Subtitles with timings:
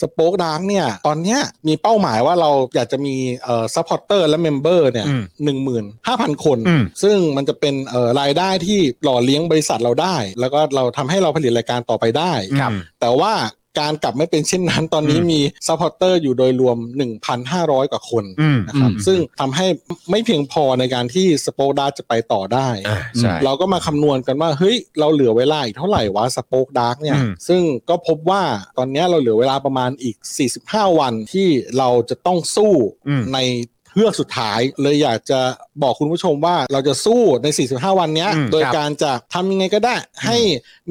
[0.00, 3.14] สป o อ e ดาร์กเนี่ยตอนเนี้ยมีเป้าหมายว่าเราอยากจะมี
[3.44, 13.32] เอ่อ supporter และ member เนี่ยอืมหนึ่งหมื่นห้าพันคนอืมซึ่งมันจะเป็นเอ่อรายได้ที่หล่อเลี้ยงบริษัทเราได้ แล้วก็เราทำให้เราผลิตรายการต่อไปได้ครับแต่ว่า
[13.78, 16.78] การกลับไม่เป็นเช่นนั้น ตอนนี้อืมมี supporter อยู่โดยรวม
[17.34, 19.66] 1,500 กว่าคนอืมนะครับอืมซึ่งทำให้
[20.10, 28.42] ไม่เพียงพอในการที่สป o อ e ดาร์จะไปต่อได้อ่าใช่เราก็มาคำนวณกันว่าเฮ้ยเราเหลือเวลาอีกเท่าไหร่วะสป o อ e ดาร์กเนี่ยอืมซึ่งก็พบว่า
[28.78, 30.16] ตอนเนี้ยเราเหลือเวลาประมาณอีก
[30.56, 31.48] 45 วันที่
[31.78, 32.72] เราจะต้องสู้
[33.08, 33.38] อืมใน
[33.96, 35.40] เพื่อกสุดท้ายเลยอยากจะ
[35.82, 40.38] บอกคุณผู้ชมว่าเราจะสู้ใน 45 วันเนี้ยอืมโดยครับการจะทำยังไงก็ได้ ให้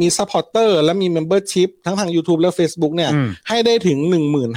[0.02, 3.98] มี supporter และมี membership ทั้งทาง YouTube และ Facebook เนี่ยอืมให้ได้ถึง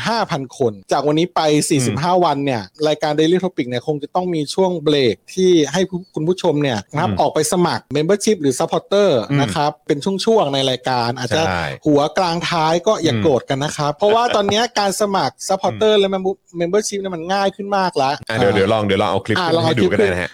[0.01, 1.41] 15,000 คน จากวันนี้ไป
[1.83, 5.81] 45 วันเนี่ยรายการ Daily Topic เนี่ยคงจะต้องมีช่วงเบรกที่ให้
[6.15, 16.09] คุณผู้ชมเนี่ยนะครับอืมออกไปสมัคร Membership หรือ Supporter อืมนะครับเป็นช่วงๆในรายการ อาจจะใส่หัวกลางท้ายก็อย่าอืมโกรธกันนะครับ เพราะว่าตอนเนี้ยการสมัคร Supporter และ
[16.61, 20.31] Membership เนี่ยมันง่ายขึ้นมากแล้วอะเดี๋ยวเดี๋ยวลองเดี๋ยวลองเอาคลิปอะขึ้นลองให้เอาดูคลิปก็ได้นะฮะ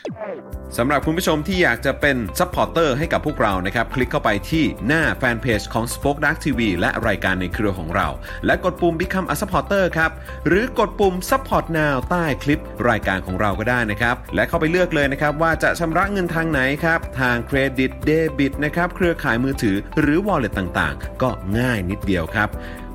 [0.78, 8.08] สำหรับคุณผู้ชมที่อยากจะเป็น supporter ให้กับพวกเรานะครับ คลิกเข้าไปที่หน้าแฟนเพจของ Spoke Dark TV และรายการในเครือของเรา
[8.47, 10.10] และกดปุ่ม Become a supporter ครับ
[10.47, 22.48] หรือกดปุ่ม Support Now ใต้คลิปรายการของเราก็ได้นะครับ และเข้าไปเลือกเลยนะครับ ว่าจะชำระเงินทางไหนครับ ทางเครดิตเดบิตนะครับ เครือข่ายมือถือหรือ Wallet ต่างๆ ก็ง่ายนิดเดียวครับ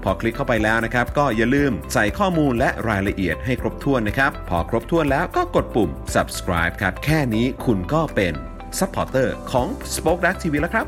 [0.04, 8.34] พอคลิกเข้าไปแล้วนะครับ ก็อย่าลืมใส่ข้อมูลและรายละเอียดให้ครบถ้วนนะครับ พอครบถ้วนแล้วก็กดปุ่ม subscribe ครับ แค่นี้คุณก็เป็น
[8.80, 10.88] supporter ของ Spoke Dark TV แล้วครับ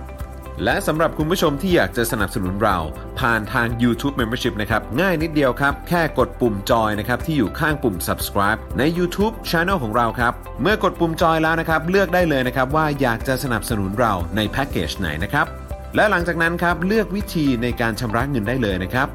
[0.63, 2.77] และสำหรับคุณผู้ชมที่อยากจะสนับสนุนเรา
[3.19, 15.47] ผ่านทาง YouTube Membership นะครับ ง่ายนิดเดียวครับ แค่กดปุ่มจอยนะครับ ที่อยู่ข้างปุ่ม subscribe ใน YouTube Channel ของเราครับ เมื่อกดปุ่มจอยแล้วนะครับ เลือกได้เลยนะครับว่าอยากจะสนับสนุนเราในแพ็กเกจไหนนะครับ
[15.95, 19.07] และหลังจากนั้นครับเลือกวิธีในการชำระเงินได้เลยนะครับ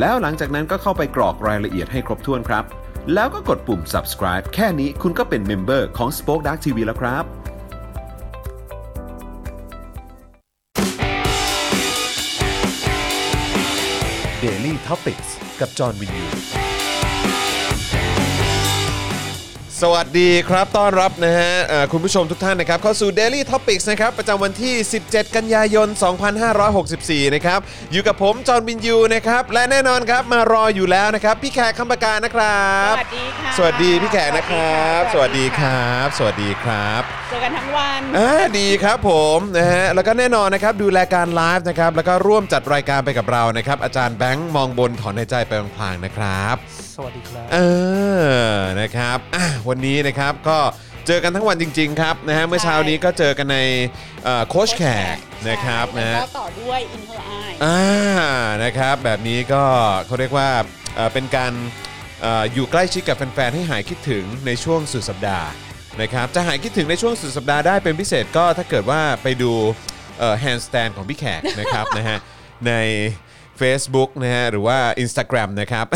[0.00, 2.64] แล้วหลังจากนั้นก็เข้าไปกรอกรายละเอียดให้ครบถ้วนครับ
[3.14, 7.24] แล้วก็กดปุ่ม subscribe แค่นี้คุณก็เป็นเมมเบอร์ของ Spoke Dark TV แล้วครับ
[14.44, 15.22] Daily t o p i c ก
[15.60, 16.26] กับจอห์นวินยู
[19.82, 24.74] สวัสดีครับ ต้อนรับนะฮะเอ่อคุณผู้ชมทุกท่านนะครับ เข้าสู่ Daily Topics นะครับ ประจำวันที่
[25.06, 25.88] 17 กันยายน
[26.60, 27.60] 2564 นะครับ
[27.92, 46.56] อยู่กับผม จอห์นวินยูนะครับ และแน่นอนครับ มารออยู่แล้วนะครับ พี่แขกคำปากานะครับ สวัสดีค่ะสวัสดีพี่แขกนะครับ สวัสดีคค่ะรับ สวัสดีครับ เจอกันทั้งวัน อ่าดีครับผมนะฮะแล้วก็แน่นอนนะครับดูรายการไลฟ์นะครับแล้วก็ร่วมจัดรายการไปกับเรานะครับอาจารย์แบงค์มองบนถอนในใจไปพลางๆนะครับ
[46.96, 47.58] สวัสดีครับ เอ
[48.56, 50.58] อนะครับอะวันนี้นะครับก็
[51.06, 53.58] เจอกันทั้งวันจริง ๆ ครับนะฮะเมื่อเช้านี้ก็เจอกันใน
[54.24, 54.84] เอ่อโค้ชแข
[55.14, 55.16] ก
[55.48, 57.30] นะครับนะแล้ฮะวก็ต่อด้วยอินเทอร์ไอ
[57.64, 57.80] อ่า
[58.64, 59.64] นะครับแบบนี้ก็
[60.06, 60.50] เขาเรียกว่า
[60.96, 61.52] เอ่อเป็นการ
[62.22, 65.50] เอ่ออยู่ใกล้ชิดกับแฟนๆให้หายคิดถึงในช่วงสุดสัปดาห์
[66.00, 69.52] นะครับจะหายคิดถึงในช่วงสุดสัปดาห์ได้เป็นพิเศษก็ถ้าเกิดว่าไปดู
[70.38, 72.18] handstand ของพี่แขกนะครับนะฮะ
[72.66, 72.72] ใน
[73.60, 75.86] Facebook นะฮะหรือว่า Instagram นะครับ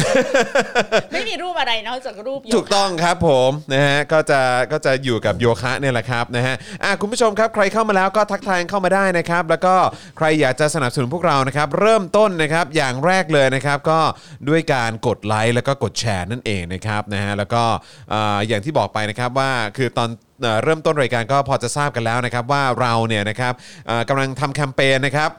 [1.13, 4.41] ไม่มีรูปอะไรนอกจากรูปโยคะ ถูกต้องครับผมนะฮะก็จะ
[4.73, 6.55] ก็จะอยู่กับโยคะเนี่ยแหละครับนะฮะ
[6.85, 9.75] อะคุณผู้ชมครับใครเข้ามาแล้วก็ทักทายเข้ามาได้นะครับ แล้วก็
[10.17, 14.01] ใครอยากจะสนับสนุนพวกเรานะครับ เริ่มต้นนะครับอย่างแรกเลยนะครับ ก็
[14.49, 17.63] ด้วยการกดไลค์แล้วก็กดแชร์นั่นเองนะครับนะฮะแล้วก็
[18.11, 20.09] เอ่ออย่างที่บอกไปนะครับว่าคือตอน
[20.43, 23.53] เอ่อเริ่มต้นรายการก็พอจะทราบกันแล้วนะครับว่าเราเนี่ยนะครับ
[23.87, 25.31] เอ่อกำลังทำแคมเปญนะครับ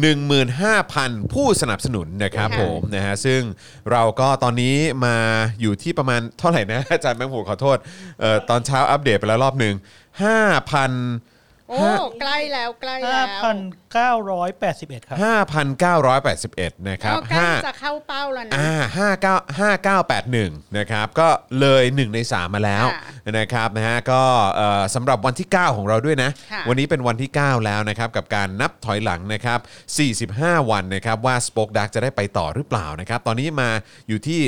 [0.00, 3.40] หนึ่งหมื่นห้าพันผู้สนับสนุนนะครับค่ะ ผมนะฮะซึ่ง
[3.92, 5.16] เราก็ตอนนี้มา
[5.60, 7.78] อยู่ที่ประมาณเท่าไหร่นะ อาจารย์แบงค์ผมขอโทษ
[8.20, 9.74] เอ่อตอนเช้าอัปเดตไปแล้วรอบหนึ่ง
[10.22, 10.38] ห้า
[10.70, 10.92] พัน
[11.68, 11.78] โอ้
[12.20, 15.16] ใกล้แล้วใกล้แล้ว5,981 ครับ
[15.98, 18.74] 5,981 นะครับก็ใกล้ห้าจะเข้าเป้าแล้วนะอ่า
[19.90, 21.28] 59 5981 นะครับ ก็
[21.60, 24.22] เลย 1 ใน 3 มาแล้วค่ะนะครับนะฮะก็
[24.56, 29.58] เอ่อสำหรับวันที่ 9 ของเราด้วยนะค่ะวันนี้เป็นวันที่ 9 แล้วนะครับ กับการนับถอยหลังนะครับ
[30.60, 33.70] 45 วันนะครับ ว่า Spoke Dark จะได้ไปต่อหรือเปล่านะครับ ตอนนี้มา
[34.08, 34.40] อยู่ที่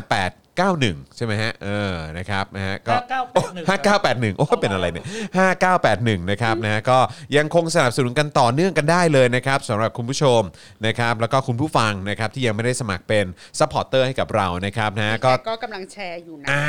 [0.00, 5.04] 58 91ใช่ไหมฮะเออนะครับนะฮะก็5981ห้าเก้าแปดหนึ่งโอ้เป็นอะไรเนี่ย
[5.38, 6.98] ห้าเก้าแปดหนึ่งนะครับนะฮะก็
[7.36, 10.40] ยังคงสนับสนุนกันต่อเนื่องกันได้เลยนะครับสำหรับคุณผู้ชม
[10.86, 13.24] นะครับแล้วก็คุณผู้ฟังนะครับที่ยังไม่ได้สมัครเป็น
[13.58, 16.64] supporter ให้กับเรานะครับนะฮะก็แต่ก็กำลังแชร์อยู่นะอ่า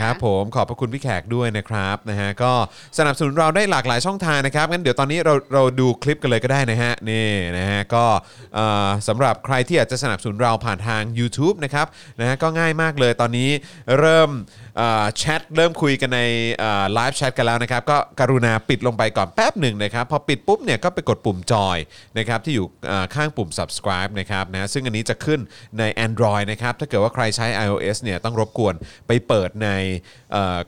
[0.00, 2.52] ครับผมขอบพระคุณพี่แขกด้วยนะครับนะฮะก็
[2.98, 8.04] สนับสนุนเราได้หลากหลายช่องทางนะครับงั้นเดี๋ยวตอนนี้เราเราดูคลิปกันเลยก็ได้นะฮะนี่นะฮะก็
[8.54, 11.86] เอ่อสำหรับใครที่อยากจะสนับสนุนเราผ่านทาง YouTube นะครับ
[12.20, 13.50] นะฮะก็ง่ายมากเลยตอนนี้
[13.98, 14.30] เริ่ม
[15.18, 16.20] แชทเริ่มคุยกันใน
[16.92, 21.78] ไลฟ์แชทกันแล้วนะครับ ก็กรุณาปิดลงไปก่อนแป๊บหนึ่งนะครับ พอปิดปุ๊บเนี่ยก็ไปกดปุ่มจอย
[22.18, 22.66] นะครับที่อยู่
[23.14, 25.40] ข้างปุ่ม subscribe นะครับนะซึ่งอันนี้จะขึ้น
[25.78, 28.74] ใน Android นะครับ ถ้าเกิดว่าใครใช้ iOS เนี่ยต้องรบกวน
[29.06, 29.68] ไปเปิดใน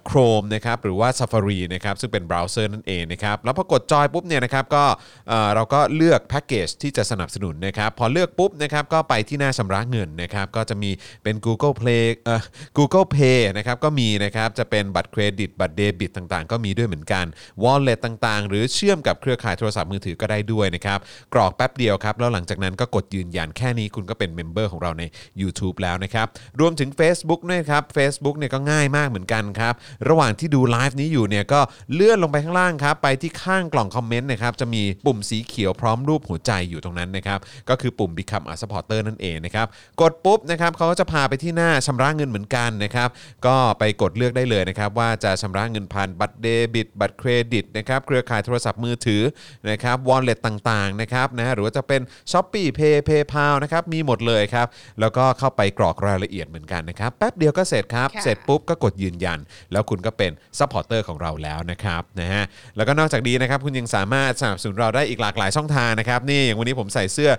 [0.09, 4.85] Chrome นะครับหรือว่า Safari นะครับซึ่งเป็นเบราว์เซอร์นั่นเองนะครับแล้วพอกดจอยปุ๊บเนี่ยนะครับก็
[5.29, 10.91] เอ่อเราก็เลือกแพ็กเกจที่จะสนับสนุนนะครับพอเลือกปุ๊บนะครับก็ไปที่หน้าชำระเงินนะครับก็จะมี
[11.23, 12.43] เป็น Google Play เอ่อ
[12.79, 17.25] Google Pay นะครับก็มีนะครับจะเป็นบัตรเครดิตบัตรเดบิตต่างๆ ก็มีด้วยเหมือนกัน
[17.63, 20.99] Wallet ต่างๆ หรือเชื่อมกับเครือข่ายโทรศัพท์มือถือก็ได้ด้วยนะครับ
[21.35, 25.03] กรอกแป๊บเดียวครับแล้วหลังจากนั้นก็กดยืนยันแค่นี้คุณก็เป็น member ของเราใน
[25.41, 26.27] YouTube แล้วนะครับ
[26.61, 29.75] รวมถึง Facebook ด้วยครับ Facebook เนี่ยก็ง่ายมากเหมือนกันครับ
[30.09, 31.61] ระหว่างที่ดูไลฟ์นี้อยู่เนี่ยก็
[31.93, 37.39] เลื่อนลงไปข้างล่างครับไปที่ข้างกล่องคอมเมนต์นะครับจะมีปุ่มสีเขียวพร้อมรูปหัวใจอยู่ตรงนั้นนะครับ
[37.69, 39.67] ก็คือปุ่ม Become a supporter นั่นเองนะครับ
[40.01, 43.09] กดปุ๊บนะครับเขาก็จะพาไปที่หน้าชำระเงินเหมือนกันนะครับ
[43.47, 49.23] ก็ไปกดเลือกได้เลยนะครับ ว่าจะชำระเงินผ่านบัตรเดบิต บัตรเครดิตนะครับเครือข่ายโทรศัพท์มือถือ
[49.71, 52.01] นะครับวอลเล็ตต่างๆนะครับนะหรือว่าจะเป็น
[52.33, 54.67] s h o p e e Pay PayPal นะครับมีหมดเลยครับ
[55.01, 59.39] แล้วก็เข้าไปกรอกรายละเอียดเหมือนกันนะครับแป๊บเดียวก็เสร็จครับค่ะเสร็จปุ๊บก็กดยืนยัน
[59.73, 62.45] แล้วคุณก็เป็น supporter ของเราแล้วนะครับนะฮะ
[62.77, 67.31] แล้วก็นอกจากนี้นะครับคุณยังสามารถสนับสนุนเราได้อีกหลากหลายช่องทางนะครับนี่อย่างวันนี้ผมใส่เสื้อ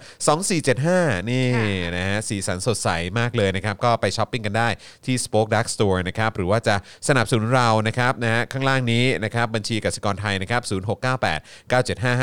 [0.62, 1.48] 2475 นี่
[1.98, 2.90] นะฮะสีสันสดใส
[3.20, 4.70] มากเลยนะครับก็ไปช้อปปิ้งกันได้
[5.06, 6.76] ที่ Spoke Dark Store นะครับหรือว่าจะ
[7.08, 12.22] สนับสนุนเรานะครับนะฮะข้างล่างนี้นะครับบัญชีกสิกรไทยนะครับ0698 975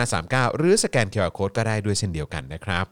[0.52, 2.84] 539หรือสแกน QR Code ก็ได้ด้วยเช่นเดียวกันนะครับ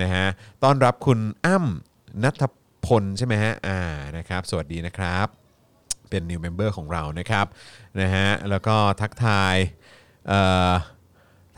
[0.00, 0.26] นะฮะ
[0.64, 2.42] ต้อนรับคุณอ้ำนัท
[2.86, 3.80] พลใช่ไหมฮะอ่า
[4.16, 5.26] นะครับสวัสดีนะครับ
[6.10, 7.46] เป็น new member ของเรานะครับ
[8.00, 9.56] นะฮะแล้วก็ทักทาย
[10.28, 10.40] เอ่
[10.70, 10.72] อ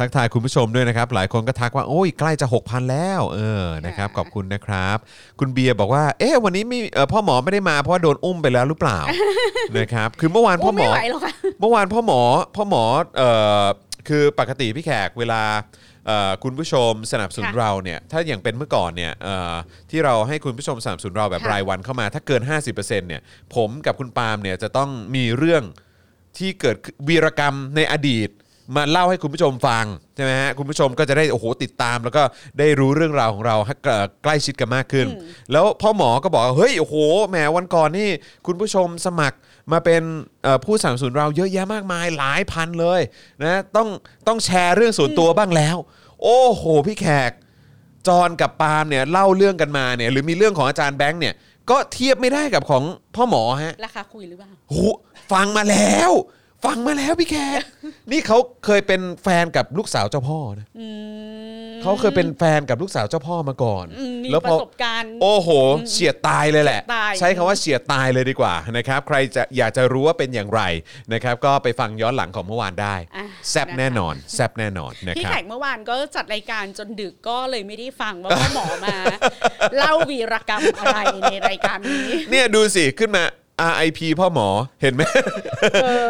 [0.02, 4.96] ทักทายคุณผู้ชมด้วยนะครับ หลายคนก็ทักว่า โอ้ยใกล้จะ 6,000 แล้วเออนะครับขอบคุณนะครับ
[5.40, 8.98] คุณเบียร์บอกว่า เอ๊ะวันนี้มีเอ่อพ่อหมอไม่ได้มาเพราะว่าโดนอุ้มไปแล้วหรือเปล่า
[9.78, 12.20] นะครับคือเมื่อวานพ่โอ้อหมไม่อไหวหรอกค่ะเมื่อวานพ่อหมอ
[12.56, 12.84] พ่อหมอ
[13.18, 13.30] เอ่
[13.62, 13.64] อ
[14.08, 15.42] คือปกติพี่แขกเวลา
[16.06, 19.54] เอ่อคุณผู้ชมสนับสนุนค่ะเราเนี่ยถ้าอย่างเป็นเมื่อก่อนเนี่ยเอ่อ
[19.90, 23.22] ที่เราให้คุณผู้ชมสนับสนุนเราแบบค่ะรายวันเข้ามาถ้าเกิน 50%เนี่ย
[23.54, 25.62] ผมกับคุณปาล์มเนี่ยจะต้องมีเรื่อง
[26.38, 28.28] ที่เกิดขึ้นวีรกรรมในอดีต
[28.76, 29.84] มาเล่าให้คุณผู้ชมฟัง
[30.16, 32.22] ใช่ไหมฮะคุณผู้ชมก็จะได้โอ้โหติดตาม แล้วก็
[32.58, 35.06] ได้รู้เรื่องราวของเราให้เอ่อใกล้ชิดกันมากขึ้น
[35.52, 36.96] แล้วพ่อหมอก็บอกว่าเฮ้ยโอ้โห
[37.30, 38.08] แหมวันก่อนนี่
[38.46, 39.36] คุณผู้ชมสมัคร
[39.72, 40.02] มาเป็น
[40.42, 43.00] เอ่อผู้สนับสนุนเราเยอะแยะมากมายหลายพันเลย
[43.42, 43.88] นะต้อง
[44.26, 45.76] ต้องแชร์เรื่องส่วนตัวบ้างแล้ว
[46.22, 47.32] โอ้โหพี่แขก
[48.08, 51.34] จอห์นกับปาล์มเนี่ยเล่าเรื่องกันมาเนี่ยหรือมีเรื่องของอาจารย์แบงค์เนี่ย
[51.70, 52.82] ก็เทียบไม่ได้กับของ
[53.14, 54.76] พ่อหมอฮะ ราคาคุยหรือเปล่าโห
[55.32, 56.12] ฟังมาแล้ว
[56.64, 57.62] ฟังมาแล้วพี่แขก
[58.12, 60.88] นี่เขาเคยเป็นแฟนกับลูกสาวเจ้าพ่อนะอื
[61.70, 65.48] มเขาเคยเป็นแฟนกับลูกสาวเจ้าพ่อมาก่อน อืมมีแล้วปพอ ระสบการณ์ โอ้โห
[65.90, 70.62] เฉียดตายเลยแหละ เฉียดตาย ใช้คำว่าเฉียดตายเลยดีกว่านะครับ ใครจะอยากจะรู้ว่าเป็นอย่างไร
[71.12, 78.96] นะครับ ก็ไปฟังย้อนหลังของเมื่อวานได้ อะแซบนะคะ แน่นอน แซบแน่นอนนะพี่ครับ แขกเมื่อวานก็จัดรายการจนดึกก็เลยไม่ได้ฟังว่าพ่อหมอมา
[79.76, 83.24] เล่าวีรกรรมอะไรในรายการนี้ เนี่ยดูสิ ขึ้นมา
[83.70, 84.48] RIP พ่อหมอ
[84.82, 85.02] เห็นไหม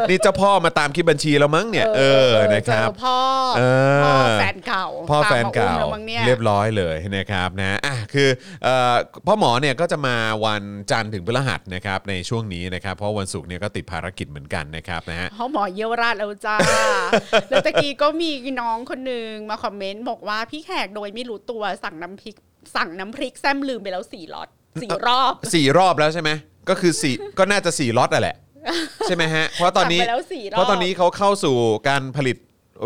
[0.09, 3.19] นี่เจ้าพ่อมาตามคิดบัญชีแล้วมั้งเนี่ยเออนะครับเจอพ่อ
[3.57, 3.63] เอ
[3.99, 8.29] อพ่อแฟนเก่าพ่อแฟนเก่าตมมอุ้มแล้วมั้งเนี่ยเรียบร้อยเลยนะครับนะอะคือ
[8.65, 8.95] เอ่อ
[9.27, 16.57] พ่อหมอเนี่ยก็จะมาวันจันทร์ถึงพฤหัสนะครับในช่วงนี้นะครับเพราะวันศุกร์เนี่ยก็ติดภารกิจเหมือนกันนะครับนะฮะพ่อหมอเยี่ยวราชแล้วจ้า
[17.51, 22.37] แล้วตะกี้ก็มีน้องคนหนึ่งมาคอมเมนต์บอกว่าพี่แขกโดยไม่รู้ตัวสั่งน้ำพริก
[22.77, 24.49] สั่งน้ำพริกแซมลืมไปแล้วสี่ล็อต
[24.83, 26.31] สี่รอบสี่รอบแล้วใช่ไหม
[26.69, 28.37] ก็คือสี่ก็น่าจะสี่ล็อตอะแหละ
[29.07, 31.57] ใช่ไหมฮะ เพราะตอนนี้สั่งไปแล้วสี่รอบ เพราะตอนนี้เขาเข้าสู่
[31.89, 32.37] การผลิต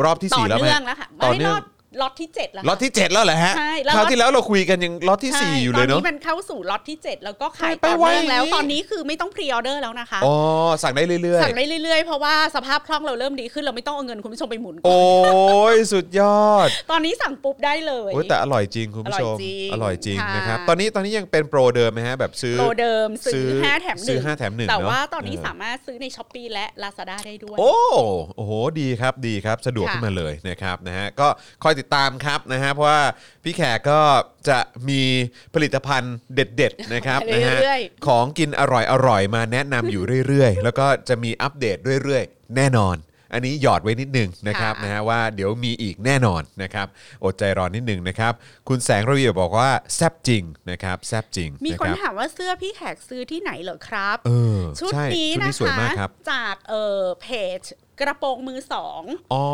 [0.05, 1.63] รอบที่ต่อสี่แล้วไหมเนื่องแล้วค่ะต่อไม่เนื่รองอด
[2.01, 10.35] ล็อตที่เจ็ดแล้วล็อตที่เจ็ดแล้วเหรอฮะใช่แล้วคราวล็อตที่แล้วเราคุยกันยังล็อตที่สี่ใช่อยู่เลยเนาะตอนนี้มันเข้าสู่ล็อตที่ 7 แล้วก็ขายไปต่อไวเนื่องแล้วอย่างนี้ตอนนี้คือไม่ต้องพรีออเดอร์แล้วนะคะอ๋อ
[10.83, 15.01] สั่งได้เรื่อยสั่งได้เรื่อยๆเพราะว่าสภาพคล่องเราเริ่มดีขึ้นเราไม่ต้องเอาเงินคุณผู้ชมไปหมุนๆโอ้
[15.75, 27.73] ยสุดยอด ตอนนี้สั่งปุ๊บได้เลยโอ้ยแต่อร่อยจริงคุณผู้ชมอร่อยจริงอร่อยจริงค่ะนะครับตอนนี้ตอนนี้ยังเป็นโปรเดิมไหมฮะแบบซื้อโปรเดิมซื้ซื้ออห้าแถมหซื้นึ่องห้าแถมหนึ่งแต่เนอะว่าตอนนี้เออสามารถซื้อใน s h อ p e e และ Lazada ได้ด้วยโอ้
[28.37, 31.29] โอ้โหดีครับดีครับสะดวกค่ะขึ้นมาเลยนะครับนะฮะก็
[31.63, 33.03] คอยติดตามครับนะฮะเพราะว่า
[33.45, 34.01] พี่แขกก็
[34.49, 35.03] จะมี
[35.55, 38.63] ผลิตภัณฑ์เด็ดๆนะครับไปนะฮะเรื่อยของกินอ
[39.09, 42.97] ร่อยๆมาแนะนำอยู่เรื่อยๆ แล้วก็จะมีอัปเดตเรื่อยๆ แน่นอน
[43.33, 46.87] อันนี้หยอดไว้นิดนึงนะครับค่ะนะฮะว่าเดี๋ยวมีอีกแน่นอนนะครับ
[47.25, 48.33] อดใจรอนิดนึงนะครับ
[48.69, 57.27] คุณแสงระเวียบอกว่าแซบจริงนะครับแซบจริงมีนะคนรับถามว่าเสื้อพี่แขกซื้อที่ไหนเหรอครับ เออชุดใช่นี้ชุดนะนี้สวยคะมากครับจากเอ่อเพ
[57.59, 57.61] จ
[58.01, 59.45] กระโปรงมือสองอ๋อ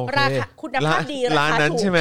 [0.00, 2.00] โอเคราคาคุณภาพดีราคาร้านนั้นถูกใช่ไหม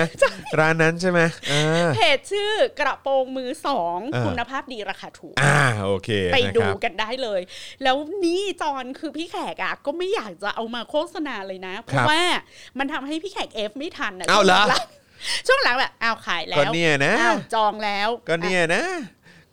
[0.60, 1.20] ร้านนั้นใช่ไหม
[1.52, 7.42] อ่าเพจชื่อกระโปรงมือสองเออคุณภาพดีราคาถูกอ่าโอเค ไปนะดูครับกันได้เลย
[7.84, 12.22] แล้วนี่จอนคือพี่แขกอะก็ไม่อยากจะเอามาโฆษณาเลยนะ เพราะว่า
[12.80, 14.64] มันทำให้พี่แขกเอฟไม่ทันนะเอาเหรอ
[15.48, 18.84] ช่วงหลังแบบอ้าวขายแล้ก็วเนี่ยนะอ้าวจองแล้ว ก็เนี่ยนะ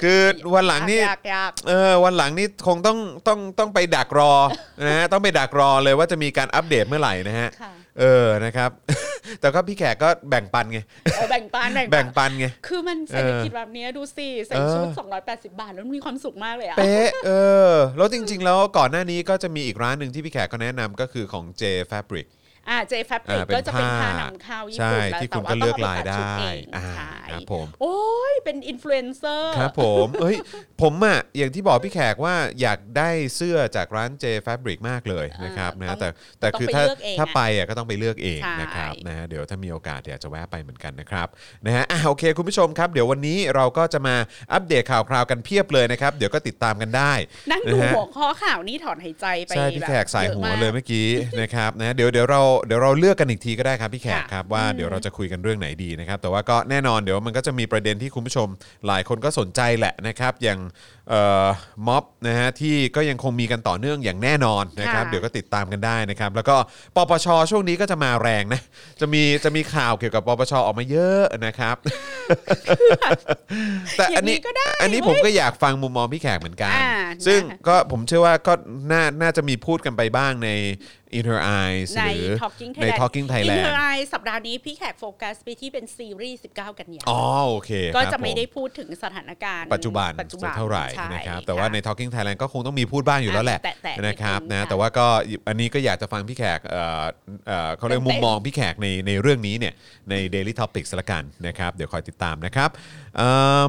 [0.02, 0.20] คือ
[0.54, 2.98] วันหลังนี่อยากอยากเออวันหลังนี่คงต้อง
[3.28, 4.32] ต้องต้องไปดักรอ
[4.86, 8.70] นะฮะต้องไปดักรอเลยว่าจะมีการอัปเดตเมื่อไหร่นะฮะค่ะ เออนะครับ
[9.40, 10.78] แต่ก็พี่แขกก็แบ่งปันไง
[11.14, 14.86] เออแบ่งปันแบ่แบ่งงปันปันไง คือมันเศรษฐกิจแบบเนี้ยดูสิใส่เออชุด
[15.22, 17.30] 280 บาทแล้วมันมีความสุขมากเลยอะเป๊ะเอ
[17.70, 22.26] อแล้วจริง ๆ แล้วก่อนหน้านี้ก็จะมีอีกร้านหนึ่งที่พี่แขกก็แนะนำก็คือของ J Fabric
[22.68, 27.98] อ่าเจแฟบริอ่ากเป็นก็จะเป็นผ้าผ้านำเข้าญี่ใช่ปุ่นแล้วที่แต่คุณว่าก็ต้เลืองอกเอาไปลายตัดชุดได้เองอ่าขายครับผมโอ้
[28.32, 30.36] ยเป็นอินฟลูเอนเซอร์ครับผมเอ้ย
[30.82, 36.08] ผมอะอย่างที่บอกพี่แขกว่าอยากได้เสื้อจากร้าน J Fabric มากเลยนะครับต้นะองแต่
[36.40, 41.28] แต่ต้องคือไปถ้าเลือกเองถ้าอะไปอะก็ต้องไปเลือกเองใช่นะครับนะฮะเดี๋ยวถ้ามีโอกาสเดี๋ยวจะแวะไปเหมือนกันนะครับ
[41.66, 44.16] นะฮะอะโอเคคุณผู้ชมครับ เดี๋ยววันนี้เราก็จะมา
[44.52, 47.12] อัปเดตข่าวคราวกันเพียบเลยนะครับ เดี๋ยวก็ติดตามกันได้
[47.52, 51.08] นั่งดูนะฮะหัวข้อข่าวนี่ถอนหายใจไปใช่พี่แขกบบสายหัวอะมเลยเมื่อกี้
[51.40, 58.48] นะครับนะเดี๋ยวเดี๋ยวเราเดี๋ยวเราเลือกกันอีกทีก็ได้ครับพี่แขกค่ะครับว่าเดี๋ยวเราจะคุยกันเรื่องไหนดีนะครับ แต่ว่าก็แน่นอนเดี๋ยวมันก็จะมีประเด็นที่คุณผู้ชม
[58.86, 60.58] หลายคนก็สนใจแหละนะครับ อย่าง
[61.10, 61.46] เอ่อ
[61.86, 66.56] ม็อบนะฮะที่ก็ยังคงมีกันต่อเนื่องอย่างแน่นอนนะครับค่ะเดี๋ยวก็ติดตามกันได้นะครับ แล้วก็
[66.96, 68.60] ปปชช่วงนี้ก็จะมาแรงนะ
[69.00, 71.76] จะมีจะมีข่าวเกี่ยวกับปปชออกมาเยอะนะครับ
[73.96, 76.92] แต่อันนี้อย่างนี้ก็ได้อันนี้ผมก็อยากฟังมุมมองพี่แขกเหมือนกันอ่า
[77.26, 78.52] ซึ่งนะคะก็ผมเชื่อว่าก็
[78.92, 80.50] น่าน่าจะมีพูดกันไปบ้างใน
[81.18, 92.10] In Her Eyes ใน หรือ Talking ใน Thailand Talking อิน Thailand เทอร์ไอสัปดาห์นี้พี่แขกโฟกัสไปที่เป็นซีรีส์19 กันยาอ๋อโอเคก็ครับจะไม่ผ ได้พูดถึงสถานการณ์ปัจจุบันปัจจุบันสักเท่าไหร่ใช่นะครับแต่ว่าค่ะใน Talking
[92.14, 95.06] Thailand ก็คงต้องมีพูดบ้างอยู่แล้วแหละแตะๆนิดนึงนะครับนะค่ะแต่ว่าก็
[95.48, 97.04] อันนี้ก็อยากจะฟังพี่แขกเอ่อ
[97.46, 99.74] เอ่อเขาเรียกเต็มๆมุมมองพี่แขกในในเรื่องนี้เนี่ย
[100.10, 102.70] ใน Daily Topics ละกันนะครับ เดี๋ยวคอยติดตามนะครับ
[103.16, 103.30] เอิ่
[103.66, 103.68] ม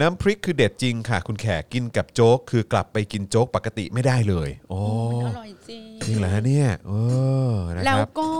[0.00, 4.80] น้ำพริกคือเด็ดจริงค่ะ คุณแขกกินกับโจ๊ก คือกลับไปกินโจ๊กปกติไม่ได้เลย โอ้
[5.10, 6.92] มันอร่อยจริงจริงเหรอฮะเนี่ยเอ
[7.50, 8.30] อนะแล้ควรับ ก็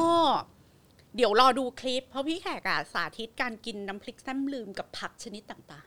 [1.16, 5.84] เดี๋ยวรอดูคลิป เพราะพี่แขกอะสาธิตการกินน้ำพริกแซมลืมกับผักชนิดต่าง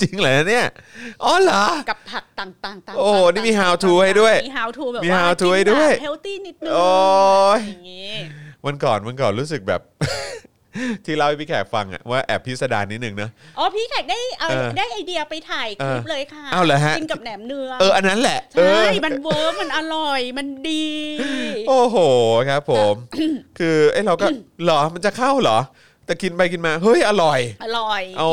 [0.00, 0.66] จริงเหรอเนี่ย
[1.24, 6.88] อ๋อเหรอ ๆ กับผักต่างๆต่างๆโอ้นี่มี how to ให้ด้วยมี how to แบบมีว่า how to ให้ด้วยเฮลตี้นิดนึงโอ้
[7.58, 8.12] ย อย่างงี้
[8.66, 9.80] วันก่อนวันก่อนรู้สึกแบบ
[11.04, 20.88] ที่เล่าให้พี่แขกฟังอะว่าแอบพิสดารนิดนึงนะ อ๋อพี่แขกได้เอาเออได้ไอเดียไปถ่ายคลิปเออเลยค่ะเอาเหรอฮะ กินกับแหนมเนืองเอออันนั้นแหละเอใช่อมันเวิร์กมันอร่อยมันดี
[21.68, 21.96] โอ้โห
[22.48, 22.94] ครับผม
[23.58, 24.26] คือไอ้เราก็
[24.64, 25.58] เหรอมันจะเข้าเหรอ
[26.06, 28.30] แต่กินไปกินมาเฮ้ยอร่อย อร่อยเอา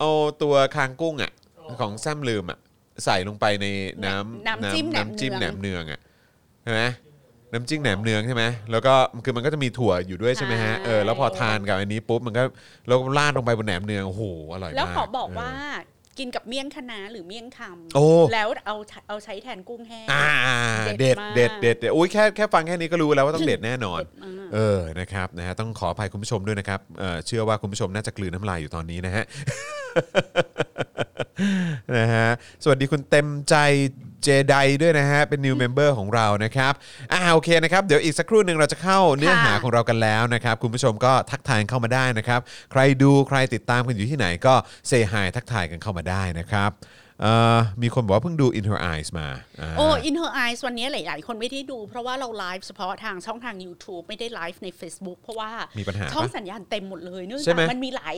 [0.00, 0.10] เอา
[0.42, 1.32] ตัวคางกุ้งอะ
[1.80, 2.58] ของแซมลืมอะ
[3.04, 3.66] ใส่ลงไปใน
[4.04, 6.00] น้ำน้ำจิ้มแหนมน้ำจิ้มแหนเนืองมเนืองอะ
[6.62, 6.82] ใช่ไหม
[7.52, 12.42] น้ำจิ้มแหนมเนืองใช่ไหมแล้วก็คือมันก็จะมีถั่วอยู่ด้วยใช่ไหมฮะใช่เออแล้วพอทานกับอันนี้ปุ๊บมันก็
[12.86, 14.22] แล้วก็ราดลงไปบนแหนมเนืองโอ้โห
[14.52, 15.50] อร่อยมากแล้วขอบอกเว่า
[16.18, 17.60] กินกับเมี่ยงคะน้าหรือเมี่ยงค
[17.94, 18.76] โอ้ำแล้วเอา
[19.08, 20.26] เอาใช้แทนกุ้งแห้งอ่า
[20.86, 29.24] เด็เด็ดดมากเด็ดเด็ดเด็ดอุ้ยแค่แค่ฟังแค่นี้ก็รู้แล้วว่าต้องเด็ดแน่นอนเด็ดมากเออนะครับนะฮะต้องขออภัยคุณผู้ชมด้วยนะครับเอ่อเชื่อว่าคุณผู้ชมน่าจะกลืนน้ำลายอยู่ตอนนี้นะฮะ
[31.98, 32.28] นะฮะ
[32.62, 33.56] สวัสดีคุณเต็มใจ
[34.26, 36.72] เจไดด้วยนะฮะ เป็น new member ของเรานะครับ
[37.12, 42.40] อ่าโอเคนะครับ เดี๋ยวอีกสักครู่หนึ่งเราจะเข้าเนื้อหาของเรากันแล้วนะครับ คุณผู้ชมก็ทักทายเข้ามาได้นะครับ
[42.72, 44.54] ใครดูใครติดตามกันอยู่ที่ไหนก็
[44.88, 47.05] เซฮายทักทายกันเข้ามาได้นะครับเอ่อ
[47.82, 58.16] มีคนบอกว่าเพิ่งดู In Her Eyes มาาโอ้ In Her Eyes วันนี้หลายๆคนไม่ได้ดู เพราะว่าเราไลฟ์เฉพาะทางช่องทาง YouTube ไม่ได้ไลฟ์ใน Facebook เพราะว่ามีปัญหาปะช่องสัญญาณเต็มหมดเลยเนื่องใช่จากไหมมันมีหลาย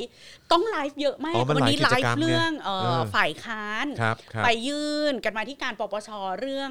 [0.52, 6.71] ต้องไลฟ์เยอะมากอ๋อมันวัหลายนี้ไลกิจกรรมฟ์เรื่องเอ่อไงเออฝ่ายค้านครับครับไปยื่นกันมาที่การปปชเรื่อง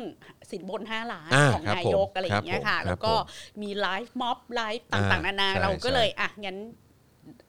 [0.51, 3.13] สินบน 5 ล้านอ่าของครับนายกผมอะไรอย่างเงี้ยค่ะครับผมแล้วก็
[3.61, 6.57] มีไลฟ์ม็อบไลฟ์ต่างๆ นานาใช่เราก็ใช่เลยอะงั้น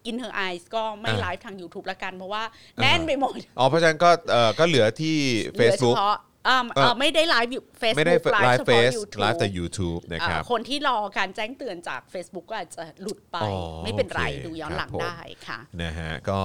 [0.09, 2.43] In Her Eyes ก็ไม่อ่าไลฟ์ทาง YouTube ละกัน เพราะว่า
[2.83, 5.17] แน่นไปหมด อ๋อ เพราะฉะนั้นก็เอ่อก็เหลือที่
[5.53, 7.62] เหลือเฉ Facebook พาะอ่าเอ่อเอ่อไม่ได้ไลฟ์อยู่
[7.97, 16.41] ไม่ได้ Facebook ไลไลฟ์ฟ์เฉเฟพาะซ YouTube ไลฟ์แต่ YouTube นะครับอ่าคนที่รอการแจ้งเตือนจาก Facebook ก็อาจจะหลุดไปอ๋อไม่เป็นไรโอเคดูย้อนหลังครับผมได้ค่ะนะฮะก็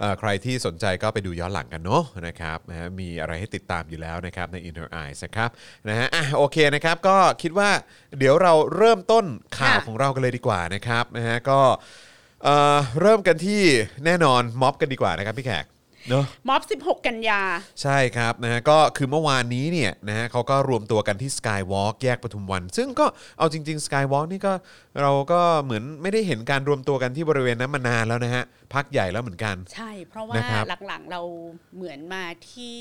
[0.00, 5.50] เอ่อใครที่สนใจก็ไปดูย้อนหลังกันเนาะนะครับนะฮะมีอะไรให้ติดตามอยู่แล้วนะครับใน Inner Eyes นะครับ
[5.88, 7.70] นะฮะอะโอเคนะครับก็คิดว่า
[8.18, 9.24] เดี๋ยวเราเริ่มต้น
[9.58, 11.60] ข่าวค่ะของเรากันเลยดีกว่านะครับนะฮะก็
[12.44, 13.60] เอ่อเริ่มกันที่
[14.04, 15.66] แน่นอนม็อบกันดีกว่านะครับพี่แขก
[16.10, 17.40] เนาะม็อบ 16 กันยา
[17.82, 23.06] ใช่ครับนะฮะก็คือเมื่อวานนี้เนี่ยนะฮะเขาก็รวมตัวกันที่ Skywalk แยกปทุมวัน ซึ่งก็
[23.38, 24.52] เอาจริง ๆ Skywalk นี่ก็
[25.00, 28.44] เราก็เหมือนไม่ได้เห็นการรวมตัวกันที่บริเวณนั้นมานานแล้วนะฮะ
[28.74, 31.20] พักใหญ่แล้วเหมือนกัน ใช่ เพราะว่านะครับ หลังๆเรา
[31.76, 32.78] เหมือนมาที่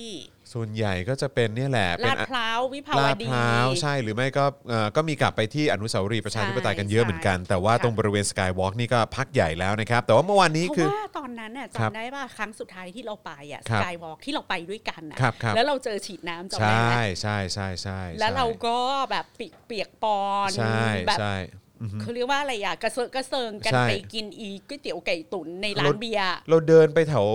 [0.54, 18.78] ส่วนใหญ่ก็จะเป็นเนี่ยแหละเป็นลาดพร้าววิภาวลาดดี พร้าวใช่หรือไม่ก็เอ่อก็มีกลับไปที่อนุสาวรีย์ประชาธิปไตยกันเยอะเหมือนกัน แต่ว่าใช่ตรงบริเวณสกายวอล์กนี่ก็พักใหญ่แล้วนะครับ แต่ว่าเมื่อวานนี้เพราะคือ ว่าตอนนั้นน่ะครับจำได้ว่าครั้งสุดท้ายที่เราไปอะครัสบกายวอล์กที่เราไปด้วยกันน่ะครับครับ แล้วเราเจอฉีดน้ำจำใชได้ไหม่ใช่ใช่ใช่แล้วใช่เราก็
[19.12, 21.71] แบบปีเปียกปอนใช่แบบ ใช่อือฮึ
[22.02, 27.28] เขาเรียกว่าอะไรอะกระเซาะกระเซิงกันใช่ไปกินอีก๋วยเตี๋ยวไก่ตุ๋นในร้านเบียร์เราเดินไปแถว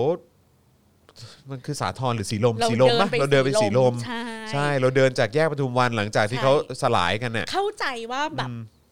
[1.49, 8.49] มันคือสาทรหรือสีลมเราสีลมปะเดินไปเราเดินไปสีสีลลมมใช่ใช่ เราเดินจากแยกปทุมวันหลังจากที่ใช่เขาสลายกันน่ะเข้าใจว่าแบบ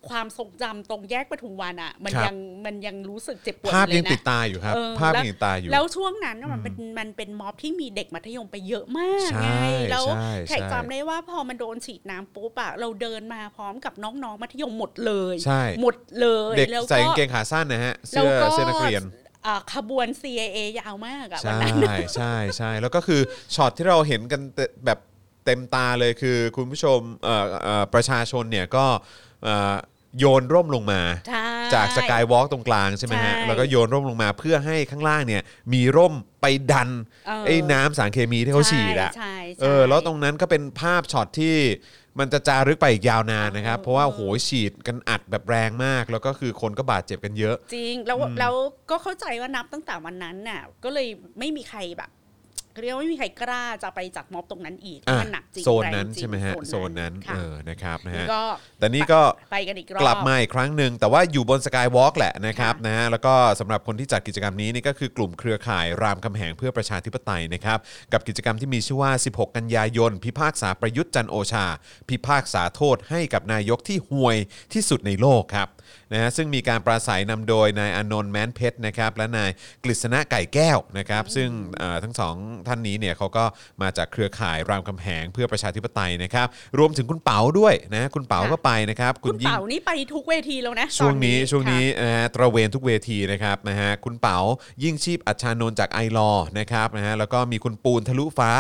[0.10, 9.50] ความทรงจำตรงแยกปทุมวันอะ มันครับยังมันยังรู้สึกเจ็บปวดภาพเลยัยงติดนะตาอยู่ครับเออภาพแล้วยังติดตาอยู่ แล้วช่วงนั้นน่ะมันเป็นมันเป็นม็อบที่มีเด็กมัธยมไปเยอะมากใช่ไง
[9.92, 19.04] แล้วใช่แขกใช่จำได้ว่าพอมันโดนฉีดน้ำปุ๊บอะเราเดินมาพร้อมกับน้องๆมัธยมหมดเลยใช่หมดเลยเด็กแล้วใส่ก็กางเกงขาสั้นนะฮะแล้เสื้วอก็เสื้อนักเรียน
[19.46, 21.76] อ่าขบวน CAA ยาวมากอะวันใช่นั้น
[22.16, 23.22] ใช่ใช่แล้วก็คือ
[23.56, 25.00] ช็อตที่เราเห็นกันเตแบบ
[25.46, 28.86] เต็มตาเลยคือคุณผู้ชมเอ่อเอ่อประชาชนเนี่ยก็
[29.44, 29.76] เอ่อ
[30.20, 35.42] โยนร่มลงมา ใช่ จากสกายวอล์กตรงกลางใช่ไหมฮะใช่แล้วก็โยนร่มลงมาเพื่อให้ข้างล่างเนี่ย
[35.74, 36.90] มีร่มไปดัน
[37.28, 41.56] เออ ไอ้น้ำสารเคมีที่เขาฉีดอะ ใช่ใช่ เออแล้วตรงนั้นก็เป็นภาพช็อตที่
[42.20, 48.54] มันจะจารึกไปอีกยาวนานนะครับเออเพราะว่าโหฉีดกันอัดแบบแรงมาก แล้วก็คือคนก็บาดเจ็บกันเยอะ จริงแล้วแล้ว
[48.92, 51.08] ก็เข้าใจว่านับตั้งแต่วันนั้นน่ะก็เลย
[51.40, 52.10] ไม่มีใครแบบ
[52.82, 58.44] เรียกว่าไม่มีใครกล้าจะไปจัดม็อบตรงนั้นอีกอะมันหนักจริงโซนแรงนั้นจริงใช่ไหมฮะโซโซนนั้นค่ะเออนะครับนะฮะก็
[58.80, 67.80] แต่นี่ก็ไปกันอีกรอบกลับมาอีกครั้งหนึ่งแต่ว่าอยู่บนสกายวอล์กแหละนะครับนะฮะแล้วก็สำหรับคนที่จัดกิจกรรมนี้นี่ก็คือกลุ่มเครือข่ายรามคำแหงเพื่อประชาธิปไตยนะครับ
[68.14, 71.66] กับกิจกรรมที่มีชื่อว่า 16 กันยายน พิพากษาประยุทธ์จันทร์โอชา
[72.10, 74.38] พิพากษาโทษให้กับนายกที่ห่วย
[74.74, 75.68] ที่สุดในโลกครับ
[76.14, 79.50] นะฮะซึ่งมีการปราศัยนำโดยนายอานนท์แม้นเพชรนะครับและนาย
[79.84, 82.36] กฤษณะไก่แก้วนะครับซึ่งเอ่อทั้งสอง
[82.68, 83.46] ท่านนี้เนี่ยเขาก็
[83.82, 86.48] มาจากเครือข่ายรามคำแหงเพื่อประชาธิปไตยนะครับ
[86.80, 94.38] รวมถึงคุณเป๋าด้วยนะคุณเป๋าก็ไปนะครับคุณยิ่ง เป๋านี่ไปทุกเวทีแล้วนะช่วงนี้ตอช่วงนี้ค่ะ นะฮะตระเวนทุกเวทีนะครับนะฮะคุณเป๋า
[94.84, 98.52] ยิ่งชีพอัชชานนท์จากไอรอนะครับนะฮะแล้วก็มีคุณปูนทะลุฟ้า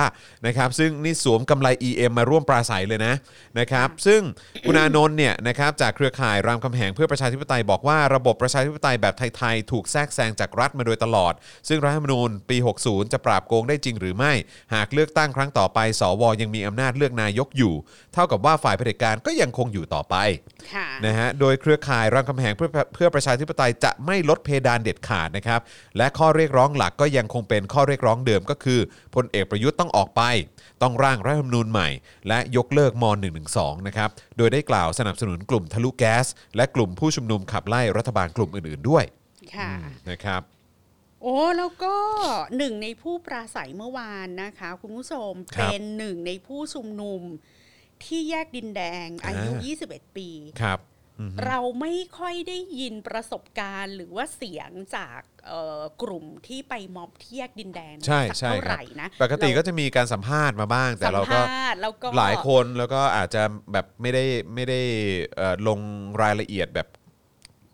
[0.45, 3.13] นะครับซึ่งนี่สวมกำไร EM มาร่วมปราศัยเลยนะ
[3.59, 4.21] นะครับซึ่ง
[4.67, 11.33] คุณอานนท์เนี่ยนะครับจากเครือข่ายรามคำแหงเพื่อประชาธิปไตยบอกว่าระบบประชาธิปไตยแบบไทยๆถูกแทรกแซงจากรัฐมาโดยตลอด
[11.67, 14.33] ซึ่งรัฐธรรมนูญปี 60 จะปราบโกงได้จริงหรือไม่
[14.73, 17.73] หากเลือกตั้งครั้งต่อไป สวยังมีอำนาจเลือกนายกอยู่
[18.13, 20.15] เท่ากับว่าฝ่ายเผด็จการก็ยังคงอยู่ต่อไป
[21.05, 25.59] นะฮะโดยเครือข่ายรามคำแหงเพื่อเพื่อประชาธิปไตยจะไม่ลดเพดานเด็ดขาดนะครับ
[25.97, 28.79] และข้อเรียกร้องหลักก็ยังคงเป็นข้อเรียกร้องเดิมก็คือ
[29.15, 30.21] พลเอกประยุทธ์ต้องออกไป
[30.81, 31.89] ต้องร่างรัฐธรรมนูญใหม่
[32.27, 33.03] และยกเลิกม
[33.45, 36.25] .112 นะครับโดยได้กล่าวสนับสนุนกลุ่มทะลุแก๊ส
[36.55, 39.03] และกลุ่มผู้ชุมนุมขับไล่รัฐบาลกลุ่มอื่นๆด้วย
[39.55, 39.69] ค่ะ
[40.09, 40.41] นะครับ
[41.21, 41.95] โอ้แล้วก็
[42.57, 47.21] หนึ่งในผู้ปราศัยเมื่อวานนะคะ คุณผู้ชมครับเป็นหนึ่งในผู้ชุมนุม
[48.03, 50.29] ที่แยกดินแดง อายุอ่า21 ปี
[50.61, 50.79] ครับ
[51.19, 64.81] อือฮึเราไม่ค่อยได้ยินประสบการณ์หรือว่าเสียงจากเอ่อกลุ่มที่ไปม็อบที่แยกดินแดงใช่สักใช่เท่าคไหรับร่นะปกติก็เราจะมีการสัมภาษณ์มาบ้าง แต่สัมเราก็ภาษณ์แล้วก็หลายคนแล้วก็อาจจะแบบไม่ได้ไม่ได้
[65.35, 65.79] เอ่อลง
[66.21, 66.87] รายละเอียดแบบ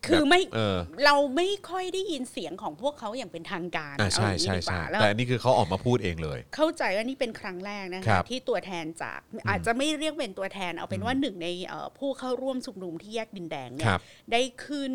[0.06, 14.00] คือไม่เออเราไม่ค่อยได้ยินเสียงของพวกเขาอย่างเป็นทางการอ่าใช่เอาอย่างนี้ใช่ดีกใช่ว่าแล้วแต่อันนี่คือเขาออกมาพูดเองเลย เข้าใจว่านี่เป็นครั้งแรกนะครัคะบที่ตัวแทนจากอาจจะไม่เรียกเป็นตัวแทน เอาเป็นว่าหนึ่งในเอ่อผู้เข้าร่วมชุมนุมที่แยกดินแดงเนี่คยรับ
[14.32, 14.92] ได้ขึ้น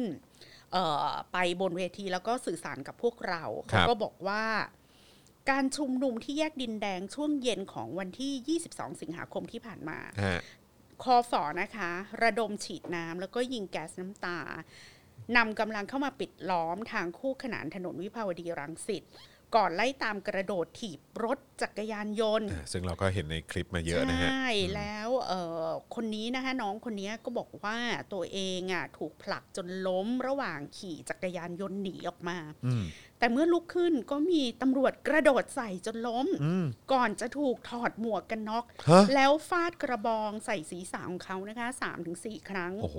[0.73, 4.43] เอ่อไปบนเวทีแล้วก็สื่อสารกับพวกเราครัเขาบก็บอกว่า
[5.49, 10.39] การชุมนุมที่แยกดินแดงช่วงเย็นของวันที่ 22 สิงหาคมที่ผ่านมาฮะ
[11.03, 11.91] คอฝอนะคะ
[12.23, 14.39] ระดมฉีดน้ำแล้วก็ยิงแก๊สน้ำตา
[15.37, 19.03] นำกำลังเข้ามาปิดล้อมทางคู่ขนานถนนวิภาวดีรังสิต
[19.55, 27.77] ก่อนไล่ตามกระโดดถีบรถจักรยานยนต์อ่าซึ่งเราก็เห็นในคลิปมาเยอะนะฮะ ใช่ แล้วเอ่อคนนี้นะคะน้องคนนี้ก็บอกว่า
[28.13, 32.83] ตัวเองอะถูกผลักจนล้มระหว่างขี่จักรยานยนต์หนีออกมาอืม
[33.19, 41.67] แต่เมื่อลุกขึ้นก็มีตำรวจกระโดดใส่จนล้มอืมก่อนจะถูกถอดหมวกกันน็อกฮะแล้วฟาดกระบองใส่ศีรษะของเขานะคะ
[42.07, 42.97] 3-4ครั้ง โอ้โห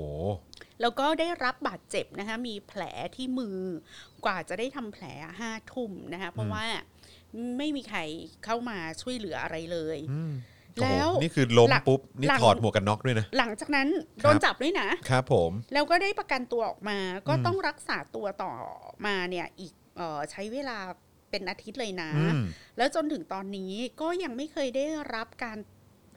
[0.81, 2.83] แล้วก็ได้รับบาดเจ็บนะคะ มีแผล
[3.17, 3.59] ที่มือ
[4.25, 5.05] กว่าจะได้ทำแผล
[5.41, 6.65] ห้าทุ่มนะคะ เพราะว่า
[7.59, 8.01] ไม่มีใคร
[8.45, 9.99] เข้ามาช่วยเหลืออะไรเลย
[10.83, 13.89] แล้วโอ้โหนี่คือล้มหลังปุ๊บ นี่หลังถอดหมวกกันน็อกด้วยนะ หลังจากนั้น
[14.23, 18.53] ครับโดนจับด้วยนะครับผม แล้วก็ได้ประกันตัวออกมา ก็ต้องรักษาตัวต่อ
[19.07, 19.78] มาเนี่ยอีกเออ
[20.31, 20.79] ใช้เวลา
[21.31, 22.45] เป็นอาทิตย์เลยนะอืม
[22.79, 25.59] แล้วจนถึงตอนนี้ก็ยังไม่เคยได้รับการ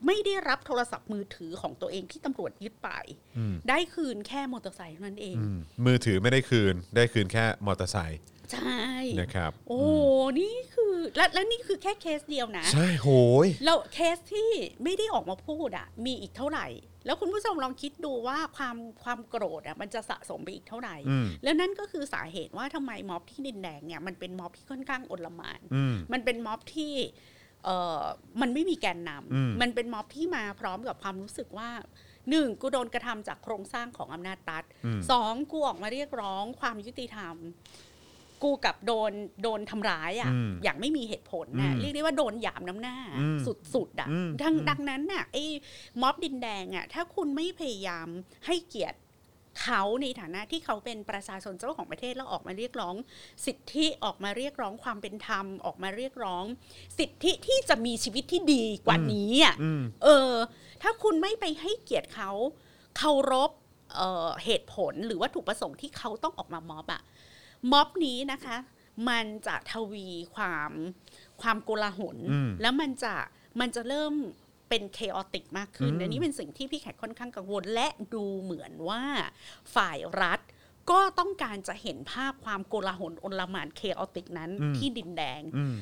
[0.06, 2.90] ไม่ได้รับโทรศัพท์มือถือของตัวเองที่ตำรวจยึดไป
[3.38, 8.20] อืมได้คืนแค่มอเตอร์ไซค์เท่านั้นเองอืมมือถือไม่ได้คืน ได้คืนแค่มอเตอร์ไซค์
[8.52, 8.80] ใช่
[9.22, 9.82] นะครับ โอ้
[10.40, 13.08] นี่คือและและนี่คือแค่เคสเดียวนะ ใช่โห
[13.46, 14.50] ยแล้วเคสที่
[14.84, 16.68] ไม่ได้ออกมาพูดอะมีอีกเท่าไหร่
[17.06, 26.94] แล้วคุณผู้ชมลองคิดดูว่าความความโกรธอะมันจะสะสมไปอีกเท่าไหร่อืมแล้วนั่นก็คือสาเหตุว่าทำไมม็อบที่ดินแดงเนี่ยมันเป็นม็อบที่ค่อนข้างอลหมานอืมมันเป็นม็อบที่
[27.66, 27.70] เอ
[28.02, 28.04] อ
[28.42, 31.70] มันไม่มีแกนนอืมำมันเป็นม็อบที่มาพร้อมกับความรู้สึกว่า
[32.30, 37.36] หนึ่งกูโดนกระทำจากโครงสร้างของอำนาจรัฐอืมสองกูออกมาเรียกร้องความยุติธรรม
[38.44, 39.12] กูกับโดน
[39.44, 43.38] โดนทำร้ายอะอืมอย่างไม่มีเหตุผลนะอืมเรียกได้ว่าโดนหยามน้ำหน้าอืม
[43.74, 45.44] สุดๆอะอืมดังอืมดังนั้นน่ะไอ้
[46.02, 48.08] ม็อบดินแดงอะถ้าคุณไม่พยายาม
[48.48, 48.98] ให้เกียรติ
[49.62, 52.96] เขาในฐานะที่เขาเป็นประชาชนเจ้าของประเทศแล้วออกมาเรียกร้อง
[53.46, 56.46] สิทธิออกมาเรียกร้องความเป็นธรรมออกมาเรียกร้อง
[57.00, 60.34] สิทธิที่จะมีชีวิตที่ดีกว่านี้อะอืมเออ
[60.82, 62.32] ถ้าคุณไม่ไปให้เกียรติเขา
[62.98, 63.52] เคารพ
[63.96, 67.02] เอ่อเหตุผลหรือวัตถุประสงค์ที่เขาต้องออกมาม็อบอะ
[67.72, 68.58] ม็อบนี้นะคะ
[69.10, 70.72] มันจะทวีความ
[71.42, 73.14] ความโกลาหลอืมแล้วมันจะ
[73.60, 74.14] มันจะเริ่ม
[74.70, 79.04] เป็นเคอติกมากขึ้นอืมอันนี้เป็นสิ่งที่พี่แขกค่อนข้างกังวล และดูเหมือนว่า
[79.76, 80.40] ฝ่ายรัฐ
[80.92, 85.76] ก็ต้องการจะเห็นภาพความโกลาหลอนลหมานเคอติกนั้นที่ดินแดงอืม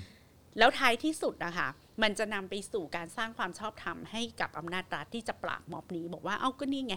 [0.58, 1.70] แล้วท้ายที่สุดนะคะ
[2.02, 6.96] มันจะนำไปสู่การสร้างความชอบธรรมให้กับอำนาจรัฐที่จะปราบม็อบนี้ บอกว่าเอ้าก็นี่ไง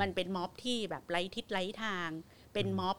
[0.00, 2.08] มันเป็นม็อบที่แบบไร้ทิศไร้ทาง
[2.54, 2.96] เป็นม็อบ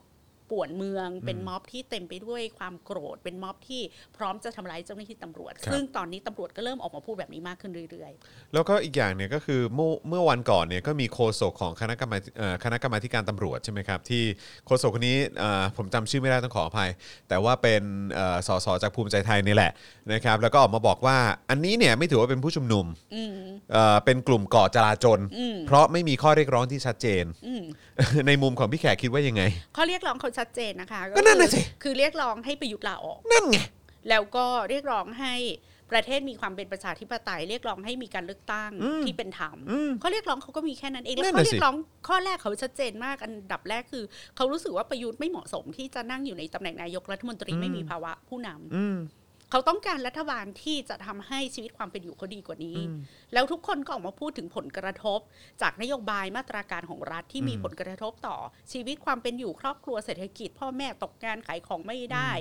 [0.51, 3.81] ป่วนเมือง เป็นม็อบที่เต็มไปด้วยความโกรธ เป็นม็อบที่
[4.17, 8.11] พร้อมจะทำร้ายเจ้าหน้าที่ตำรวจครับซึ่งตอนนี้ตำรวจก็เริ่มออกมาพูดแบบนี้มากขึ้นเรื่อย
[8.53, 14.23] แล้วก็อีกอย่างเนี่ยก็คือเมื่อเมื่อวันก่อนเนี่ยก็มีโฆษกของคณะกรรมการเอ่อคณะกรรมาธิการตำรวจใช่ไหมครับ ที่
[14.65, 16.89] โฆษกคนนี้เอ่อผมจำชื่อไม่ได้ต้องขออภัย
[17.29, 17.81] แต่ว่าเป็น
[18.13, 19.71] เอ่อสสจากภูมิใจไทยนี่แหละ
[20.13, 21.17] นะครับแล้วก็ออกมาบอกว่า
[21.49, 23.35] อันนี้เนี่ยไม่ถือว่าเป็นผู้ชุมนุมๆอืม
[23.71, 27.63] เอ่อเป็นกลุ่มก่อจลาจลอืมเพราะไม่มีข้อเรียกร้องที่ชัดเจนอืม
[28.27, 29.43] ในมุมของพี่แขกคิดว่ายังไง
[29.77, 33.57] ข้อเรียกร้องเขาชัดเจนนะคะก็นั่นน่ะคือสิคือเรียกร้องให้ประยุทธ์ลาออกนั่นไง
[34.09, 35.35] แล้วก็เรียกร้องให้
[35.91, 41.75] ประเทศมีความเป็นประชาธิปไตยเรียกร้องให้มีการเลือกตั้งอืมที่เป็นธรรมอืมข้อเรียกร้องเขาก็มีแค่นั้นเองแล้วนั่นข้อน่ะเรียสิกร้อง
[42.07, 44.03] ข้อแรกเขาชัดเจนมากอันดับแรกคือ
[44.35, 48.97] เขารู้สึกว่าประยุทธ์ไม่เหมาะสมที่จะนั่งอยู่ในตำแหน่งนายกรัฐมนตรีไม่มีภาวะผู้นำอืม
[49.51, 52.79] เขาต้องการรัฐบาลที่จะทำให้ชีวิตความเป็นอยู่เขาดีกว่านี้
[53.33, 55.19] แล้วทุกคนก็ออกมาพูดถึงผลกระทบ
[55.61, 58.37] จากนโยบายมาตราการของรัฐที่มีอืมผลกระทบต่อ
[58.71, 62.31] ชีวิตความเป็นอยู่ครอบครัวเศรษฐกิจ พ่อแม่ตกงานขายของไม่ได้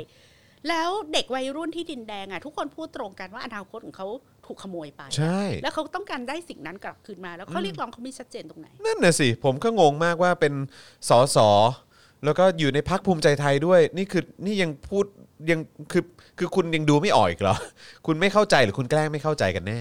[0.68, 4.06] แล้วเด็กวัยรุ่นที่ดินแดงอะทุกคนพูดตรงกันว่าอนาคตของเขา
[4.46, 10.54] ถูกขโมยไป ใช่ แล้วเขาต้องการได้สิ่งนั้นกลับคืนมา แล้วเขาเรียกร้องเขาไม่ชัดเจนตรงไหน นั่นน่ะสิ ผมก็งงมากว่าเป็น
[11.08, 11.48] สอสอ
[12.24, 15.06] แล้วก็อยู่ในพักภูมิใจไทยด้วย นี่คือนี่ยังพูด
[15.50, 15.61] ยัง
[15.92, 16.04] คือ
[16.38, 17.57] คือคุณยังดูไม่ออกอีกเหรอ
[18.07, 19.80] คุณไม่เข้าใจหรือคุณแกล้งไม่เข้าใจกันแน่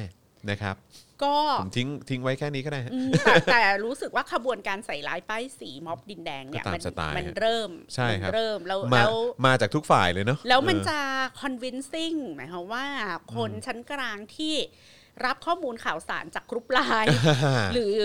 [0.49, 0.76] นะครับ
[1.23, 9.13] ก็ผมทิ้งทิ้งไว้แค่นี้ก็ได้ฮะอืมแต่แต่รู้สึกว่าขบวนการใส่ร้ายป้ายสีม็อบดินแดงเนี่ยก็ตามมันสไตล์มันเริ่มใช่ครับมันเริ่มแล้วมาแล้ว
[9.45, 10.99] มาจากทุกฝ่ายเลยเนาะแล้วมันเออจะ
[11.41, 12.86] convincing หมายความว่า
[13.36, 14.56] คนชั้นกลางที่
[15.26, 17.17] รับข้อมูลข่าวสารจากกรุ๊ปไลน์
[17.73, 17.97] หรือ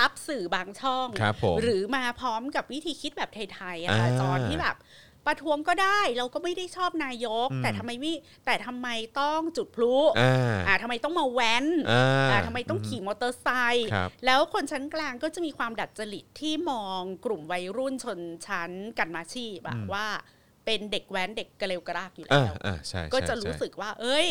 [0.00, 4.76] รับสื่อบางช่องครับผมหรือมาพร้อมกับวิธีคิดแบบไทยๆอะค่ะอ่าจอนที่แบบ
[5.26, 8.14] ประท้วงก็ได้เราก็ไม่ได้ชอบนายกอืมแต่ทำไมไม่
[8.46, 8.88] แต่ทำไม
[9.20, 20.06] ต้องจุดพลุอ่าอ่าทำไมต้องมาแว้นอ่าอ่าทำไมต้องขี่มอเตอร์ไซค์ครับแล้วคนชั้นกลางก็จะมีความดัดจริตที่มองกลุ่มวัยรุ่นชนชั้นกันมาชีพอะอืมว่า
[20.64, 24.26] เป็นเด็กแว้นเด็กกระเลวกระรากอยู่อ่าแล้วอ่าใช่ก็ใช่จะรู้ใช่สึกว่า เอ้ย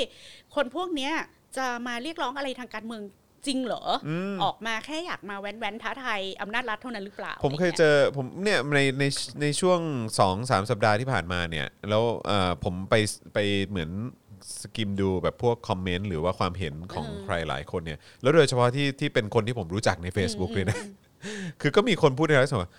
[0.56, 1.14] คนพวกเนี้ย
[1.58, 3.02] จะมาเรียกร้องอะไรทางการเมือง
[3.48, 9.06] จริงเหรออมออกมาแค่อยากมาแว้นๆท้าทายอำนาจรัฐเท่านั้นหรือเปล่า ผมเคยเจอผมเนี่ยในใน
[9.42, 12.96] ในช่วง2อสสัปดาห์ที่ผ่านมาเนี่ย แล้วเอ่อผมไป
[13.34, 13.38] ไป
[13.70, 13.90] เหมือน
[14.62, 20.78] สกิมดูแบบพวกคอมเมนต์หรือว่าความเห็นของใครหลายคนเนี่ย แล้วโดยเฉพาะที่ที่เป็นคนที่ผมรู้จักใน Facebook เลยนะ
[21.62, 22.72] คือก็มีคนพูดในลักษณะว่า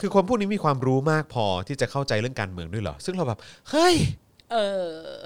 [0.00, 3.38] คือคนพวกนี้มีความรู้มากพอที่จะเข้าใจเรื่องการเมืองด้วยเหรอ ซึ่งเราแบบ
[3.70, 3.94] เฮ้ย
[4.52, 4.56] เอ
[5.14, 5.18] อ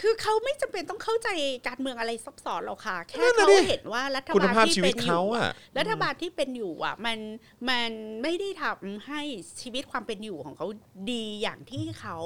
[0.00, 1.28] คือเขาไม่จำเป็นต้องเข้าใจ
[1.66, 7.18] การเมืองอะไรซับซ้อนหรอกค่ะ แค่นั่นน่ะเขาดิเห็นว่ารัฐคุณบาลภาพที่ชีเป็วิตนอเขายู่อะอะรัฐบาลที่เป็นอยู่อะ มัน
[7.68, 7.90] มัน
[8.22, 9.20] ไม่ได้ทำให้
[9.60, 10.66] ชีวิตความเป็นอยู่ของเขา
[11.10, 12.18] ดีอย่างที่เขา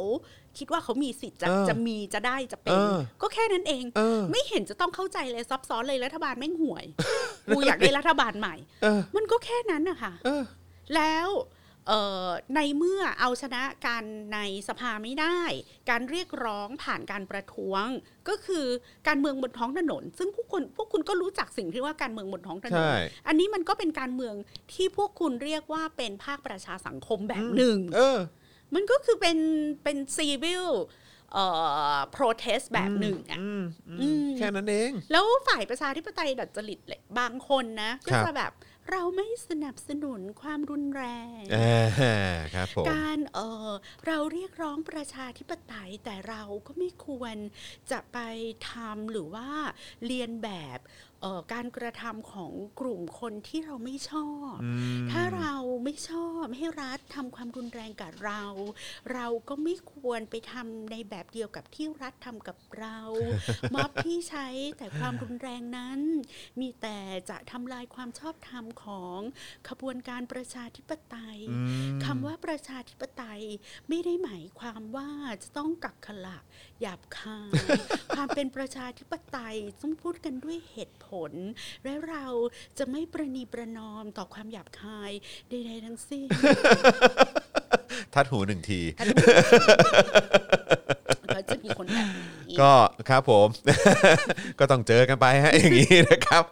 [0.58, 6.84] คิดว่าเขามีสิทธิ์จะเออจะมีจะได้จะเป็นเออก็แค่นั้นเองเออไม่เห็นจะต้องเข้าใจเลยซับซ้อนเลยรัฐบาลแม่งห่วย
[7.48, 10.42] กูอยากได้รัฐบาลใหม่เออมันก็แค่นั้นนะคะเออ
[10.96, 11.59] แล้วเอ่อ
[12.56, 15.40] ในเมื่อเอาชนะการในสภาไม่ได้
[15.90, 17.84] การเรียกร้องผ่านการประท้วง
[18.28, 18.66] ก็คือ
[19.08, 22.94] การเมืองบนท้องถนน ซึ่งพวกคุณพวกคุณก็รู้จักสิ่งที่ว่าการเมืองบนท้องถนนใช่
[23.28, 24.34] อันนี้มันก็เป็นการเมือง
[24.72, 28.18] ที่พวกคุณเรียกว่าเป็นภาคประชาสังคมแบบหนึ่งเออ
[28.74, 29.38] มันก็คือเป็น
[29.84, 30.64] เป็น civil
[31.32, 31.44] เอ่
[31.94, 38.52] อ protest แบบหนึ่งอะอืมอืมอืมแค่นั้นเอง แล้วฝ่ายประชาธิปไตยดัดจริตเลยบางคนนะ ก็ครับจะแบบ
[38.90, 41.04] เราไม่สนับสนุนความรุนแร
[41.40, 42.14] งอ่า
[42.54, 43.70] ครับผมการเออ
[44.06, 47.36] เราเรียกร้องประชาธิปไตยแต่เราก็ไม่ควร
[47.90, 48.18] จะไป
[48.70, 49.48] ทำหรือว่า
[50.06, 51.09] เรียนแบบเอ่อ
[51.52, 54.54] การกระทำของกลุ่มคนที่เราไม่ชอบ
[55.10, 55.54] ถ้าเรา
[55.84, 58.44] ไม่ชอบให้รัฐทำความรุนแรงกับเรา
[59.12, 62.98] เราก็ไม่ควรไปทำในแบบเดียวกับที่รัฐทำกับเรา
[63.74, 66.00] ม็อบที่ใช้แต่ความรุนแรงนั้น
[66.60, 66.98] มีแต่
[67.30, 69.18] จะทำลายความชอบธรรมของ
[69.68, 71.38] ขบวนการประชาธิปไตย
[72.04, 73.42] คำว่าประชาธิปไตย
[73.88, 75.10] ไม่ได้หมายความว่า
[75.42, 76.38] จะต้องกักขละ
[76.80, 77.52] หยาบคาย
[78.16, 81.09] ความเป็นประชาธิปไตยต้องพูดกันด้วยเหตุผล
[81.84, 82.26] และเรา
[82.78, 85.12] จะไม่ประนีประนอมต่อความหยาบคาย
[85.50, 86.26] ใดๆทั้งสิ้น
[88.14, 88.80] ทัดหูหนึ่งที
[91.34, 92.08] ก็จะมีคนแบบ
[92.48, 92.72] นี้ก็
[93.08, 93.48] ครับผม
[94.58, 96.44] ก็ต้องเจอกันไปฮะอย่างนี้นะครับ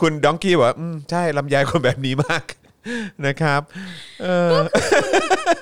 [0.00, 2.44] คุณดองกี้บอกว่าอืมใช่ลำไยคนแบบนี้มาก
[3.26, 3.60] นะครับ
[4.22, 4.56] เออ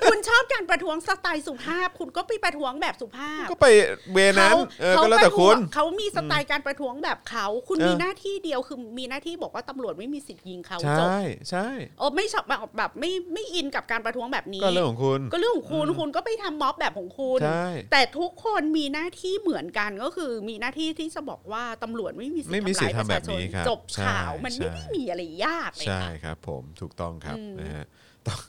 [0.09, 3.67] คุณชอบการประท้วงสไตล์สุภาพ คุณก็ไปประท้วงแบบสุภาพ ก็ไป
[4.13, 11.17] เวนั้นเออก็แล้วแต่คุณเขามีสไตล์การประท้วงแบบเขา คุณเออมีหน้าที่เดียวคือมีหน้าที่บอกว่าตำรวจไม่มีสิทธิ์ยิงเขาใชจบ่
[11.49, 11.67] ใช่
[11.99, 27.85] โอ้ไม่ชอบแบบแบบไม่ไม่อินกับการประท้วงแบบนี้ก็เรื่องของคุณ ก็เรื่องของคุณคุณก็ไปทำม็อบแบบของคุณใช่แต่ทุกคนมีหน้าที่เหมือนกันก็คือมีหน้าที่ที่จะบอกว่าตำรวจไม่มีสิทไม่ธิ์มีสิทธิ์ทำร้ายทำแบบนี้ประชาชนครับจบใช่ข่าวมันไม่ใช่ได้มีอะไรยากเลยใช่ค่ะครับ ผมถูกต้องครับอืมนะฮะ
[28.27, 28.39] ต้อง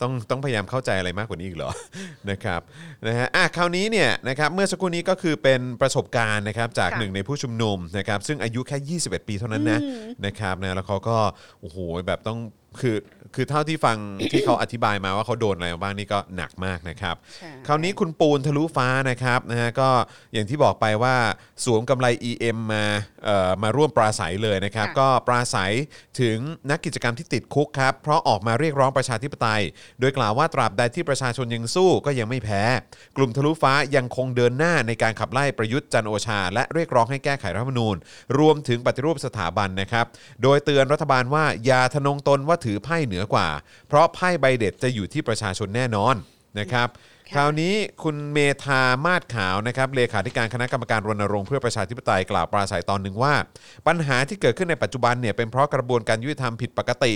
[0.00, 1.70] ต้องต้องพยายามเข้าใจอะไรมากกว่านี้อีกเหรอ
[2.30, 2.60] นะครับ
[3.06, 11.16] นะฮะอะคราวนี้เนี่ยนะครับเมื่อสักครู่นี้ก็คือเป็นประสบการณ์นะครับจากค่ะหนึ่งในผู้ชุมนุมนะครับซึ่งอายุแค่ 21 ปีเท่านั้นนะอืมนะครับนะแล้วเขาก็
[11.60, 12.38] โอ้โหแบบต้อง
[12.80, 12.96] คือ
[13.34, 13.98] คือเท่าที่ฟัง
[14.32, 19.90] ที่เขาอธิบายมาว่าเขาโดนอะไรมาบ้างนี่ก็หนักมากนะครับใช่คราวนี้คุณปูนทะลุฟ้านะครับนะฮะก็
[20.32, 21.16] อย่างที่บอกไปว่า
[21.64, 22.84] สวมกำไร EM มา
[23.24, 25.72] เอ่อมาร่วมปราศัยเลยนะครับค่ะก็ปราศัย
[26.20, 26.38] ถึง
[26.70, 29.62] นักกิจกรรมที่ติดคุกครับ เพราะออกมาเรียกร้องประชาธิปไตย
[30.00, 32.62] โดยกล่าวว่าตราบใดที่ประชาชนยังสู้ก็ยังไม่แพ้
[33.16, 37.96] กลุ่มทะลุฟ้ายังคงเดินหน้าในการขับไล่ประยุทธ์จันทร์โอชา และเรียกร้องให้แก้ไขรัฐธรรมนูญ
[38.38, 40.06] รวมถึงปฏิรูปสถาบันนะครับ
[40.42, 43.48] โดยเตือนรัฐบาลว่าอย่าทะนงตนว่าถือไพ่เหนือกว่า
[43.88, 46.14] เพราะไพ่ใบเด็ดจะอยู่ที่ประชาชนแน่นอน
[46.60, 46.88] นะครับ
[47.30, 53.34] ค่ะคราวนี้คุณเมธามาศขาวนะครับเลขาธิการคณะกรรมการรณรงค์เพื่อประชาธิปไตยกล่าวปราศัยตอนหนึ่งว่า
[53.86, 57.12] ปัญหาที่เกิดขึ้นในปัจจุบันเนี่ยเป็นเพราะกระบวนการยุติธรรมผิดปกติ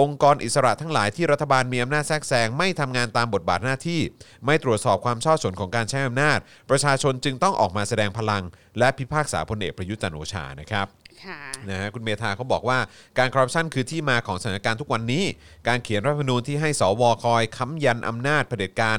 [0.00, 4.00] องค์กรอิสระทั้งหลายที่รัฐบาลมีอำนาจแทรกแซงไม่ทำงานตามบทบาทหน้าที่
[4.46, 6.38] ไม่ตรวจสอบความช่อฉนของการใช้อำนาจ
[6.70, 8.42] ประชาชนจึงต้องออกมาแสดงพลัง
[8.78, 11.03] และพิพากษาพลเอกประยุทธ์จันทร์โอชานะครับค่ะ
[11.70, 12.78] นะฮะคุณเมธาเขาบอกว่า
[13.18, 15.24] การคอร์รัปชันคือที่มาของสถานการณ์ทุกวันนี้
[15.68, 18.98] การเขียนรัฐธรรมนูญที่ให้สวคอยค้ำยันอำนาจเผด็จการ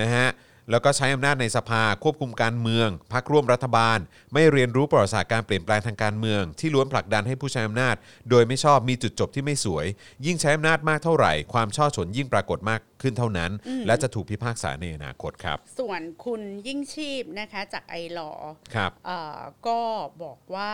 [0.00, 0.28] นะฮะ
[0.70, 3.98] แล้วก็ใช้อำนาจในสภาควบคุมการเมืองพักร่วมรัฐบาล
[4.34, 7.96] ไม่เรียนรู้ประวัติศาสตร์การเปลี่ยนแปลงทางการเมือง ที่ล้วนผลักดันให้ผู้ใช้อำนาจ
[8.30, 9.86] โดยไม่ชอบมีจุดจบที่ไม่สวย
[10.26, 13.50] ยิ่งใช้อำนาจมากเท่าไหร่ ความช่อฉนยิ่งปรากฏมากขึ้นเท่านั้น
[13.86, 18.32] และจะถูกพิพากษาในอนาคตครับ ส่วนคุณยิ่งชีพนะคะจากไอหลอ
[18.74, 19.78] ครับเอ่อก็
[20.22, 20.72] บอกว่า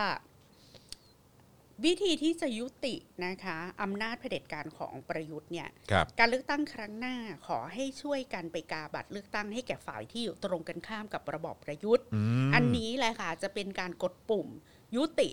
[1.84, 2.94] วิธีที่จะยุติ
[3.26, 7.16] นะคะอำนาจเผด็จการของประยุทธ์เนี่ยครับการเลือกตั้งครั้งหน้า
[7.46, 14.48] ขอให้ช่วยกันไปกาบัตรเลือกตั้งให้แก่ฝ่ายที่อยู่ตรงกันข้ามกับระบอบประยุทธ์อืมอันนี้แหละค่ะจะเป็นการกดปุ่ม
[14.96, 15.30] ยุติ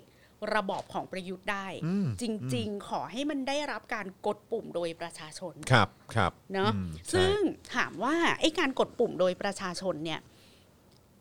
[0.56, 2.24] ระบอบของประยุทธ์ได้อืมจ
[2.56, 7.38] ริง ๆ ขอให้มันได้รับการกดปุ่มโดยประชาชนครับครับเนาะอืมใช่ซึ่ง
[7.76, 10.20] ถามว่าไอ้การกดปุ่มโดยประชาชนเนี่ย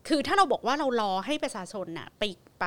[0.07, 2.23] คือถ้าเราบอกว่าเรารอให้ประชาชนน่ะไป
[2.61, 2.67] ไป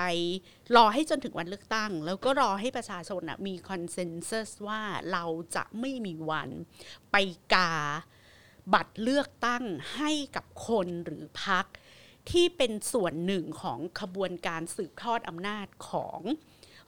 [0.75, 5.23] รอให้จนถึงวันเลือกตั้ง แล้วก็รอให้ประชาชนน่ะมีคอนเซนแซสว่าเรา
[5.55, 6.49] จะไม่มีวัน
[7.11, 7.15] ไป
[7.53, 7.71] กา
[8.73, 9.63] บัตรเลือกตั้ง
[9.95, 11.65] ให้กับคนหรือพัก
[12.31, 16.19] ที่เป็นส่วนหนึ่งของขบวนการสืบทอดอำนาจของ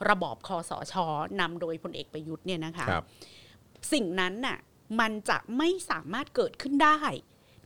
[0.10, 0.96] ระบอบคอสช
[1.40, 3.06] นำโดยพลเอกประยุทธ์เนี่ยนะคะครับ
[3.94, 4.58] สิ่งนั้นน่ะ
[5.00, 7.00] มันจะไม่สามารถเกิดขึ้นได้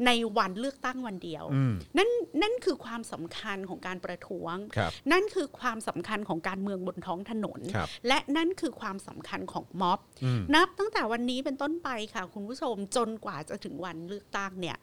[0.05, 2.09] ในวันเลือกตั้งวันเดียวอืมนั่น
[2.41, 14.77] นั่นคือความสำคัญของการประท้วงครับนั่นคือความสำคัญของการเมืองบนท้องถนนครับและนั่นคือความสำคัญของม็อบอืมนับตั้งแต่วันนี้เป็นต้นไปค่ะ คุณผู้ชมจนกว่าจะถึงวันเลือกตั้งเนี่ย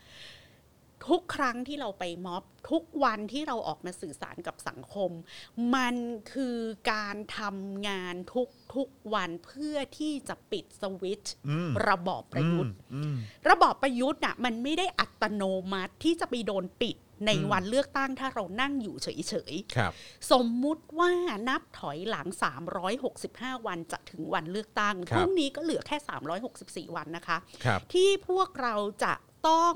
[1.10, 5.10] ทุกครั้งที่เราไปม็อบ ทุกวันที่เราออกมาสื่อสารกับสังคม
[5.74, 5.96] มัน
[6.32, 6.58] คือ
[6.92, 13.16] การทำงานทุกทุกๆวันเพื่อที่จะปิดสวิตช์อืมระบอบประยุทธ์อืม
[13.54, 21.10] ระบอบประยุทธ์น่ะมันไม่ได้อัตโนมัติที่จะไปโดนปิดในอืมวันเลือกตั้งถ้าเรานั่งอยู่เฉยครับๆสมมุติว่า
[21.48, 22.26] นับถอยหลัง
[22.96, 25.96] 365 วันจะถึงวันเลือกตั้งคพรับรุ่งนี้ก็เหลือแค่
[26.90, 29.14] 364 วันนะคะครับที่พวกเราจะ
[29.48, 29.74] ต้อง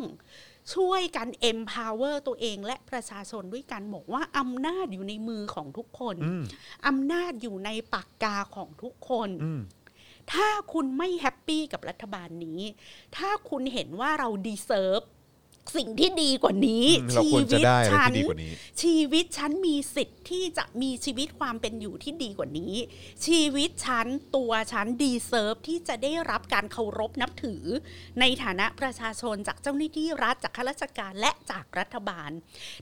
[0.75, 6.45] ช่วยกัน empower ตัวเองและประชาชนด้วยกันบอกว่าอำนาจอยู่ในมือของทุกคนอืม
[6.87, 9.61] อำนาจอยู่ในปากกาของทุกคนอืม
[10.33, 12.61] ถ้าคุณไม่ happy กับรัฐบาลนี้
[13.17, 15.01] ถ้าคุณเห็นว่าเรา deserve
[15.77, 18.53] สิ่งที่ดีกว่านี้อืมเราควรจะได้อะไรฉัที่ดีกว่านี้
[18.83, 22.75] ชีวิตฉันมีสิทธิ์ที่จะมีชีวิตความเป็นอยู่ที่ดีกว่านี้
[23.27, 27.65] ชีวิตฉันตัวฉัน deserve ที่จะได้รับการเคารพนับถือ
[28.21, 32.31] ในฐานะประชาชนจากเจ้าหน้าที่รัฐจากข้าราชการและจากรัฐบาล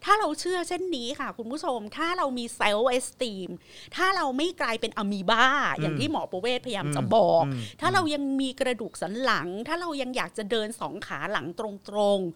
[0.04, 3.48] ถ้าเราเชื่อเช่นนี้ค่ะ คุณผู้ชม ถ้าเรามี self-esteem
[3.96, 5.46] ถ้าเราไม่กลายเป็นอะมีบา
[5.80, 7.42] อย่างที่หมอประเวศพยายามจะบอก
[7.80, 11.62] ถ้าเรายังมีกระดูกสันหลัง ถ้าเรายังอยากจะเดินสองขาหลังต
[11.96, 12.30] รงๆ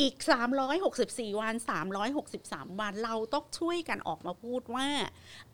[0.00, 0.14] อีก
[0.78, 1.54] 364 วัน
[2.16, 4.88] 363 วัน เราต้องช่วยกันออกมาพูดว่า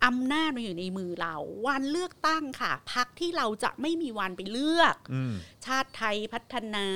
[0.05, 5.35] อำนาจมันอยู่ในมือเรา วันเลือกตั้งค่ะพักที่เราจะไม่มีวันไปเลือกอืม
[5.67, 6.87] ชาติไทยพัฒนา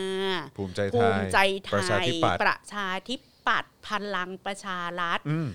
[0.57, 5.49] ภูมิใจไทภูยมิใจไทประชายธิปัตย์ประชาธิปัตย์พลังประชารัฐอืม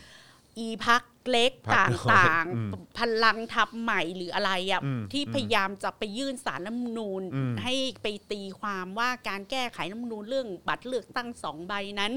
[0.60, 12.14] อีพัก เล็กพรรคตน้อย่างอืมๆพลังทับใหม่หรืออะไรอะอืมที่พยายามจะไปยื่นสารรัฐธรรมนูญอืมให้ไปตีความว่าการแก้ไขรัฐธรรมนูญเรื่องบัตรเลือกตั้งสองใบนั้น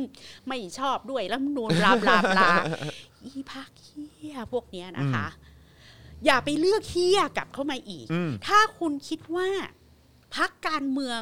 [0.48, 2.50] ไม่ชอบด้วยรัฐธรรมนูญบลาบลาบลา
[3.24, 5.26] อีพักเฮียพวกเนี้ยนะคะ
[6.24, 9.48] อย่าไปเลือกเฮียกลับเข้ามาอีกอืมถ้าคุณคิดว่า
[10.36, 11.20] พักการเมือง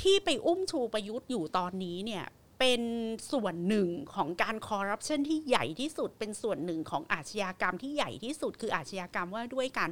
[0.00, 2.24] ที่ไปอุ้มชูประยุทธ์อยู่ตอนนี้เนี่ย
[2.62, 2.84] เป็น
[3.32, 9.90] ส่วนหนึ่งของการคอร์รัปชันที่ใหญ่ที่สุด เป็นส่วนหนึ่งของอาชญากรรมที่ใหญ่ที่สุด คืออาชญากรรมว่าด้วยการ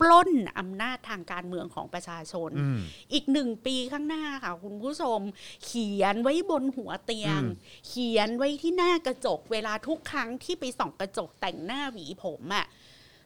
[0.00, 2.80] ปล้นอำนาจทางการเมืองของประชาชนอืม
[3.12, 5.20] อีกหนึ่งปีข้างหน้าค่ะ คุณผู้ชม
[5.64, 12.66] เขียนไว้บนหัวเตียงอืมเขียนไว้ที่หน้ากระจก เวลาทุกครั้งที่ไปส่องกระจกแต่งหน้าหวีผมอะ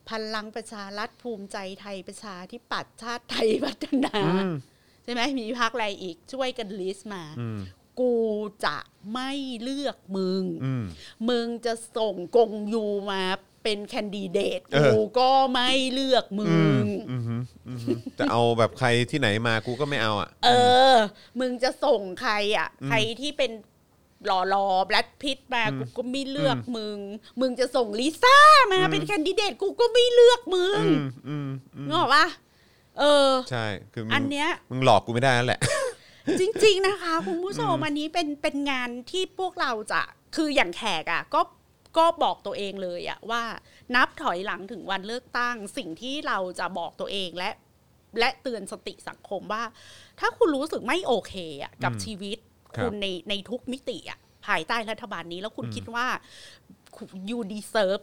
[0.09, 4.55] พลังประชารัฐภูมิใจไทยประชาธิปัตย์ชาติไทยพัฒนาอืม
[5.05, 7.59] ใช่ไหมมีพักอะไรอีกช่วยกันลิสต์มาอืม
[8.01, 8.13] กู
[8.65, 8.77] จะ
[9.13, 9.31] ไม่
[9.63, 10.85] เลือกมึงอืม
[11.29, 13.23] มึงจะส่งกงยูมา
[13.63, 20.51] เป็นแคนดิเดตเออกูก็ไม่เลือกมึอืมงอืมอืมอืมจะเอาแบบใครที่ไหนมากูก็ไม่เอาอะ เอ
[20.95, 20.97] อ
[21.41, 23.51] มึงจะส่งใครอะ ใครที่เป็น
[24.27, 26.99] หล่อรอแบล็ดพิตมากูก็ไม่เลือกมึง
[27.41, 28.39] มึงจะส่งลิซ่า
[28.73, 32.27] มาเป็นแคนดิเดตกูก็ไม่เลือกมึงอืมอืมอืมนึกออกปะ
[32.99, 35.61] เออ ใช่ คือมึงอันเนี้ย มึงหลอกกูไม่ได้นั่นแหละ
[36.41, 40.03] จริง ๆ นะคะ คุณผู้ชมอันนี้เป็นเป็นงานที่พวกเราจะ
[40.37, 41.41] คืออย่างแขกอะก็
[41.99, 43.43] ก็บอกตัวเองเลยอะว่า
[43.95, 47.51] นับถอยหลังถึงวันเลือกตั้ง สิ่งที่เราจะบอกตัวเองและ
[48.19, 49.63] และเตือนสติสังคมว่า
[50.21, 52.39] ถ้าคุณรู้สึกไม่โอเคอะกับอืมชีวิต
[52.77, 56.07] ครับคุณในในทุกมิติอะภายใต้รัฐบาลนี้แล้วคุณคิดว่า
[57.29, 58.03] you deserve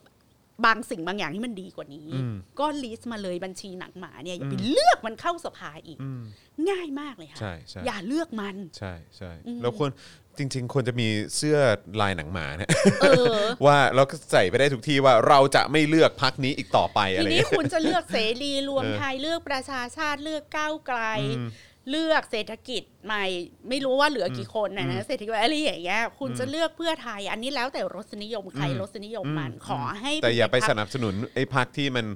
[0.65, 6.21] บางสิ่งบางอย่างที่มันดีกว่านี้อืมก็ลิสต์มาเลยบัญชีหนังหมาเนี่ยอย่าไปเลือกมันเข้าสภาอีกอืม
[6.69, 9.91] ง่ายมากเลยค่ะใช่ใช่อย่าเลือกมัน ใช่ใช่อืมแล้วควร
[10.37, 11.57] จริง ๆควรจะมีเสื้อ
[12.01, 12.69] ลายหนังหมาเนี่ย
[13.01, 13.35] เออ
[13.65, 21.47] ว่าเราก็ใส่ไปได้ทุกที่ว่าเราจะไม่เลือกพักนี้อีกต่อไปอะทีไรนี้เงี้ยคุณจะเลือกเสรีรวมเออไทยเลือกประชาชาติเลือกก้าวไกลอืม
[21.89, 23.25] เลือกเศรษฐกิจใหม่
[23.69, 32.07] ไม่รู้ว่าเหลือกี่คนนะอืนะมเศรษฐกิจอะไรอย่างเงี้ยคุณจะเลือกเพื่อไทย อันนี้แล้วแต่รสนิยมใครอืมรสนิยมมันขอให้แต่อย่าไปพรรคสนับสนุนไอ้พักที่มัน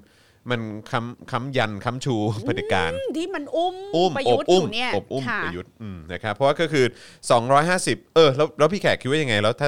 [0.52, 6.86] มันค้ำค้ำยันค้ำชูเผด็จการที่มันอุ้มอุ้มประอยุบทธ์ออุ้มยู่เนี่ยอบอุ้มค่ะประยุทธ์อืมนะครับเพราะว่าก็คือ
[7.50, 9.68] 250 เออแล้วแล้วพี่แขกคิดว่ายังไง แล้วถ้า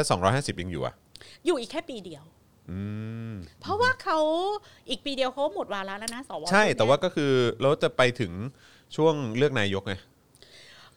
[0.56, 0.94] 250 ยังอยู่อะ
[1.46, 2.24] อยู่อีกแค่ปีเดียว
[2.72, 2.82] อื
[3.32, 4.20] มเพราะว่าเขา
[4.90, 7.32] อีกปีเดียวเขาหมดวาระแล้วนะสวใช่ชุดเนี้ยแต่ว่าก็คือ
[7.62, 8.32] เราจะไปถึง
[8.96, 9.94] ช่วงเลือกนายกไง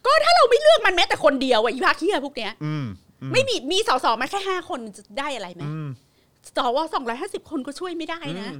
[0.05, 2.85] ก็ถ้าเราไม่เลือกมันแม้แต่คนเดียวอะอีพาคียพวกเนี้ยอืม
[3.33, 5.87] ไม่มีมีสสมาแค่ห้าคนจะได้อะไรไหมอืม
[6.47, 8.53] สวสองร้อยห้าสิบคนก็ช่วยไม่ได้นะ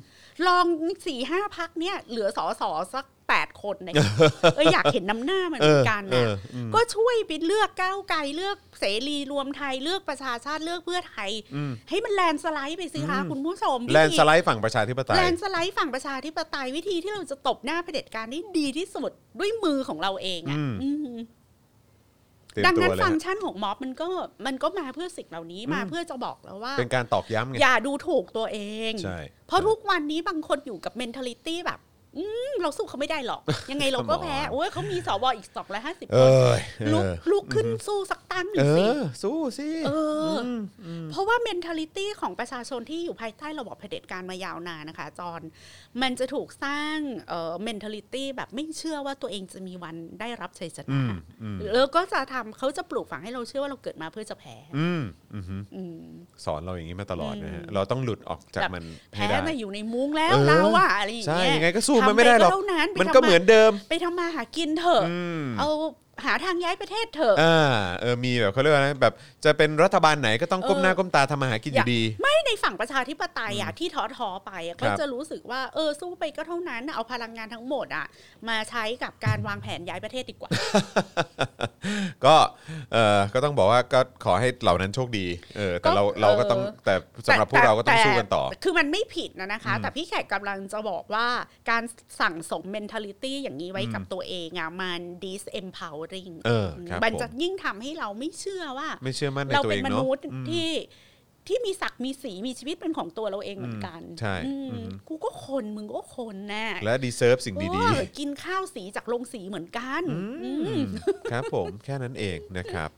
[0.47, 0.65] ลอง
[1.07, 3.95] สี่ห้าพักเนี่ย เหลือสอสอสักแปดคนเนี่ย
[4.55, 20.57] เอออยากเห็นน้ำหน้ามันเหมือนกันเอนะออืมก็ช่วยไปเลือกก้าวไกลเลือกเสรีรวมไทยเลือกประชาชาติเลือกเพื่อไทยอืมให้มันแลนด์สไลด์ไปสิคะคุณผู้ชมแลนด์สไลด์ฝั่งประชาธิปไตยแลนด์สไลด์ฝั่งประชาธิปไตยวิธีที่เราจะตบหน้าเผด็จการได้ดีที่สุดด้วยมือของเราเองอะ
[22.65, 24.07] ดังตัวนั้นเลยฟังก์ฮะของม็อบมันก็
[24.45, 31.92] มันก็มาเพื่อสิ่งเหล่านี้มาเพื่อจะบอกแล้วว่า เป็นการตอกย้ำไงอย่าดูถูกตัวเองใช่เพราะทุกวันนี้บางคนอยู่กับ mentality แบบอืม
[32.61, 36.23] เราสู้เขาไม่ได้หรอก ยังไงเราก็แพ้ Come on โอ้ยเขามีสวอีกสองร้อยห้าสิบเอค
[36.87, 39.91] นอลุกเออลุกขึ้นสู้สักตั้งหเอนึ่งสิอสู้สิเอ
[40.29, 45.41] ออมอืมเพราะว่า mentality ของประชาชนที่อยู่ภายใต้ระบอบเผด็จการมายาวนานนะคะ จอน
[46.01, 46.97] มันจะถูกสร้าง
[47.27, 55.01] เอ่อ mentality แบบไม่เชื่อว่าตัวเองจะมีวันได้รับชัยชอืนะมอืมแล้วก็จะทำเขาจะปลูกฝังให้เราเชื่อว่าเราเกิดมาเพื่อจะแพ้อืม
[55.33, 55.43] อืม
[55.75, 55.97] อืม
[56.45, 58.83] สอนเราอย่างนี้มาตลอดนะฮะอืมเราต้องหลุดออกจากแบบมัน
[59.15, 65.69] ให้แพ้ได้มาอยู่ในมุ้งแล้วเออเราอะอะไรอย่างใช่เงี้ยยังไงก็สู้มันไม่ได้หรอกทำปเท่านั้นไปมันทำก็เหมือนเดิม ไปทำมาหากินเถอะอืมเอา
[66.25, 67.57] หาทางย้ายประเทศเถอะอ่า
[68.01, 69.13] เออมีแบบเขาเรียกว่าอะไรแบบ
[69.45, 78.05] จะเป็นรัฐบาลไหนก็ต้องก้มหน้าก้มตาทำมาหากินอยู่ดี ไม่ในฝั่งประชาธิปไตยอะที่ท้อท้อๆไปอะคก็รับจะรู้สึกว่าเออสู้ไปก็เท่านั้นเอาพลังงานทั้งหมดอะ
[78.49, 80.51] มาใช้กับการวางแผนย้ายประเทศดีกว่า
[82.25, 82.35] ก็
[82.93, 85.25] เออก็ต้องบอกว่าก็ขอให้เหล่านั้นโชคดี
[85.57, 86.93] เออแต่เราก็เราก็ต้องเออแต่
[87.27, 91.27] สำหรับพวกเราก็ต้องแสู้กันต่อ คือมันไม่ผิดนะนะคะ แต่พี่แขกกำลังจะบอกว่า
[91.69, 91.83] การ
[92.21, 96.02] สั่งสม mentality อย่างนี้ไว้กับตัวเองอะมัน disempowering เออค
[96.91, 100.69] รับมันผมจะยิ่งทำให้เราไม่เชื่อว่า ไม่เชื่อมั่นในเราตัวเป็เอนงมเนาะนุษย์อืมที่
[101.47, 112.89] ที่มีศักดิ์มีสีมีชีวิตเป็นของตัวเราเองเหมือนกัน ใช่อืมอืมกูก็คนมึงก็คนแน่และดีเซิร์ฟสิ่งดีเออกินข้าวสีจากโรงสีเหมือนกันอืมๆครับผมแค่นั้นเองนะครับ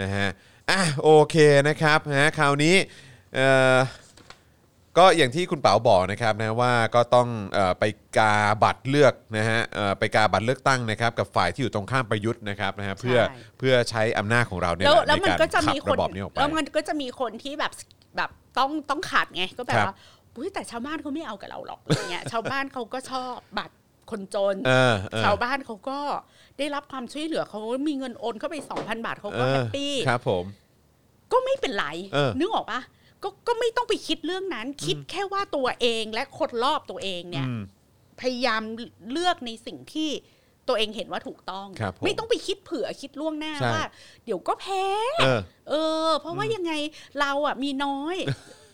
[0.00, 0.28] นะฮะ
[0.70, 1.36] อะโอเค
[1.68, 2.76] นะครับนะคราวนี้
[3.34, 3.78] เอ่อ
[4.98, 7.84] ก็อย่างที่คุณเป๋าบอกนะครับนะว่าก็ต้องเออไป
[8.18, 17.72] กาบัตรเลือกนะฮะเอ่อไปกาบัตรเลือกตั้งนะครับกับฝ่ายที่อยู่ตรงข้ามประยุทธ์นะครับนะฮะเพื่อใช่ เพื่อใช้อำนาจของเราเนี่ยแล้วแหละแล้วในมันการก็จะขับมีคระนบอบนี้ออกไป แล้วมันก็จะมีคนที่แบบ
[18.16, 19.96] แบบต้องต้องขัดไงก็แบบครับ ว่า
[20.36, 23.74] อุ้ยแต่ชาวบ้านเขาไม่เอากับเราหรอกอะไรเงี้ย ชาวบ้านเขาก็ชอบบัตร
[24.10, 25.98] คนจน เออเออ ชาวบ้านเขาก็
[26.58, 30.44] ได้รับความช่วยเหลือเขามีเงินโอนเข้าไป 2,000 บาทเขาก็เออแฮปปี้ ครับผม
[31.32, 32.80] ก็ไม่เป็นไร เออนึกออกปะ
[33.22, 37.62] ก็ก็ไม่ต้องไปคิดเรื่องนั้น คิดแค่ว่าตัวเองและคนรอบตัวเองเนี่ยอืม
[38.20, 38.62] พยายาม
[39.12, 40.10] เลือกในสิ่งที่
[40.68, 43.84] ตัวเองเห็นว่าถูกต้อง ครับผมไม่ต้องไปคิดเผื่อคิดล่วงหน้าใช่ว่า
[44.24, 44.84] เดี๋ยวก็แพ้
[45.20, 45.40] เออ
[45.70, 45.74] เอ
[46.06, 46.72] อ เพราะว่ายังไง
[47.20, 48.16] เราอะมีน้อย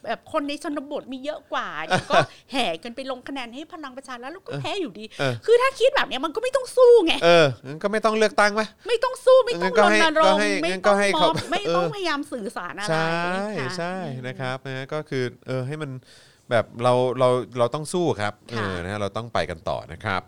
[0.05, 2.17] แบบคนในชนบทมีเยอะกว่าเดี๋ยวก็
[2.53, 13.09] แห่กันไปลงคะแนนให้พลังประชารัฐแล้วก็แพ้อยู่ดีเออคือถ้าคิดแบบเนี้ยมันก็ไม่ต้องสู้ไงเอองั้นก็ไม่ต้องเลือกตั้งไหมไม่ต้องสู้ไม่ต้องงั้นก็รให้ณรก็งให้ค์ไม่งั้นก็ต้องให้ม็เขาอบไม่ต้องเออพยายามสื่อสารอะไรใช่
[13.59, 13.95] ค่ะใช่
[14.27, 15.91] นะครับนะก็คือเออให้มัน
[16.51, 17.29] แบบเราเรา
[17.59, 20.23] เราต้องสู้ครับเอค่ะอนะฮะเราต้องไปกันต่อนะครับ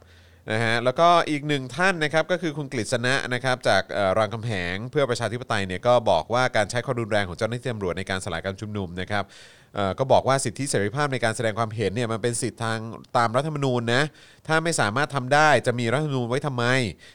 [0.52, 9.30] นะฮะแล้วก็อีกหนึ่งท่านนะครับก็คือคุณกฤษณะนะครับจากเอ่อรามคำแหงเพื่อประชาธิปไตยเนี่ยก็บอกว่าการใช้ความรุนแรงของเจ้าหน้าที่ตำรวจในการสลายการชุมนุมนะครับเอ่
[9.65, 9.65] อ
[9.98, 12.78] ก็บอกว่าสิทธิเสรีภาพในการแสดงความเห็นเนี่ยมันเป็นสิทธิทาง
[13.16, 14.02] ตามรัฐธรรมนูญนะ
[14.48, 16.64] ถ้าไม่สามารถทำได้จะมีรัฐธรรมนูญไว้ทำไม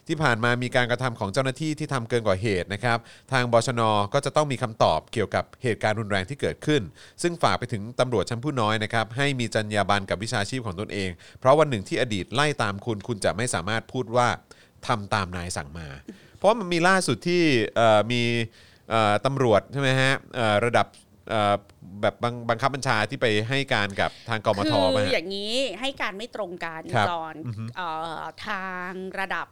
[0.07, 2.97] ที่ผ่านมามีการกระทำของเจ้าหน้าที่ที่ทำเกินกว่าเหตุนะครับ
[3.31, 3.81] ทางบชน
[4.13, 6.81] ก็จะต้องมีคำตอบเกี่ยวกับเหตุการณ์รุนแรงที่เกิดขึ้น
[7.21, 14.27] ซึ่งฝากไปถึงตำรวจชั้นผู้น้อยนะครับให้มีจรรยาบรรณกับวิชาชีพของตนเอง เพราะวันหนึ่งที่อดีตไล่ตามคุณคุณจะไม่สามารถพูดว่า
[14.87, 15.87] ทำตามนายสั่งมา
[16.37, 17.43] เพราะมันมีล่าสุดที่
[18.11, 18.21] มี
[19.25, 20.13] ตำรวจใช่ไหมฮะ
[20.65, 20.87] ระดับ
[22.01, 27.35] แบบบังบังคับบัญชาที่ไปให้การกับทางกมทคือมาฮะอย่างนี้ให้การไม่ตรงกันครับจอน
[27.77, 27.87] เอ่
[28.19, 29.47] อทางระดับ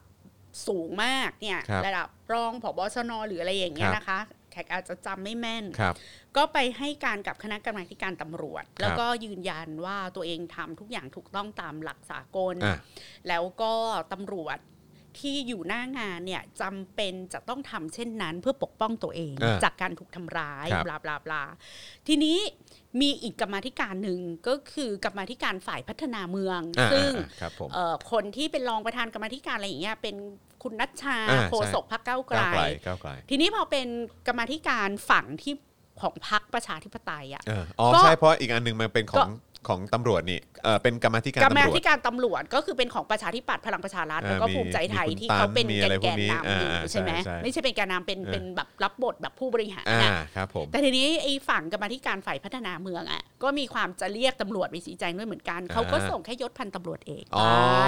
[0.67, 4.19] สูงมากเนี่ยครับระดับรองผบชนหรืออะไรอย่างเงี้คยรับ นะคะ
[4.51, 5.95] แขกอาจจะจำไม่แม่น ครับ
[6.37, 12.77] ก็ไปให้การกับคณะกรรมาธิการตำรวจ แล้วก็ยืนยันว่าตัวเองทำทุกอย่างถูกต้องตามหลักสากล อะ
[13.27, 13.73] แล้วก็
[14.13, 14.57] ตำรวจ
[15.19, 21.43] ที่อยู่หน้างานเนี่ยจำเป็นจะต้องทำเช่นนั้นเพื่อปกป้องตัวเองอ่าจากการถูกทำร้ายครับบลาบลาบลา
[22.07, 22.37] ทีนี้
[23.01, 30.15] มีอีกกรรมาธิการหนึ่งก็คือกรรมาธิการฝ่ายพัฒนาเมืองอ่าซึ่งอ่าอ่าครับผมเอ่อคนที่เป็นรองประธานกรรมาธิการอะไรอย่างเงี้ยเป็น
[30.63, 33.87] คุณนัชชาอ่าใช่โฆษกพรรคก้าวไกลก้าวไกลก้าวไกล ทีนี้พอเป็น
[34.27, 35.53] กรรมาธิการฝั่งที่
[36.01, 39.31] ของพรรคประชาธิปไตยอะเอออ๋อก็ใช่เพราะอีกอันหนึงมันเป็นขก็อง
[39.67, 57.85] ของตำรวจนี่เออเป็นกรรมาธิการกรรตำมารวจ ธิการตำรวจก็คือเป็นของประชาธิปัตย์พลังประชารัฐอ่าแล้วก็มีภูมิใจไทยมีคุณที่เขาเป็นตันมีแกอะไรนพแกวกนนี้นำอยู่อ่าใช่ไหมใช่ใช่ไม่ใช่เป็นแกนนำเป็นเออ เป็นแบบรับบทแบบผู้บริหารอ่านะครับผม แต่ทีนี้ไอ้ฝั่งกรรมาธิการฝ่ายพัฒนาเมืองอะก็มีความจะเรียกตำรวจไปชี้แจงด้วยเหมือนกัน เขาก็อ่า ส่งแค่ยศพันตำรวจเอกอ๋อไป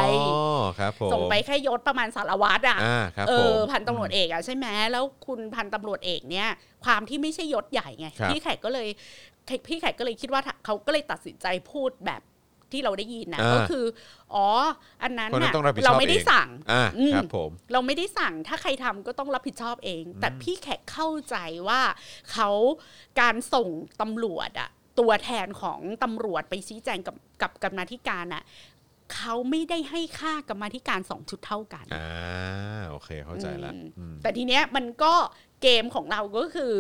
[0.80, 6.50] ครับผมส่งไปแค่ยศประมาณสารวัตรอะอ่าครับเอผม อพันตำรวจเอกอะใช่ไหมแล้วคุณพันตำรวจเอกเนี่ย
[6.86, 8.88] ความที่ไม่ใช่ยศใหญ่ไงครับ พี่แขกก็เลย
[9.68, 12.22] พี่แขกก็เลยคิดว่าเขาก็เลยตัดสินใจพูดแบบ
[12.72, 13.86] ที่เราได้ยินนะอ่าก็คือ
[14.34, 14.48] อ๋อ
[15.04, 21.36] อันนั้นคนนั้นน่ะต้องรับผิดชอบเราไม่ได้เองสั่งอ่าอืมครับผม เราไม่ได้สั่งถ้าใครทำก็ต้องรับผิดชอบเอง แต่พี่แขกเข้าใจ
[21.68, 21.82] ว่า
[22.32, 22.50] เขา
[23.22, 23.70] การส่ง
[24.02, 24.70] ตำรวจอะ
[25.00, 28.44] ตัวแทนของตำรวจไปชี้แจงกับกับกรรมาธิการอะ
[29.16, 32.08] เขาไม่ได้ให้ค่ากรรมาธิการสองชุดเท่ากันอ่า
[32.90, 35.14] โอเคเข้าใจละอืมอืมแต่ทีเนี้ยมันก็
[35.62, 36.74] เกมของเราก็คือ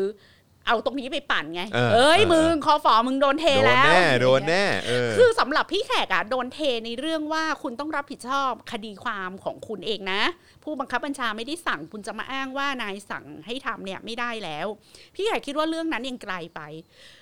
[0.67, 10.21] เอาตรงนี้ไปปั่นไง เออเอ้ยเออ มึงคอฟอมึงโดนเทโดนแล้วแน่อะไรอย่างเงี้ยโดนแน่เออ คือสำหรับพี่แขกอะโดนเทในเรื่องว่าคุณต้องรับผิดชอบคดีความของคุณเองนะ
[10.63, 14.67] ผู้บังคับบัญชาไม่ได้สั่งคุณจะมาอ้างว่านายสั่งให้ทำเนี่ยไม่ได้แล้ว
[15.15, 16.61] พี่แขกคิดว่าเรื่องนั้นยังไกลไป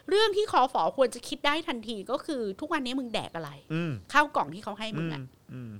[0.09, 5.21] เรื่องที่คอฟอควรจะคิดได้ทันทีก็คือทุกวันนี้มึงแดกอะไรอืมข้าวกล่องที่เขาให้มึอืงมอะ
[5.53, 5.71] อืม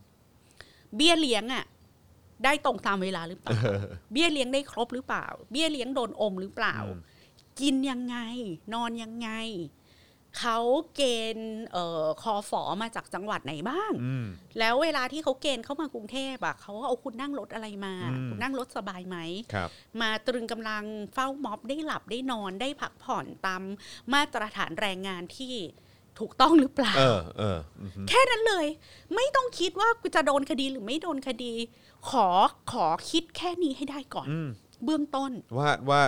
[0.95, 1.66] เบี้ยเลี้ยงอะ
[2.45, 3.82] ได้ตรงตามเวลาหรือเปล่าเออ
[4.12, 6.99] เบี้ยเลี้ยงได้ครบหรือเปล่า เบี้ยเลี้ยงโดนอมหรือเปล่า อืม
[7.62, 8.18] กินยังไง
[8.74, 9.30] นอนยังไง
[10.39, 10.57] เขา
[10.95, 11.01] เก
[11.36, 14.26] ณฑ์เอ่อคอฝอมาจากจังหวัดไหนบ้างอืม
[14.60, 19.18] แล้วเวลาที่เขาเกณฑ์เข้ามากรุงเทพอะเขาเอาคุณนั่งรถอะไรมาอืมคุณนั่งรถสบายไหม
[19.53, 19.70] ครับ
[20.01, 20.84] มาตรึงกำลัง
[21.14, 23.62] เฝ้าม็อบได้หลับได้นอนได้พักผ่อนตาม
[24.14, 25.53] มาตรฐานแรงงานที่
[26.20, 28.68] ถูกต้องหรือเปล่า เออเอออือฮึแค่นั้นเลย
[29.16, 31.53] ไม่ต้องคิดว่ากูจะโดนคดีหรือไม่โดนคดี
[32.10, 32.28] ขอ
[32.72, 34.49] ขอคิดแค่นี้ให้ได้ก่อนอืม
[34.84, 36.01] เบื้องต้นว่าว่า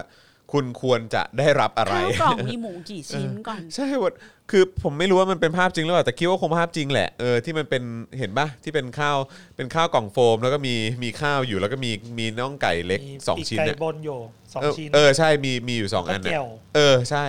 [0.52, 4.14] คุณควรจะได้รับอะไร ข้าวกล่องมีหมูกี่ชิ้นก่อน ใช่ว่า
[4.52, 7.84] คือผมไม่รู้ว่ามันเป็นภาพจริงหรือเปล่าแต่คิดว่าคงภาพจริงแหละเออที่มันเป็น
[8.18, 9.18] เห็นปะที่เป็นข้าว
[9.56, 14.20] เป็นข้าวกล่องโฟม แล้วก็มีมีข้าวอยู่แล้วก็มีมีน่องไก่เล็กมีสองปีกชิ้นไก่เนี่ยบนอยู่
[14.54, 17.26] สองเออชิ้นเออใช่มีมีอยู่สองอันแล้วแจ่วเออใช่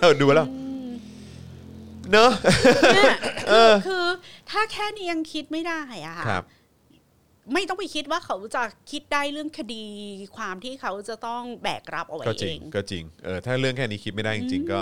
[0.00, 0.48] เราดูแล้ว
[2.12, 2.30] เนอะ
[2.94, 3.16] เนี่ย
[3.50, 4.04] คือคือ
[4.50, 6.44] ถ้าแค่นี้ยังคิดไม่ได้อะค่ะ ครับ
[7.52, 9.84] ไม่ต้องไปคิดว่าเขาจะคิดได้เรื่องคดี
[10.36, 14.80] ความที่เขาจะต้องแบกรับเอาไว้ก็จเอริงง ก็จริงเออถ้าเรื่องแค่นี้คิดไม่ได้จริง ๆ ก็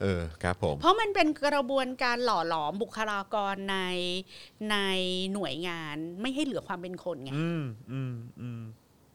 [0.00, 3.78] เออครับผม เพราะมันเป็นกระบวนการหล่อหลอมบุคลากรใน
[4.70, 4.76] ใน
[5.32, 8.62] หน่วยงานไม่ให้เหลือความเป็นคนไงอืมอืมอืม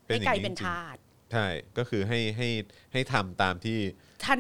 [0.06, 0.98] ให้อย่งกลายเป็นจริงๆทาส
[1.34, 2.48] ใช่ก็คือให้ให้
[2.94, 3.80] ให้ทำตามที่
[4.24, 4.40] ฉัน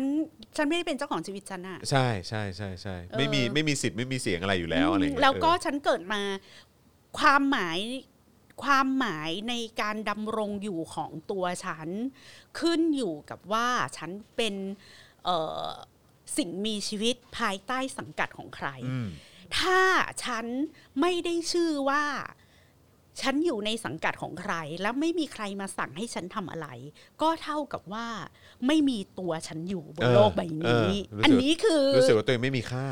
[0.57, 6.21] ฉันไม่ได้เป็นเจ้าของชีวิตฉันอะ ใช่ใช่ใช่ใช่ไม่มีเออไม่มีสิทธิ์ไม่มีเสียงอะไรอยู่แล้วอะไรอย่างเงี้ยแล้วก็เออ ฉันเกิดมา
[7.19, 7.77] ความหมาย
[8.63, 11.89] ความหมายในการดำรงอยู่ของตัวฉัน
[12.59, 14.55] ขึ้นอยู่กับว่าฉันเป็น
[15.25, 15.69] เอ่อ
[16.37, 19.07] สิ่งมีชีวิตภายใต้สังกัดของใครอืม
[19.57, 19.81] ถ้า
[20.23, 20.45] ฉัน
[21.01, 22.03] ไม่ได้ชื่อว่า
[23.21, 26.67] ฉันอยู่ในสังกัดของใคร แล้วไม่มีใครมาสั่งให้ฉันทำอะไร
[27.21, 28.07] ก็เท่ากับว่า
[28.67, 32.87] ไม่มีตัวฉันอยู่บนเออโลกใบเอนี้อรู้สึกอันนี้คือรู้สึกว่าตัวเองไม่มีค่า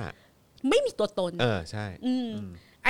[0.70, 2.30] ไม่มีตัวตน เออใช่ อืม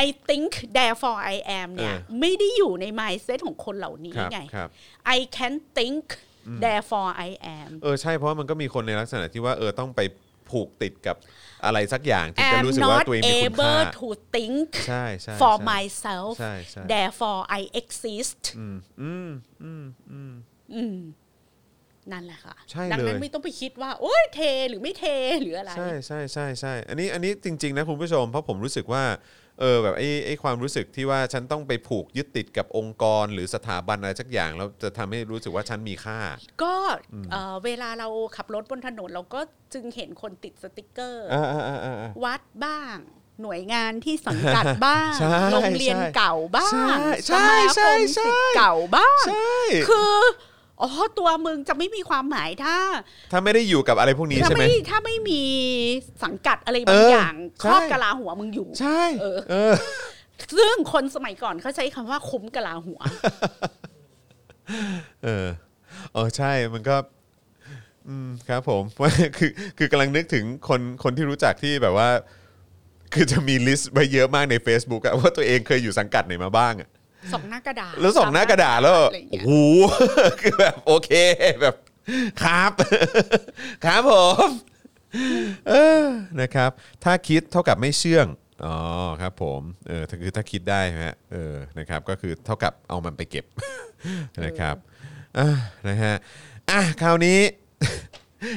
[0.04, 4.70] I think therefore I am เนี่ยเออไม่ได้อยู่ใน mindset ของคนเหล่านี้ครับไงครับ
[5.16, 6.04] I can think
[6.66, 10.02] therefore I am เออใช่เพราะว่ามันก็มีคนในลักษณะที่ว่าเออต้องไป
[10.50, 11.18] ผูกติดกับ
[11.66, 18.42] อะไรสักอย่างถึงจะ am รู้สึกว่า not ตัวเองมีคุณค่า able to think ใช่ใช่ for ใช่ myself ใช่ใช่ therefore I exist
[18.58, 19.30] อืมอืม
[19.64, 20.34] อืมอืม
[20.74, 20.98] อืม
[22.12, 25.06] นั่นแหละค่ะใช่ดันั้นเลยไม่ต้องไปคิดว่า โอ้ยเทหรือไม่เท
[25.42, 29.04] หรืออะไร ใช่ใช่ใช่ใช่อันนี้อันนี้จริง ๆ นะคุณผู้ชมเพราะผมรู้สึกว่า
[29.62, 36.20] เออแบบไอ้ไอ้ความรู้สึกที่ว่าฉันต้องไปผูกยึดติดกับองค์กรหรือสถาบันอะไรสักอย่างแล้วจะทำให้รู้สึกว่าฉันมีค่า
[36.64, 36.76] ก็
[37.32, 39.42] เอ่อเวลาเราขับรถบนถนนเราก็
[39.74, 42.98] จึงเห็นคนติดสติกเกอร์ อ่าอ่าอ่าอ่าวัดบ้าง
[43.42, 46.72] หน่วยงานที่สังกัดบ้าง ใช่โรงเรียนใช่เก่าบ้าง
[47.28, 49.58] ใช่สมาใช่คมใช่ศิษย์เก่าบ้าง ใช่
[49.90, 50.18] คือ
[50.82, 52.78] อ๋อตัวมึงจะไม่มีความหมายถ้า
[53.32, 55.42] ถ้าไม่ได้อยู่กับอะไรพวกนี้ถ้าใช่ไหม ไม่ถ้าไม่มี
[56.24, 59.74] สังกัดอะไรบางเอออย่างใช่ ครอบกะลาหัวมึงอยู่ ใช่ เออ เออ
[60.58, 63.00] ซึ่งคนสมัยก่อนเขาใช้คำว่าคุ้มกะลาหัว
[65.24, 65.48] เออ
[66.14, 66.96] เออใช่มันก็
[68.08, 72.10] อืมครับผม ว่าคือคือกำลังนึกถึงคนคนที่รู้จักที่แบบว่า
[73.14, 76.90] คือจะมีลิสต์ไว้เยอะมากใน Facebook อะว่าตัวเองเคยอยู่สังกัดไหนมาบ้างอะ
[77.34, 79.52] สองหน้ากระดาษแล้วส่องหน้ากระดาษแล้วอะไรอย่างโอ้เงี้ย โห
[80.42, 81.12] คือแบบโอเค
[81.62, 81.76] แบบ
[82.44, 82.72] ครับ
[83.86, 84.14] ครับผ
[84.46, 84.48] ม
[85.70, 86.06] เออ
[86.42, 86.72] นะครับ
[87.04, 88.28] ถ้าคิดเท่ากับไม่เชื่อง
[88.66, 88.76] อ๋อ
[89.22, 93.46] ครับผมเออคือถ้าคิดได้ฮะเออนะครับ ก็คือเท่ากับเอามันไปเก็บ
[94.46, 94.76] นะครับ
[95.40, 95.48] อะ
[95.90, 96.14] นะฮะ
[96.72, 97.40] อะคราวนี้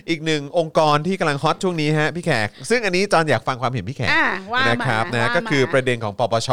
[0.09, 6.51] อีกหนึ่งองค์กรที่กำลังฮอตช่วงนี้ฮะพี่แขก ซึ่งอันนี้จอนอยากฟังความเห็นพี่แขกอะว่านะมาครับนะว่าก็คือมาประเด็นของปปช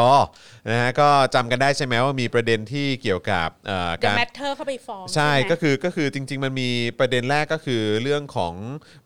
[0.70, 6.70] นะฮะก็จำกันได้ใช่ไหมว่ามีประเด็นที่เกี่ยวกับเอ่อ The การ Matter เข้าไปฟ้องใช่ไหม ก็คือก็คือจริง ๆ มันมี
[7.00, 8.54] ประเด็นแรกก็คือเรื่องของ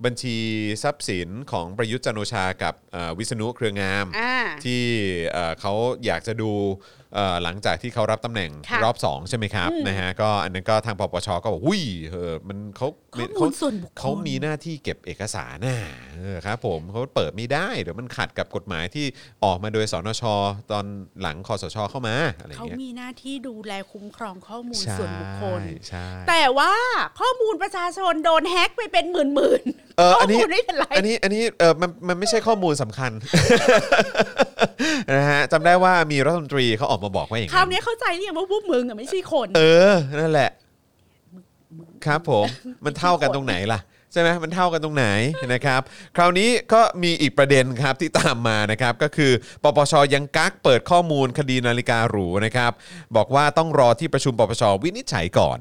[0.06, 0.38] บัญชี
[0.84, 4.84] ทรัพย์สินของประยุทธ์จันทร์โอชากับเอ่อวิษณุเครืองาม อ่าที่
[5.30, 5.74] เอ่อเขา
[6.06, 6.99] อยากจะดูเอ่อ
[7.44, 11.82] หลังจากที่เขารับตำแหน่งค่ะรอบ 2 ใช่ไหมครับนะฮะก็อันนั้นก็ทางปปชก็บอกอุ้ย
[12.12, 15.80] เออมันเขาข้อเขามูลส่วนบุคคลเขามีหน้าที่เก็บเอกสารน่ะ
[16.18, 19.06] เออครับผมเขาเปิดไม่ได้เดี๋ยวมันขัดกับกฎหมายที่
[19.44, 20.24] ออกมาโดยสนช
[20.72, 20.86] ตอน
[21.22, 26.74] หลังคอสชเข้ามาอะไรอย่างเขาเงี้ยมีหน้าที่ดูแลคุ้มครองข้อมูลใช่ส่วนบุคคลใช่แต่ว่า
[27.20, 33.12] ข้อมูลประชาชนโดนแฮ็กไปเป็นหมื่นๆ เออข้อัอนนี้มูลไม่เป็นไรอันนี้อันนี้เออมันมันไม่ใช่ข้อมูลสำคัญ
[35.18, 40.50] นะฮะจำได้ว่ามีรัฐมนตรีเขาออกมาบอกว่าอย่างคราวนั้นนี้เข้าใจหรือยังว่าพวกมึงอะไม่ใช่คน เออ นั่นแหละ
[42.06, 42.46] ครับผม
[42.86, 43.80] มันเท่ากันตรงไหนล่ะ
[44.12, 45.06] ใช่ไหมมันเท่ากันตรงไหน
[45.54, 45.82] นะครับ
[46.16, 49.32] คราวนี้ก็มีอีกประเด็นครับที่ตามมานะครับก็คือ
[49.64, 52.72] ปปชยังกักเปิดข้อมูลคดีนาฬิกาหรูนะครับ
[53.16, 55.58] บอกว่าต้องรอที่ประชุมปปชวินิจฉัยก่อน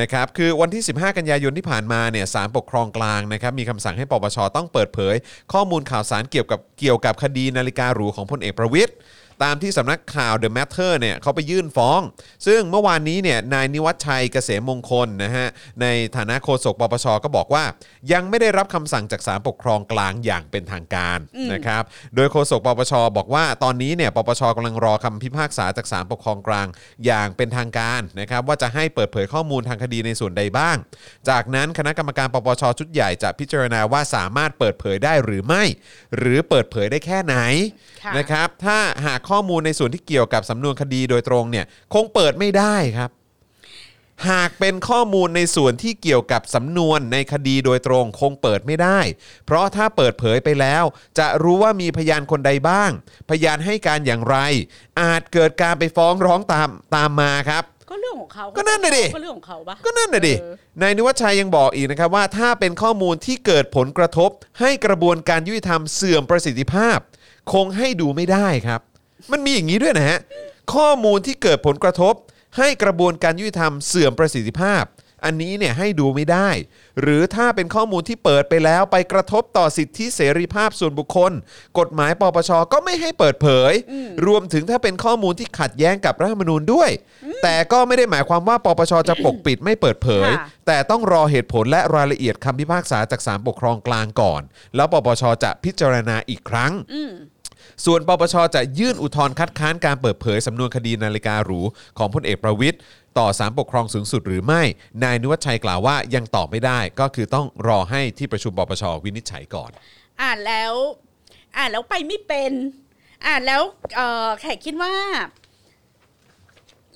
[0.00, 5.14] นะครับคือวันที่ 15 กันยายนที่ผ่านมาเนี่ยศาลปกครองกลางนะครับมีคำสั่งให้ปปชต้องเปิดเผย
[5.52, 8.94] ข้อมูลข่าวสารเกี่ยวกับเกี่ยวกับคดีนาฬิกาหรูของพลเอกประวิทย์
[9.42, 12.00] ตามที่สำนักข่าว The Matter เนี่ยเขาไปยื่นฟ้อง
[12.46, 15.46] ซึ่งเมื่อวานนี้เนี่ยนายนิวัฒชัยเกษมมงคลนะฮะ
[15.80, 17.64] ในฐานะโฆษกปปชก็บอกว่า
[18.12, 21.18] ยังไม่ได้รับคำสั่งจากศาลปกครองกลางอย่างเป็นทางการ
[21.52, 21.82] นะครับ
[22.14, 26.66] โดยโฆษกปปชบอกว่าตอนนี้เนี่ยปปชกำลังรอคำพิพากษาจากศาลปกครองกลาง
[27.04, 30.76] อย่างเป็นทางการนะครับว่าจะให้เปิดเผยข้อมูลทางคดีในส่วนใดบ้าง
[31.28, 35.62] จากนั้นคณะกรรมการปปชชุดใหญ่จะพิจารณาว่าสามารถเปิดเผยได้หรือไม่
[36.18, 37.36] หรือเปิดเผยได้แค่ไหน
[38.04, 41.64] ค่ะนะครับถ้าหากข้อมูลในส่วนที่เกี่ยวกับสำนวนคดีโดยตรงเนี่ย
[41.94, 43.10] คงเปิดไม่ได้ครับ
[44.30, 48.98] หากเป็นข้อมูลในส่วนที่เกี่ยวกับสำนวนในคดีโดยตรงคงเปิดไม่ได้
[49.46, 50.84] เพราะถ้าเปิดเผยไปแล้ว
[51.18, 52.90] จะรู้ว่ามีพยานคนใดบ้าง
[53.30, 54.36] พยานให้การอย่างไร
[55.00, 66.98] อาจเกิดการไปฟ้องร้องตามตามมาครับก็เรื่องของเขาก็นั่นน่ะดิก็เรื่องของเขาปะก็นั่นน่ะดิเออนายนิวัฒชัยยังบอกอีกนะครับว่าถ้าเป็นข้อมูลที่เกิดผลกระทบ ให้กระบวนการยุติธรรมเสื่อมประสิทธิภาพ
[67.52, 68.80] คงให้ดูไม่ได้ครับ
[69.32, 70.18] มันมีอย่างนี้ด้วยนะฮะ
[70.74, 72.14] ข้อมูลที่เกิดผลกระทบ
[72.58, 74.84] ให้กระบวนการยุติธรรมเสื่อมประสิทธิภาพ
[75.26, 76.48] อันนี้เนี่ยให้ดูไม่ได้
[77.00, 81.32] หรือถ้าเป็นข้อมูลที่เปิดไปแล้วไปกระทบต่อสิทธิเสรีภาพส่วนบุคคล
[81.78, 83.72] กฎหมายปปชก็ไม่ให้เปิดเผย
[84.26, 86.90] รวมถึงถ้าเป็นข้อมูลที่ขัดแย้งกับรัฐธรรมนูญด้วย
[87.42, 94.42] แต่ก็ไม่ได้หมายความว่าปปชจะปกปิดไม่เปิดเผย ค่ะ แต่ต้องรอเหตุผลและรายละเอียดคำพิพากษาจากศาลปกครองกลางก่อน
[94.76, 97.12] แล้วปปชจะพิจารณาอีกครั้ง อืม
[97.84, 101.60] ส่วนปปชจะยื่นอุทธรณ์คัดค้านการเปิดเผยสำนวนคดีนาฬิกาหรู
[101.98, 102.80] ของพลเอกประวิทย์
[103.18, 104.62] ต่อศาลปกครองสูงสุดหรือไม่
[105.02, 109.70] นายนุวัชชัยกล่าวว่ายังตอบไม่ได้ ก็คือต้องรอให้ที่ประชุมปปชวินิจฉัยก่อน
[110.22, 110.72] อ่านแล้ว
[111.56, 112.52] อ่านแล้วไปไม่เป็น
[113.26, 113.62] อ่านแล้ว
[114.40, 114.94] แขกคิดว่า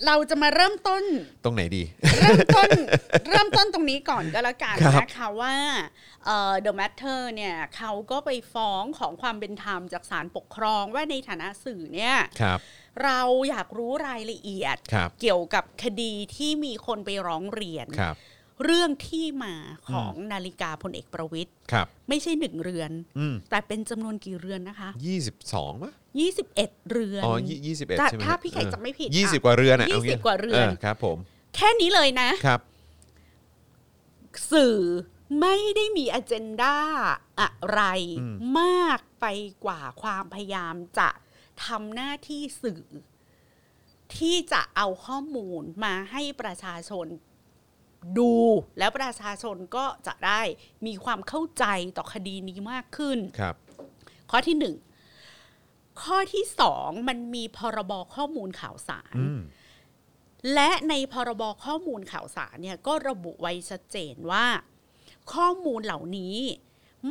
[0.06, 1.02] เราจะมาเริ่มต้น
[1.44, 1.82] ตรงไหนดี
[2.20, 2.70] เริ่มต้น
[3.28, 5.56] เริ่มต้นตรงนี้ก่อนก็แล้วกันครับนะคะว่า
[6.26, 12.58] เอ่อ The Matter เนี่ยเขาก็ไปฟ้องของความเป็นธรรมจากศาลปกครองว่าในฐานะสื่อเนี่ยครับ
[13.04, 18.16] เราอยากรู้รายละเอียดครับเกี่ยวกับคดีที่มีคนไปร้องเรียนครับ
[18.64, 19.54] เรื่องที่มา
[19.88, 25.94] ของนาฬิกาพลเอกประวิทย์ครับไม่ใช่หนึ่งเรือนอืมแต่เป็นจำนวนกี่เรือนนะคะยี่สิบสองมั้ย
[26.24, 27.34] 21 เรือนอ๋อ
[27.66, 31.18] ยี่สิบเอ็ดแต่ใช่ไหมถ้าพี่ไข่จำไม่ผิดยี่สิบอะกว่าเรือนอะยี่เอางี้สิบกว่าเรือนครับ ผม
[31.54, 32.60] แค่นี้เลยนะครับ
[34.52, 34.78] สื่อ
[35.40, 36.76] ไม่ได้มีอเจนดา
[37.40, 37.82] อะไร
[38.20, 39.26] อืมมากไป
[39.64, 41.08] กว่าความพยายามจะ
[41.64, 42.84] ทำหน้าที่สื่อ
[44.16, 47.06] ที่จะเอาข้อมูลมาให้ประชาชน
[48.18, 48.32] ดู
[48.78, 50.40] แล้วประชาชนก็จะได้
[50.86, 51.64] มีความเข้าใจ
[51.96, 53.54] ต่อคดีนี้มากขึ้นครับ
[54.30, 54.74] ข้อที่หนึ่ง
[56.02, 59.40] ข้อที่สองมันมีพรบข้อมูลข่าวสารอืม
[60.54, 64.46] และในพรบข้อมูลข่าวสารเนี่ยก็ระบุไว้ชัดเจนว่า
[65.32, 66.36] ข้อมูลเหล่านี้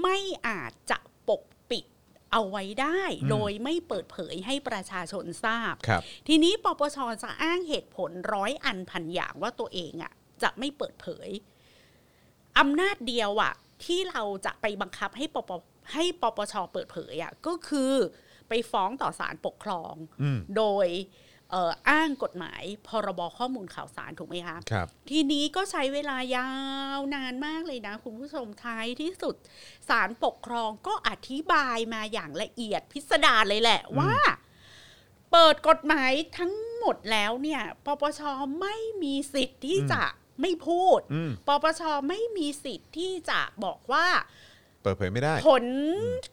[0.01, 0.17] ไม่
[0.47, 0.97] อาจจะ
[1.29, 1.85] ปกปิด
[2.31, 10.13] เอาไว้ได้อืมโดยไม่เปิดเผยให้ประชาชนทราบครับทีนี้ปปชจะอ้างเหตุผลร้อยอันพันอย่างว่าตัวเองอะ่ะ
[10.43, 11.29] จะไม่เปิดเผย
[12.59, 13.53] อำนาจเดียวอะ่ะ
[13.85, 15.51] ที่เราจะไปบังคับให้ปป
[15.93, 17.93] ให้ปปชเปิดเผยอะ่ะก็คือ
[18.49, 20.87] ไปฟ้องต่อศาลปกครองอืมโดย
[21.51, 26.51] เอ่ออ้างกฎหมายพรบข้อมูลข่าวสารถูกไหมคะครับ ทีนี้ก็ใช้เวลายา
[26.97, 29.35] วนานมากเลยนะ คุณผู้ชมท้ายที่สุด
[29.89, 34.15] ศาลปกครองก็อธิบายมาอย่างละเอียดพิสดารเลยแหละว่า
[35.31, 38.21] เปิดกฎหมายทั้งหมดแล้วเนี่ยปปช
[38.61, 40.03] ไม่มีสิทธิ์ที่จะ
[40.41, 44.07] ไม่พูดอืมปปชไม่มีสิทธิ์ที่จะบอกว่า
[44.85, 45.65] เปิดเผยไม่ได้ ผล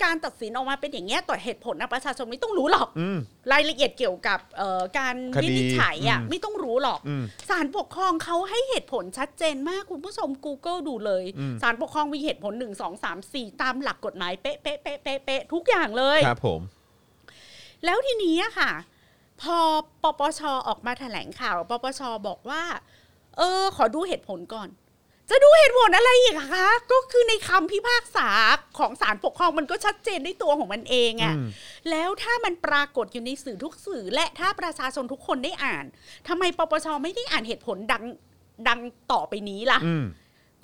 [0.02, 3.18] การตัดสินออกมาเป็นอย่างเงี้ยต่อเหตุผลนะประชาชนไม่ต้องรู้หรอก อืม
[3.52, 16.60] รายละเอียดเกี่ยวกับเอ่อการคดีวินิจฉัยอะอืม ไม่ต้องรู้หรอก อืมศาลปกครองเขาให้เหตุผลชัดเจนมากคุณผู้ชม Google ดูเลยอืมศาลปกครองมีเหตุผลหนึ่งสองสามสี่ตามหลักกฎหมายเป๊ะเป๊ะเป๊ะเป๊ะเป๊ะทุกอย่างเลย ครับผม
[17.84, 18.72] แล้วทีนี้อะค่ะ
[19.42, 19.58] พอ
[20.02, 22.62] ปปชออกมาแถลงข่าว ปปชบอกว่า
[23.38, 24.68] เออ ขอดูเหตุผลก่อน
[25.30, 28.28] จะดูเหตุผลอะไรอีกอะคะ ก็คือในคำพิพากษา
[28.78, 31.46] ของศาลปกครองมันก็ชัดเจนด้วยตัวของมันเองอะอืม
[31.90, 35.84] แล้วถ้ามันปรากฏอยู่ในสื่อทุกสื่อ และถ้าประชาชนทุกคนได้อ่าน
[36.28, 38.04] ทำไมปปชไม่ได้อ่านเหตุผลดัง
[38.68, 38.80] ดัง
[39.12, 40.04] ต่อไปนี้ล่ะอืม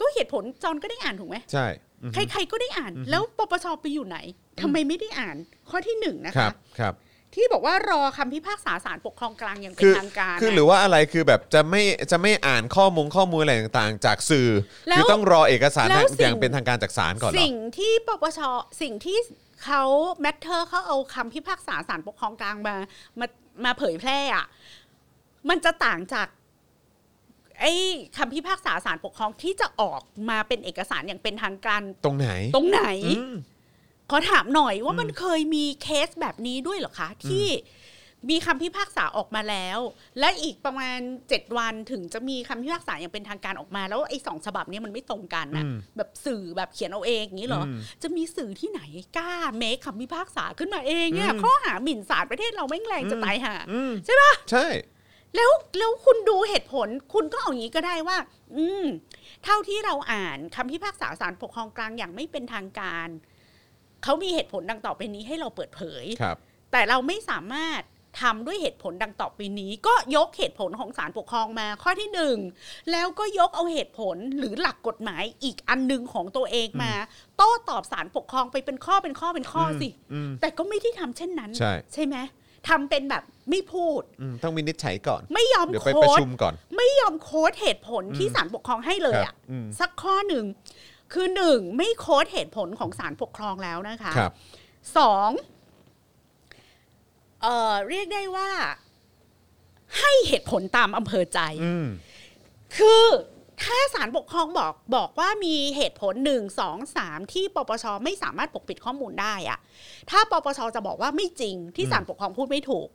[0.01, 1.67] ก็เหตุผลจอนก็ได้อ่านถูกไหมใช่
[2.03, 4.19] อืมใครๆก็ได้อ่าน แล้วปปชไปอยู่ไหน
[4.61, 5.37] ทำไมไม่ได้อ่าน
[5.71, 6.95] ข้อที่หนึ่งนะครัคะบครับ
[7.35, 14.49] ที่บอกว่ารอคำพิพากษาศาลปกครองกลางอย่างเป็คืนอทางการคือนะหรือว่าอะไรคือแบบจะไม่จะไม่อ่านข้อมูลข้อมูลอะไรต่างๆ จากสื่อ
[14.89, 18.41] แล้วคือต้องรอเอกสารแล้วทางสิ่งอย่างเป็นทางการจากศาลก่อนเหรอ สิ่งที่ปปช
[18.83, 19.19] สิ่งที่
[19.65, 19.83] เขา
[20.21, 22.77] Matter เขาเอาคำพิพากษาศาลปกครองกลางมา
[23.21, 23.27] มา
[23.65, 24.47] มาเผยแพร่อะ
[25.49, 26.29] มันจะต่างจาก
[27.61, 27.73] ไอ้
[28.17, 33.35] คำพิพากษาศาลปกครองที่จะออกมาเป็นเอกสารอย่างเป็นทางการตรงไหนตรงไหน อืม
[34.11, 37.47] ขอถามหน่อยว่ามันเคยมีเคสแบบนี้ด้วยเหรอคะ ที่
[38.31, 39.79] มีคำพิพากษาออกมาแล้ว
[40.19, 40.99] และอีกประมาณ
[41.29, 48.81] 7วันถึงจะมีคำพิพากษาอย่างเป็นทางการออกมา แล้วไอ้สองฉบับเนี้มันไม่ตรงกันนะอืมแบบสื่อแบบเขียนเอาเองอย่างนี้เหรออมจะมีสื่อที่ไหน
[49.17, 54.67] กล้าเมคคำพิพากษาขึ้นมาเองเนี่ยอืมข้อหาหมิ่นศาลประเทศเราแม่งแรงจะตายห่าอืมใช่ปะใช่
[55.37, 58.19] แล้วแล้วคุณดูเหตุผล คุณก็เอาอย่างนี้ก็ได้ว่า
[58.57, 58.85] อืม
[59.45, 63.09] เท่าที่เราอ่านคำพิพากษาศาลปกครองกลางอย่างไม่เป็นทางการ
[64.05, 66.37] เขามีเหตุผลดังต่อไปนี้ให้เราเปิดเผยครับ
[66.73, 67.83] แต่เราไม่สามารถ
[68.23, 72.37] ทำด้วยเหตุผลดังต่อไปนี้ ก็ยกเหตุผลของศาลปกครองมาข้อที่หนึ่ง
[72.93, 76.93] แล้วก็ยกเอาเหตุผลหรือหลักกฎหมายอีกอันหนึ่งของตัวเองมา
[77.37, 82.17] โต้ตอบศาลปกครองไปเป็นข้อเป็นข้อเป็นข้อสิอืมแต่ก็ไม่ได้ทำเช่นนั้น ใช่ใช่ไหม
[82.69, 90.45] ทำเป็นแบบไม่พูดอืมต้องวินิจฉัยก่อน ไม่ยอมเดี๋ยวไปโค้ประดชุมก่อนไม่ยอมโค้ดเหตุผลที่ศาลปกครองให้เลยครัอะบอืมสักข้อหนึ่ง
[91.13, 94.33] คือหนึ่งไม่โค้ดเหตุผลของศาลปกครองแล้วนะคะครับ
[94.99, 95.31] สอง
[97.43, 98.51] เอ่อเรียกได้ว่า
[99.99, 101.87] ให้เหตุผลตามอำเภอใจอืม
[102.77, 103.05] คือ
[103.63, 109.59] ถ้าศาลปกครองบอกบอกว่ามีเหตุผลหนึ่งสองสามที่ปปชไม่สามารถปกปิดข้อมูลได้อะ
[110.11, 112.89] ถ้าปปชจะบอกว่าไม่จริงที่ศาลปกครองพูดไม่ถูก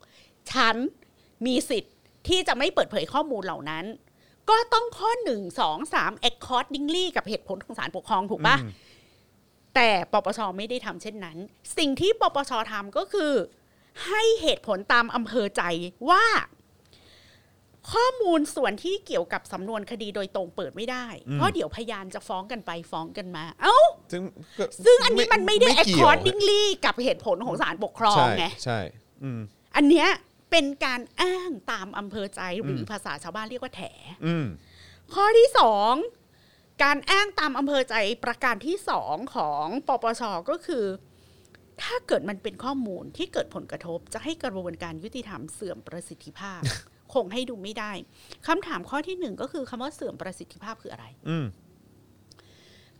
[0.51, 0.75] ฉัน
[1.45, 1.93] มีสิทธิ์
[2.27, 3.85] ที่จะไม่เปิดเผยข้อมูลเหล่านั้น
[4.49, 8.71] ก็ต้องข้อหนึ่งสองสาม accordingly กับเหตุผลของศาลปกครองถูกปะอืม
[9.75, 11.37] แต่ปปชไม่ได้ทำเช่นนั้น
[11.77, 13.31] สิ่งที่ปปชทำก็คือ
[14.05, 15.63] ให้เหตุผลตามอำเภอใจ
[16.09, 16.25] ว่า
[17.91, 23.77] ข้อมูลส่วนที่เกี่ยวกับสำนวนคดีโดยตรงเปิดไม่ได้ เพราะเดี๋ยวพยานจะฟ้องกันไปฟ้องกันมา เอ้า
[24.11, 24.23] ซึ่ง
[24.59, 28.79] ก็ซึ่งอันนี้มันไม่ได้เกี่ยว accordingly กับเหตุผลของศาลปกครองใช่ไงใช่
[29.23, 29.39] อืม
[29.75, 30.07] อันเนี้ย
[30.53, 33.81] เป็นการอ้างตามอำเภอใจหรืออมภาษาชาวบ้านเรียกว่าแถ
[34.25, 34.45] อืม
[35.13, 35.93] ข้อที่สอง
[36.83, 40.85] การอ้างตามอำเภอใจประการที่สองของปปชก็คือ
[41.81, 46.61] ถ้าเกิดมันเป็นข้อมูลที่เกิดผลกระทบ จะให้กระบวนการยุติธรรมเสื่อมประสิทธิภาพ
[47.13, 47.91] คงให้ดูไม่ได้
[48.47, 51.45] คำถามข้อที่หนึ่งก็คือคำว่าเสื่อมประสิทธิภาพคืออะไรอืม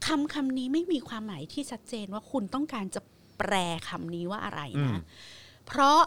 [0.06, 3.02] คำคำนี้ไม่มีความหมายที่ชัดเจนว่าคุณต้องการจะ
[3.38, 3.54] แปล
[3.90, 5.02] คำนี้ว่าอะไรอืมนะ
[5.68, 6.00] เพราะ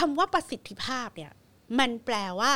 [0.00, 1.32] คำว่าประสิทธิภาพเนี่ย
[1.78, 2.52] มันแปลว่า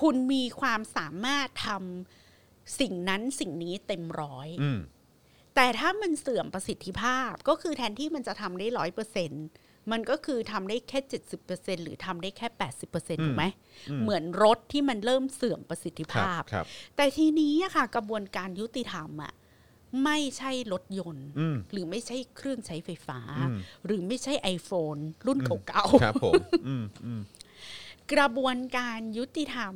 [0.00, 4.80] คุณมีความสามารถทำสิ่งนั้นสิ่งนี้เต็มร้อยอืม
[5.54, 9.30] แต่ถ้ามันเสื่อมประสิทธิภาพก็คือแทนที่มันจะทำได้ร้อยเปอร์เซ็น
[9.92, 13.44] มันก็คือทำได้แค่เจ็ดสิบเปอร์เซ็นหรือทำได้แค่แปดสิบเปอร์เซ็นถูกไหม
[13.90, 16.66] อืมเหมือนรถที่มันเริ่มเสื่อมประสิทธิครับภาพครับ
[16.96, 19.32] แต่ทีนี้อะค่ะ กระบวนการยุติธรรมอะ
[20.02, 26.34] ไม่ใช่รถยนต์อืมหรือไม่ใช่เครื่องใช้ไฟฟ้าอืมหรือไม่ใช่ iPhone รุ่นเก่าครับผม
[26.66, 29.74] อืมอืมๆกระบวนการยุติธรรม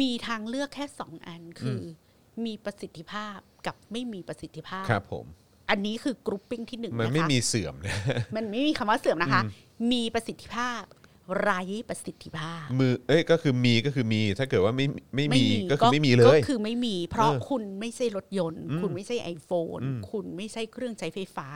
[0.00, 5.26] มีทางเลือกแค่สองอันคืออมีประสิทธิภาพกับไม่มีประสิทธิภาพ ครับผม
[5.70, 7.96] อันนี้คือกรุ๊ปปิ้งที่หนึ่งมันนะคะไม่มีเสื่อมนะ
[8.36, 9.50] มันไม่มีคำว่าเสื่อมนะคะอืม
[9.92, 10.82] มีประสิทธิภาพ
[11.40, 21.48] ไร้ประสิทธิภาพ มือเอ้ยก็คือมีก็คือมี ถ้าเกิดว่าไม่ไม่มีก็คือไม่มีเลก็ยคือไม่มี เพราะเออคุณไม่ใช่รถยนต์อืมคุณไม่ใช่ iPhone อืมคุณไม่ใช่เครื่องใช้ไฟฟ้า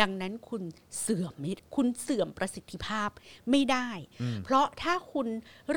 [0.00, 0.62] ดังนั้นคุณ
[1.00, 3.08] เสื่อมไม่คุณเสื่อมประสิทธิภาพ
[3.50, 3.88] ไม่ได้
[4.44, 5.26] เพราะถ้าคุณ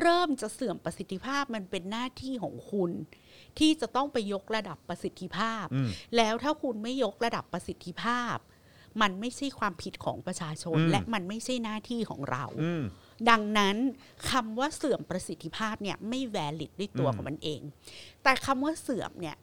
[0.00, 2.90] เริ่มจะเสื่อมประสิทธิภาพมันเป็นหน้าที่ของคุณ
[3.58, 8.36] ที่จะต้องไปยกระดับประสิทธิภาพอืมแล้วถ้าคุณไม่ยกระดับประสิทธิภาพ
[9.02, 12.82] มันไม่ใช่ความผิดของประชาชนอืมและมันไม่ใช่หน้าที่ของเราอืม
[13.30, 13.76] ดังนั้น
[14.30, 17.60] คำว่าเสื่อมประสิทธิภาพเนี่ยไม่แวลิดด้วยตัวอืมของมันเอง
[18.22, 19.36] แต่คำว่าเสื่อมเนี่ย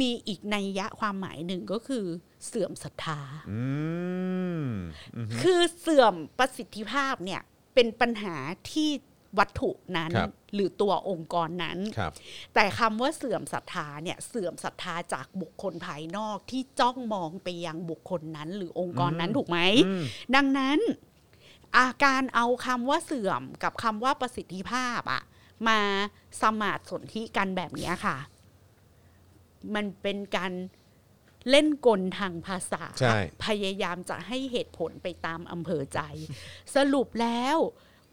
[0.00, 2.04] มีอีกนัยยะความหมายหนึ่งก็คือ
[2.46, 3.62] เสื่อมศรัทธาอื
[4.62, 4.66] ม
[5.14, 7.40] อืมคือเสื่อมประสิทธิภาพเนี่ย
[7.74, 8.36] เป็นปัญหา
[8.72, 8.90] ที่
[9.38, 12.12] วัตถุนั้นครับหรือตัวองค์กรนั้นครับ
[12.54, 20.02] แต่คำว่าเสื่อมศรัทธาเนี่ยเสื่อมศรัทธาจากบุคคลภายนอกที่จ้องมองไปยังบุคคลนั้น หรือองค์กรนั้นอืมถูกไหมอืม
[20.36, 20.78] ดังนั้น
[21.76, 25.22] อาการเอาคำว่าเสื่อมกับคำว่าประสิทธิภาพอะ
[25.68, 25.80] มา
[26.40, 28.16] สมาดสนธิกันแบบเนี้ยค่ะ
[29.74, 30.52] มันเป็นการ
[31.50, 36.00] เล่นกลทางภาษาใช่พยายามจะให้เหตุผลไปตามอำเภอใจ
[36.76, 37.58] สรุปแล้ว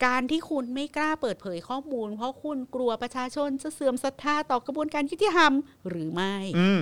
[0.06, 5.54] การที่คุณไม่กล้าเปิดเผยข้อมูล เพราะคุณกลัวประชาชนจะเสื่อมศรัทธาต่อกระบวนการยุติธรรม
[5.90, 6.82] หรือไม่ อืม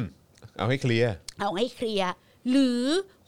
[0.57, 2.11] เอาให้เคลียร์ เอาให้เคลียร์
[2.49, 2.81] หรือ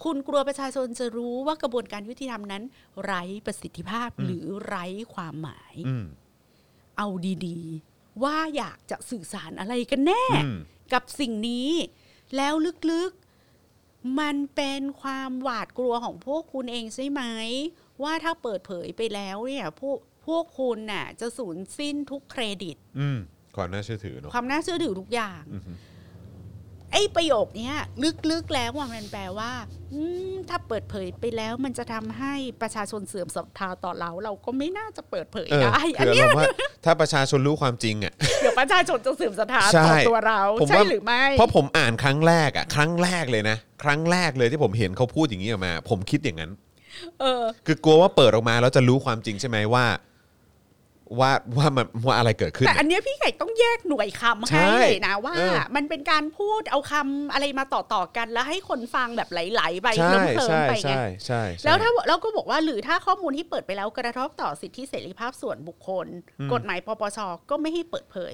[0.04, 2.64] คุณกลัวประชาชนจะรู้ว่ากระบวนการยุติธรรมนั้น
[3.04, 6.06] ไร้ประสิทธิภาพหรือไร้ความหมายอืม
[6.98, 7.08] เอา
[7.48, 10.58] ดีๆ ว่าอยากจะสื่อสารอะไรกันแน่อืม
[10.94, 11.70] กับสิ่งนี้
[12.36, 12.54] แล้ว
[12.92, 17.22] ลึกๆ มันเป็นความหวาดกลัวของพวกคุณเองใช่ไหม
[18.04, 19.98] ว่าถ้าเปิดเผยไปแล้วเนี่ยพวก
[20.28, 23.20] พวกคุณน่ะ จะสูญสิ้นทุกเครดิตอืม
[23.56, 25.72] ความน่าเชื่อถือเนอะความน่าเชื่อถือทุกอย่างอือฮึ
[26.96, 27.76] ไอไอ้ประโยคเนี้ย
[28.32, 29.52] ลึกๆแล้วว่ามันแปลว่า
[29.94, 36.46] อืมถ้าเปิดเผยไปแล้วมันจะทำให้ประชาชนเสื่อมศรัทธาต่อเรา เราก็ไม่น่าจะเปิดเผยเออได้อันคือเนี้ยเราว่า
[36.86, 46.52] ถ้าประชาชนรู้ความจริงอะเดี๋ยวประชาชนจะเสื่อมศรัทธาใช่ต่อตัวเราผมใช่ว่าหรือไม่เพราะผมอ่านครั้งแรกอะครั้งแรกเลยนะ ครั้งแรกเลยที่ผมเห็นเขาพูดอย่างนี้ออกมา ผมคิดอย่างนั้น
[47.22, 49.86] เออ คือกลัวว่าเปิดออกมาแล้วจะรู้ความจริงใช่ไหมว่า
[51.20, 66.08] ว่าว่ามันว่าอะไรเกิดขึ้น แต่อัอะนเนี้ยพี่ไก่ต้องแยกหน่วยคำใช่ให้เลยนะว่าเออมันเป็นการพูดเอาคำอะไรมาต่อๆกันแล้วให้คนฟังแบบไหลๆไปใช่เคลิ้มใช่ๆไปไงใช่ใช่ใช่แล้วถ้าเราก็บอกว่าหรือถ้าข้อมูลที่เปิดไปแล้วกระทบต่อสิทธิเสรีภาพส่วนบุคคล
[66.54, 68.34] กฎหมายปปชก็ไม่ให้เปิดเผย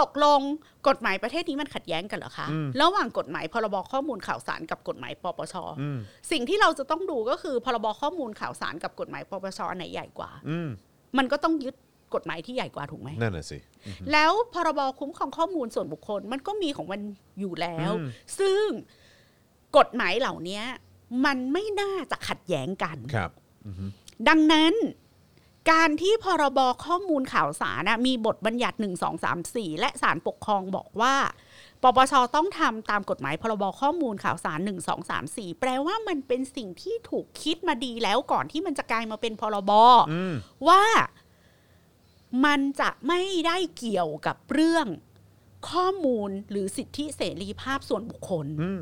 [0.00, 0.40] ตกลง
[0.88, 2.46] กฎหมายประเทศนี้มันขัดแย้งกันเหรอคะ
[2.82, 5.98] ระหว่างกฎหมายพรบข้อมูลข่าวสารกับกฎหมายปปชอืม
[6.30, 10.70] สิ่งที่เราจะต้องดูก็คือพรบข้อมูลข่าวสารกับกฎหมายปปชอันไหนใหญ่กว่าอืม
[11.18, 11.74] มันก็ต้องยึด
[12.14, 13.58] กฎหมายที่ใหญ่กว่าถูกไหมนั่นน่ะสิ
[14.12, 17.00] แล้วพรบคุ้มครองข้อมูลส่วนบุคคลมันก็มีของมัน
[17.40, 18.64] อยู่แล้วอืมซึ่ง
[19.76, 20.62] กฎหมายเหล่านี้
[21.24, 23.30] มันไม่น่าจะขัดแย้งกันครับ
[24.28, 24.74] ดังนั้น
[25.70, 31.14] การที่พรบข้อมูลข่าวสารนะมีบทบัญญัติ1 2 3 4 และศาลปกครองบอกว่า
[31.82, 39.72] ปปชต้องทำตามกฎหมายพรบข้อมูลข่าวสาร 1 2 3 4 แปลว่ามันเป็นสิ่งที่ถูกคิดมาดีแล้วก่อนที่มันจะกลายมาเป็นพรบ
[40.10, 40.34] อืม
[40.68, 40.82] ว่า
[42.44, 44.86] มันจะไม่ได้เกี่ยวกับเรื่อง
[45.70, 48.80] ข้อมูลหรือสิทธิเสรีภาพส่วนบุคคลอืม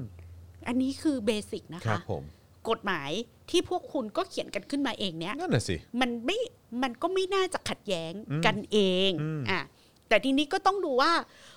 [0.69, 2.23] อันนี้คือเบสิกนะครัคะบผม
[2.69, 3.11] กฎหมาย
[3.51, 6.39] ที่พวกคุณก็เขียนกันขึ้นมาเองเนี้ยนั่นน่ะสิมันไม่
[6.83, 8.79] มันก็ไม่น่าจะขัดแย้งอืมกันเอ
[9.09, 9.61] งอืมอะ
[10.09, 11.13] แต่ทีนี้ก็ต้องดูว่า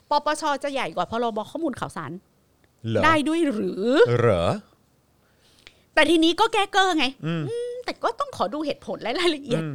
[0.09, 2.11] ปปชจะใหญ่กว่าพรบข้อมูลข่าวสาร
[2.89, 3.85] เหรอได้ด้วยหรือ
[4.19, 4.45] เหรอ
[5.98, 9.68] แต่ทีนี้ก็แก้เกอร์ไงอืมอืมแต่ก็ต้องขอดูเหตุผลและรายละเอียดอื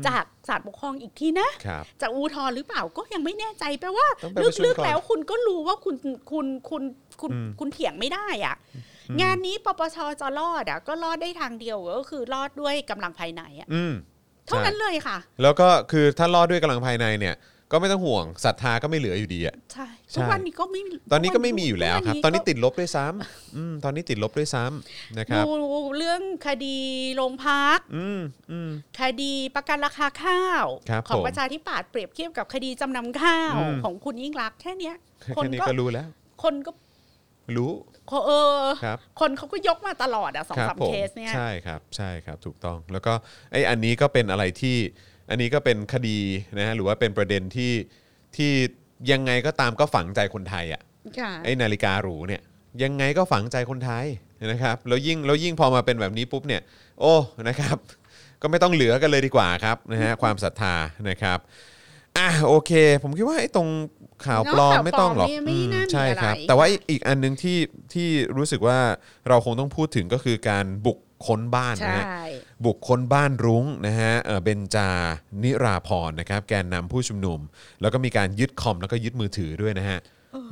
[0.00, 5.94] มจากศาลปกครองอีกทีนะครับจะอุทธรณ์หรือเปล่าก็ยังไม่แน่ใจแปลว่าต้องไปประชุมลึกก่อนๆแล้วคุณก็รู้ว่าคุณ
[6.30, 6.82] คุณคุณ
[7.20, 8.54] คุณอืมคุณเถียงไม่ได้อะ
[9.20, 13.94] งานนี้ปปชจะรอดอะก็รอดได้ทางเดียวก็คือรอดด้วยกำลังภายในอะอืม
[14.46, 17.34] เท่านั้นใช่เลยค่ะ แล้วก็คือถ้ารอดด้วยกำลังภายในเนี่ย
[17.74, 20.80] ก็ไม่ต้องห่วงศรัทธาก็ไม่เหลืออยู่ดีอะใช่ใช่ทุกวันนี้ก็ไม่
[21.12, 25.50] ตอนนี้ก็ไม่มีอยู่แล้วครับ ตอนนี้ก็ติดลบด้วยซ้ำอืมตอนนี้ติดลบด้วยซ้ำนะครับดู
[25.96, 26.76] เรื่องคดี
[27.16, 28.20] โรงพักอืม
[28.50, 28.70] อืม
[29.00, 36.06] คดีประกันราคาข้าวครับของผมประชาธิปัตย์เปรียบเทียบกับคดีจำนำข้าวอืมของคุณยิ่งรักษณ์แค่เนี้ยแค่คนนี้ก็ก็รู้แล้ว
[36.42, 36.70] คนก็
[37.56, 37.72] รู้
[38.26, 43.12] เออครับคนเขาก็ยกมาตลอดอะสองครัสามผมเคสเนี่ยใช่ครับ ใช่ครับถูกต้อง แล้วก็
[43.52, 44.76] ไอ้อันนี้ก็เป็นอะไรที่
[45.30, 46.18] อันนี้ก็เป็นคดี
[46.58, 47.72] นะฮะหรือว่าเป็นประเด็นที่
[48.36, 48.52] ที่
[49.12, 50.82] ยังไงก็ตามก็ฝังใจคนไทยอะ
[51.18, 52.42] ค่ะไอ้นาฬิกาหรูเนี่ย
[52.82, 54.06] ยังไงก็ฝังใจคนไทย
[54.46, 56.62] นะครับแล้วยิ่งแล้วยิ่งพอมาเป็นแบบนี้ปุ๊บเนี่ย
[57.00, 57.14] โอ้
[57.48, 57.76] นะครับ
[58.42, 60.74] ก็ไม่ต้องเหลือกันเลยดีกว่าครับนะฮะความศรัทธา
[61.10, 61.38] นะครับ
[62.18, 62.72] อะโอเค
[63.02, 63.68] ผมคิดว่าไอ้ตรง
[64.26, 67.58] ข่าวปลอมเนอะข่าวไม่ต้องหรอกปลอมเนี่ยไม่อืมน่ามีใช่ครับอะไรแต่ว่าอีกอันหนึงที่
[67.92, 68.78] ที่รู้สึกว่า
[69.28, 72.04] เราคงต้องพูดถึงก็คือการบุก ค้นบ้านใช่นะฮะ
[72.64, 74.88] บุกค้นบ้านรุ้งนะฮะเอ่อเบนจา
[75.42, 77.38] นิราพรนะครับแกนนำผู้ชุมนุม
[77.80, 79.98] แล้วก็มีการยึดคอมแล้วก็ยึดมือถือด้วยนะฮะ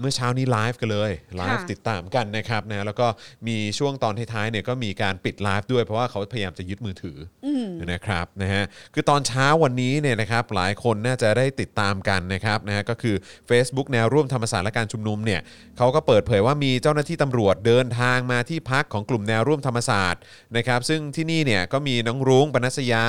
[0.01, 3.07] เมื่อเช้านี้ไลฟ์กันเลยไลฟ์ค่ะติดตามกันนะครับนะแล้วก็
[3.49, 8.65] มีช่วงตอนท้ายๆเนี่ยก็มีการปิดไลฟ์ด้วยเพราะว่าเขาพยายามจะยึดมือถือออืมนะครับนะฮะ
[8.95, 13.15] คือตอนเช้าวันนี้เนี่ยนะครับหลายคนน่าจะได้ติดตามกันนะครับนะฮะก็คือ
[13.49, 15.41] Facebook แนวร่วมธรรมศาสตร์และการชุมนุมเนี่ย
[15.79, 20.21] เขาก็เปิดเผยว่ามีเจ้าหน้าที่ตำรวจเดินทางมาที่พักของกลุ่มแนวร่วมธรรมศาสตร์
[20.57, 23.05] นะครับซึ่งที่นี่เนี่ยก็มีน้องรุ้งปนัสยา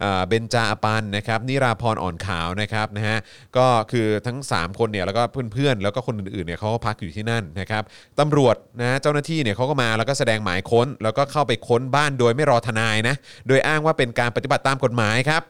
[0.00, 3.18] เอ่อเบนจาอปันนะครับนิราพรอ่อนขาวนะครับนะฮะ
[3.56, 5.22] ก็คือทั้ง 3 คนเนี่ยแล้วก็
[5.52, 7.82] เพื่อนๆแล้วก็คนอื่นๆเนี่ยเขาก็พักอยู่ที่นั่นนะครับ
[8.20, 13.14] ตำรวจนะเจ้าหน้าที่เนี่ยเขาก็มาแล้วก็แสดงหมายค้น แล้วก็เข้าไปค้นบ้านโดยไม่รอทนายนะ
[13.48, 15.42] โดยอ้างว่าเป็นการปฏิบัติตามกฎหมายครับ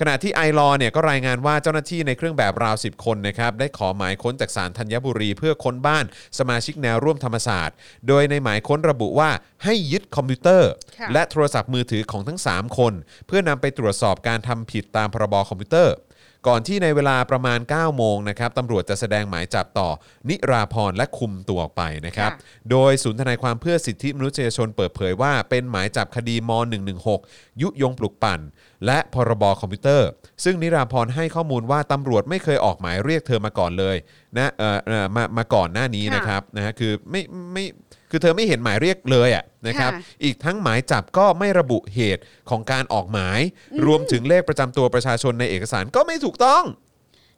[0.00, 6.04] ขณะที่ไอรอเนี่ยก็รายงานว่าเจ้าหน้าที่ในเครื่องแบบราว 10 คนนะครับได้ขอหมายค้นจากศาลธัญบุรี เพื่อค้นบ้าน
[6.38, 7.76] สมาชิกแนวร่วมธรรมศาสตร์
[8.08, 9.30] โดยในหมายค้นระบุว่า
[9.64, 12.92] ให้ยึดคอมพิวเตอร์ค่ะและโทรศัพท์มือถือของทั้ง 3 คน
[13.26, 15.94] เพื่อนำไปตรวจสอบการทำผิดตามพรบคอมพิวเตอร์
[16.48, 19.88] ก่อนที่ในเวลาประมาณ 9 โมงนะครับตำรวจจะแสดงหมายจับต่อ
[20.28, 22.38] นิราพรและคุมตัวออกไปนะครับค่ะ
[22.70, 26.50] โดยศูนย์ทนายความเพื่อสิทธิมนุษยชนเปิดเผยว่าเป็นหมายจับคดีม
[27.06, 28.40] .116 ยุยงปลุกปั่น
[28.86, 30.08] และพรบคอมพิวเตอร์
[30.44, 33.96] ซึ่งนิราพรให้ข้อมูลว่าตำรวจไม่เคยออกหมายเรียกเธอมาก่อนเลย
[34.38, 37.22] นะเออเออมามาก่อนหน้านี้ค่ะนะครับนะฮะคือไม่
[37.52, 37.64] ไม่
[38.10, 43.40] คือเธอไม่เห็นหมายเรียกเลยอะนะครับค่ะอีกทั้งหมายจับก็ไม่ระบุเหตุของการออกหมาย
[43.86, 46.62] รวมถึงเลขประจำตัวประชาชนในเอกสารก็ไม่ถูกต้อง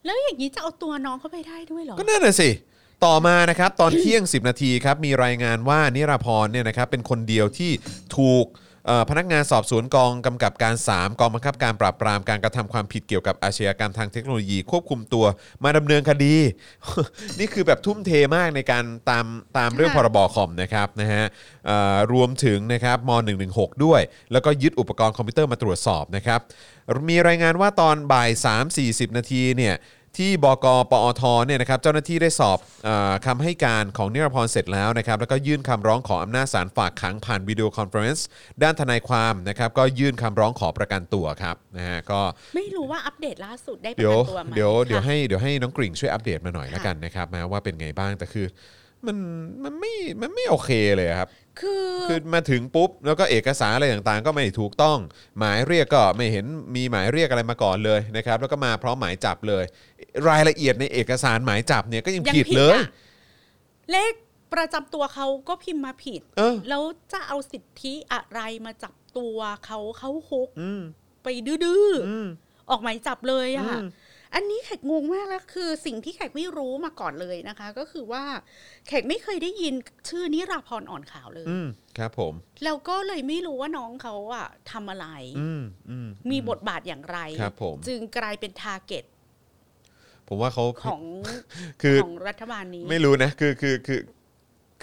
[0.04, 2.50] แล้วอย่างนี้จะเอาตัวน้องเข้าไปได้ด้วยเหรอ ก็นั่นน่ะสิ
[3.04, 7.70] ต่อมานะครับ ตอนเที่ยง 10 นาทีครับ มีรายงานว่านิราพรเนี่ยนะครับเป็นคนเดียวที่
[8.16, 8.62] ถูกเอ่อ
[9.10, 15.24] พนักงานสอบสวนกองกำกับการ 3 กองบังคับการปราบปรามการกระทำความผิดเกี่ยวกับอาชญากรรมทางเทคโนโลยีควบคุมตัว
[15.64, 16.36] มาดำเนินคดี
[17.38, 19.26] นี่คือแบบทุ่มเทมากในการตาม
[19.58, 21.24] ตามเรื่องพรบคอมนะครับนะฮะ
[22.12, 23.10] รวมถึงนะครับม
[23.48, 24.00] .116 ด้วย
[24.32, 26.40] แล้วก็ยึดอุปกรณ์คอมพิวเตอร์มาตรวจสอบนะครับ
[27.10, 28.30] มีรายงานว่าตอนบ่าย
[28.72, 29.74] 3-40 นาทีเนี่ย
[30.18, 38.26] ที่บกปอทเนี่ยนะครับเจ้าหน้าที่ได้สอบเออคำให้การของนิราพรเสร็จแล้วนะครับแล้วก็ยื่นคำร้องขออำนาจศาลฝากขังผ่าน video conference
[38.62, 42.20] ด้านทนายความนะครับก็ยื่นคำร้องขอประกันตัวครับนะฮะก็
[42.56, 48.46] ไม่รู้ว่าอัปเดตล่าสุดได้ประเดี๋ยวกันตัวไหมเดี๋ยวเดี๋ยวค่ะให้เดี๋ยวให้น้องกริ่งช่วยอัปเดตมาหน่อยค่ะแล้วกันนะครับนะว่าเป็นไงบ้างแต่คือ
[49.06, 49.18] มัน
[49.64, 51.28] มันไม่มันไม่โอเคเลยครับ
[51.60, 54.98] คือคือมาถึงปุ๊บ แล้วก็เอกสารอะไรต่างๆ ก็ไม่ถูกต้อง
[55.38, 56.46] หมายเรียกก็ไม่เห็น
[56.76, 59.64] มีหมายเรียกอะไรมาก่อนเลยนะครับ แล้วก็มาพร้อมหมายจับเลย
[60.28, 62.86] รายละเอียดในเอกสารหมายจับเนี่ยก็ยังยังผิดผิดเลยอะ
[63.90, 64.12] เลข
[64.54, 66.82] ประจำตัวเขาก็พิมพ์มาผิดเออแล้ว
[67.12, 69.36] จะเอาสิทธิอะไรมาจับตัว
[69.66, 70.80] เขาเขาคุกอืม
[71.22, 73.66] ไปดื้ออืมๆออกหมายจับเลยอะ
[74.34, 78.24] อืมอันนี้แขกงงมากแล้วคือสิ่งที่แขกไม่รู้มาก่อนเลยนะคะ ก็คือว่า
[78.86, 79.74] แขกไม่เคยได้ยิน
[80.08, 81.66] ชื่อนิราพรอ่อนขาวเลยอืม
[81.98, 85.06] ครับ ผมแล้วก็เลยไม่รู้ว่าน้องเขาอะทำอะไร
[85.38, 89.04] อืมอืมมีบทบาทอย่างไร ครับผม จึงกลายเป็นทาร์เก็ต
[90.28, 91.02] ผมว่าเขาของ
[91.82, 94.00] คือของรัฐบาลนี้ ไม่รู้นะคือคือคือ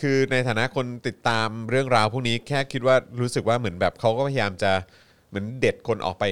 [0.02, 4.72] คือในฐานะคนติดตามเรื่องราวพวกนี้แค่คิดว่ารู้สึกว่าเหมือนแบบเขาก็พยายามจะ
[5.30, 6.26] เหมือนเด็ดคนออกไป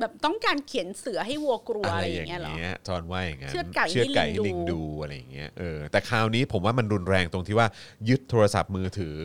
[0.00, 7.66] แบบต้องการเขียนเสือให้วัวกลัวอะอะไรไรออย่างย่างเงี้ยเหรอเงี้ยจอนว่าอย่างงั้นเชือดไก่ให้เชือดไก่ลิให้งลิงดูดูอะไรอย่างเงี้ยเออแต่คราวนี้ผมว่ามันรุนแรงตรงที่ว่า
[8.08, 9.16] ยึดโทรศัพท์มือถือ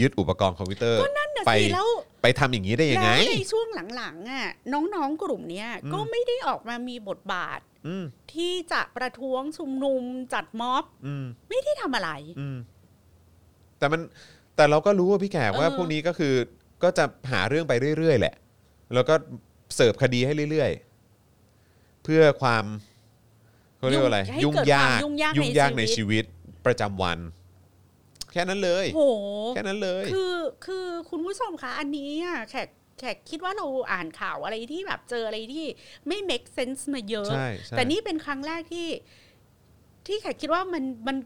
[0.00, 1.88] ยึดอุปกรณ์คอมพิวเตอร์นั่นน่ะไปสิแล้ว
[2.22, 8.04] ไปทำอย่างนี้ได้ยังไงแล้วในช่วงหลังๆอะน้องๆกลุ่มเนี้ยก็ไม่ได้ออกมามีบทบาทอืม
[8.34, 10.02] ที่จะประท้วงชุมนุม
[10.34, 12.10] จัดม็อบอืมไม่ได้ทำอะไร
[12.40, 12.58] อืม
[13.78, 14.00] แต่มัน
[14.56, 16.34] แต่เราก็รู้ว่าพี่แขกว่าเออพวกนี้ก็คือ
[16.82, 18.34] ก็จะหาเรื่องไปเรื่อยๆ แหละ
[18.94, 19.14] แล้วก็
[19.74, 22.64] เสิร์ฟคดีให้เรื่อยๆ เพื่อความ
[23.78, 27.18] เขาเรียกว่าอะไร ให้ยุ่งเกิดยากความยุ่งยากยุ่งยากในในชีชีวิตวิตประจำวัน
[28.32, 29.02] แค่นั้นเลย โห
[29.54, 30.34] แค่นั้นเลย คือ
[30.66, 35.66] คือคุณผู้ชมคะอันนี้อะแขกแขกคิดว่าเราอ่านข่าวอะไรที่แบบเจออะไรที่
[36.08, 38.88] ไม่ make sense มาเยอะ ใช่ใช่แต่นี่เป็นครั้งแรกที่
[40.08, 41.16] ที่แขกคิดว่ามันมัน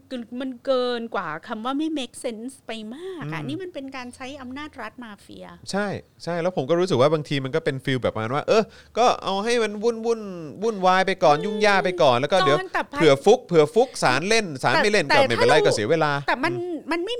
[0.41, 5.87] มันเกินกว่าคำว่าไม่ make sense ไปมากอะนี่มันเป็นการใช้อำนาจรัฐมาเฟีย ใช่
[6.23, 8.63] ใช่แล้วผมก็รู้สึกว่าบางทีมันก็เป็นฟิลแบบประมาณว่า เออ
[8.97, 10.21] ก็เอาให้มันวุ่นวุ่น
[10.63, 16.53] วุ่นวายไปก่อนยุ่งยากไปก่อนแล้วก็เดี๋ยวจอนแต่ภายเผื่อฟุกเผื่อฟุกสารเล่นสารแต่ไม่เล่นแต่ก็ไม่เป็นไรถ้าเราก็เสียเวลา แต่มัน
[16.91, 17.15] มันไม่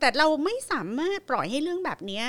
[0.00, 2.26] แต่เราไม่สามารถปล่อยให้เรื่องแบบเนี้ย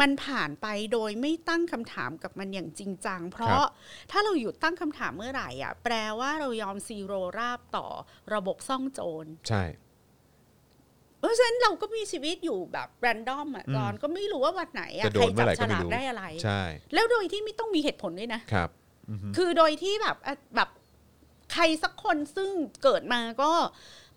[0.00, 3.62] มันผ่านไปโดยไม่ตั้งคำถามกับมันอย่างจริงจัง เพราะ
[4.10, 7.86] ถ้าเราหยุดตั้งคำถามเมื่อไหร่อะแปลว่าเรายอมซีโรราบต่อ
[8.34, 9.64] ระบบซ่องโจร ใช่
[11.20, 16.60] เพราะฉะนั้นเราก็มีชีวิตอยู่แบบแรนดอมอะอืมจอนก็ไม่รู้ว่าวันไหนอะจะโดใครนเมื่จัอไหร่ฉก็ไม่ลากรู้ได้อะไร ใช่
[16.94, 18.70] แล้วโดยที่ไม่ต้องมีเหตุผลด้วยนะครับ
[19.10, 20.68] อือฮึคือโดยที่แบบอะแบบ
[21.52, 22.50] ใครสักคนซึ่ง
[22.82, 23.52] เกิดมาก็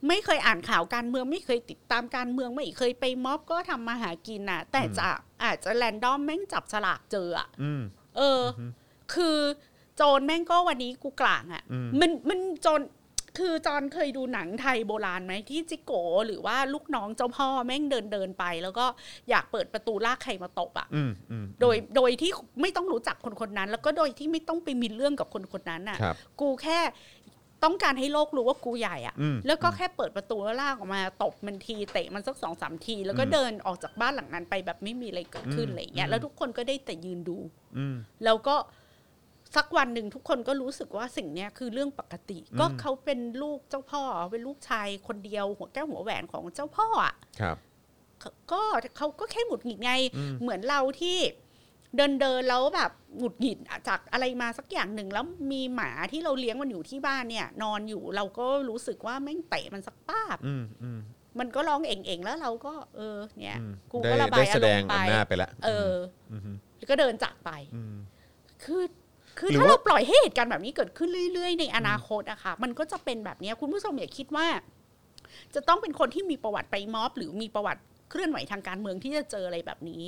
[0.07, 5.07] ไม่เคยอ่านข่าวการเมืองไม่เคยติดตามการเมืองไม่เคยไปม็อบก็ทำมาหากินน่ะ แต่จะ
[5.43, 7.81] อาจจะแรนดอมแม่งจับฉลากเจออะอืม
[8.17, 8.61] เอออ
[9.13, 9.37] คือ
[9.95, 12.81] โจรแม่งก็วันนี้กูกลางอะอืมมันมันโจร
[13.39, 15.91] คือจอนเคยดูหนังไทยโบราณไหมที่จิโก
[16.27, 18.85] หรือว่าลูกน้องเจ้าพ่อแม่งเดินเดินไป แล้วก็
[19.29, 22.31] อยากเปิดประตูลากใครมาตบอะอืมอืมโดยโดยที่
[22.61, 26.79] ไม่ต้องรู้จักคนคนนั้น แล้วก็โดยที่ไม่ต้องไปมีเรื่องกับคนคนนั้นน่ะครับกูแค่
[27.63, 37.37] ต้องการให้โลกรู้ว่ากูใหญ่อะอืมแล้วก็แค่เปิดประตูแล้วลากออกมาตบมันทีเตะมันสักสองสามที แล้วก็อืมเดินออกจากบ้านหลังนั้นไปแบบไม่มีอะไรเกิดขึ้นอืมอะไรอย่างเงี้อืยมแล้วทุกคนก็ได้แต่ยืนดู
[37.77, 37.95] อืม
[38.25, 38.55] แล้วก็
[39.55, 47.57] สักวันหนึ่งทุกคนก็รู้สึกว่าสิ่งเนี้ยคือเรื่องปกติ ก็อืมเขาเป็นลูกเจ้าพ่อ เป็นลูกชายคนเดียวหัวแก้วหัวแหวนของเจ้าพ่ออะครับ
[48.51, 48.61] ก็
[48.97, 51.17] เขาก็แค่หงุดหงิดไงอืมเหมือนเราที่
[51.95, 60.99] เดินเดินแล้วแบบหงุดหงิดจากอะไรมาสักอย่างหนึ่งแล้วมีหมาที่เราเลี้ยงมันอยู่ที่บ้านเนี่ย นอนอยู่เราก็รู้สึกว่าแม่งเตะมันสักป้าบอืมอืม
[61.39, 65.95] มันก็ร้องเอ่งๆแล้วเราก็ เออ เนี่ยอืมกูได้ก็ระบาได้ยแสอารดมงณ์ไปอำนาจไปแล้วเออ
[66.31, 66.41] อืม
[66.77, 67.95] แล้วก็เดินจากไปอืม
[68.63, 68.83] คือ
[69.37, 74.47] คือหรือถ้าว่าเราปล่อยให้เหตุการณ์แบบนี้เกิดขึ้นเรื่อย ๆ ในอนาคตอะค่ะ มันก็จะเป็นแบบเนี้ยคุณผู้ชมอย่าคิดว่า
[75.55, 80.03] จะต้องเป็นคนที่มีประวัติไปม็อบ หรือมีประวัติเคลื่อนไหวทางการเมืองที่จะเจออะไรแบบนี้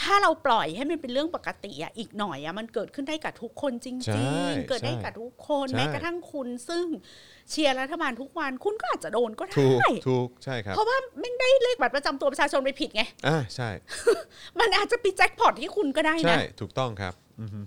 [0.00, 6.86] ถ้าเราปล่อยให้มันเป็นเรื่องปกติอะอีกหน่อยอะมันเกิดขึ้นได้กับทุกคนจใช่ริง ๆ เกิดได้กับทุกคนใช่แม้กระทั่งคุณซึ่ง
[7.50, 13.68] เชียร์รัฐบาลทุกวันคุณก็อาจจะโดนก็ถูกได้ถูกใช่ครับเพราะว่าไม่ได้เลขบัตรประจำตัวประชาชนไปผิดไงอ่าใช่
[14.60, 17.60] มันอาจจะไปแจ็คพอตที่คุณก็ได้ใช่นะถูกต้องครับอือฮึ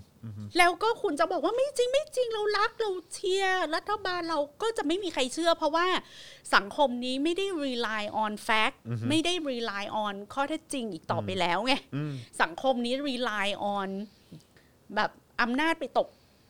[0.58, 5.86] แล้วก็คุณจะบอกว่าไม่จริงไม่จริงเรารักเราเชียร์รัฐบาลเราก็จะไม่มีใครเชื่อ เพราะว่า
[6.54, 8.76] สังคมนี้ไม่ได้ rely on fact
[9.08, 12.12] ไม่ได้ rely on ข้อเท็จจริงอีกต่อไปแล้วไงอืม
[12.42, 13.88] สังคมนี้ rely on
[14.94, 15.10] แบบ
[15.40, 16.08] อำนาจไปตก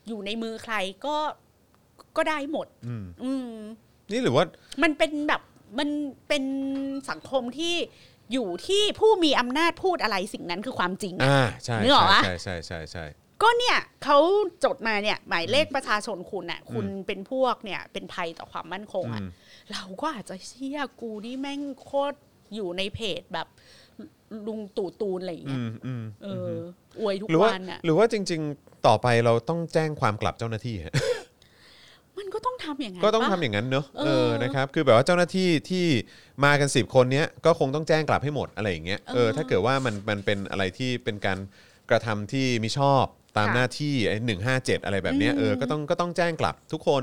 [0.09, 0.75] อยู่ในมือใคร
[1.07, 1.17] ก็
[2.17, 3.51] ก็ได้หมดอืมอืม
[4.13, 4.45] นี่หรือว่า
[4.83, 5.43] มันเป็นแบบ
[5.79, 5.89] มัน
[6.29, 6.45] เป็น
[7.11, 7.75] สังคมที่
[8.33, 13.05] อยู่ที่ผู้มีอำนาจพูดอะไรสิ่งนั้นคือความจริงอะอ่าใช่นึกออกปะใช่ใช่ใช่ใช่
[13.43, 14.19] ก็เนี่ยเขา
[14.65, 19.31] จดมาเนี่ยหมายเลขประชาชนคุณน่ะคุณเป็นพวกเนี่ยเป็นภัยต่อความมั่นคงอะอืม
[19.73, 22.17] เราก็อาจจะเชื่อกูนี่แม่งโคตร
[22.55, 23.47] อยู่ในเพจแบบ
[24.47, 26.55] ลุงตู่ตูนอะไรอย่างอืเงี้ยมอืมเออ
[27.01, 30.95] อวยทุกหรือว่าวันอะหรือว่าจริง ๆ ต่อไปเราต้องแจ้งความกลับเจ้าหน้าที่ฮะ
[32.19, 35.87] มันก็ต้องทำอย่างนั้นก็ต้องปะทำอย่างนั้นเนอะเออเออนะครับคือแบบว่าเจ้าหน้าที่ที่
[36.45, 41.39] มากัน10คนเนี้ยก็คงต้องแจ้งกลับให้หมดอะไรอย่างเงี้ยเออถ้าเกิดว่ามันมันเป็นอะไรที่เป็นการ
[41.91, 43.05] กระทำที่มิชอบ
[43.37, 47.03] ตามค่ะหน้าที่ไอ้หนึ่งห้าเจ็ดอะไรแบบเนี้ยอืมเออก็ต้องก็ต้องแจ้งกลับทุกคน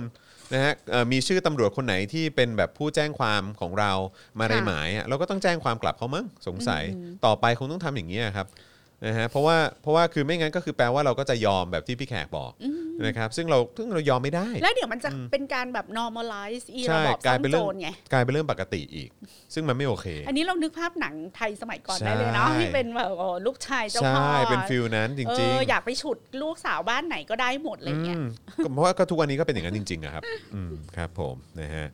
[0.53, 3.91] นะฮะเอ่อมีชื่อตำรวจคนไหนที่เป็นแบบผู้แจ้งความของเรา
[4.39, 6.83] มาในหมายอะเราก็ต้องแจ้งความกลับเขามั้งสงสัย
[7.25, 8.47] ต่อไปคงต้องทำอย่างนี้ยครับ
[9.05, 12.51] นะฮะเพราะว่าเพราะว่าคือไม่งั้นก็คือแปลว่าเราก็จะยอมแบบที่พี่แขกบอก
[13.05, 19.09] นะครับซึ่งเราซึ่งเรายอมไม่ได้ แล้วเดี๋ยวมันจะเป็นการแบบ normalize อีใช่ระบอบกลาซ่ยองเป็นโจเรื่องรไงกลายเป็นเรื่องปกติอีก
[19.53, 28.27] ซึ่งมันไม่โอเค อันนี้เรานึกภาพหนังไทยสมัยก่อนใช่ได้เลยเนาะที่เป็นแบบอ๋อลูกชายเจ้าพ่อใช่เป็นฟิลนั้นจเอริงอๆอยากไปฉุดลูกสาวบ้านไหนก็ได้หมดอะไรเงี้ยอืม
[28.63, 30.23] ก็เพราะว่าก็ทุกวันนี้ก็เป็นอย่างนั้นจริงๆอะครับ
[30.55, 31.87] อืมครับผมนะฮะ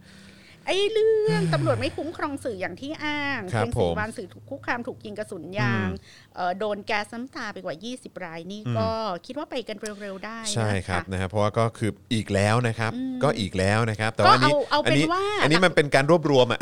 [0.66, 5.90] ไอ้เรื่องตำรวจไม่คุ้มครองสื่ออย่างที่อ้างครับเป็นผสีมวันสื่อถูกคุกคามถูกยิงกระสุนยาง
[6.36, 8.90] เอ่อโดนแก๊สน้ำตาไปกว่า 20 รายนี่ก็
[9.26, 16.60] คิดว่าไปกันเร็วๆได้นะใช่ครับะนะฮะเพราะว่าก็คืออีกแล้วนะครับอืมก็อีกแล้วนะครับ แต่ว่าอันนี้ก็เอาเอาอัเป็นนี้ว่าอันนี้มันเป็นการรวบรวมอะ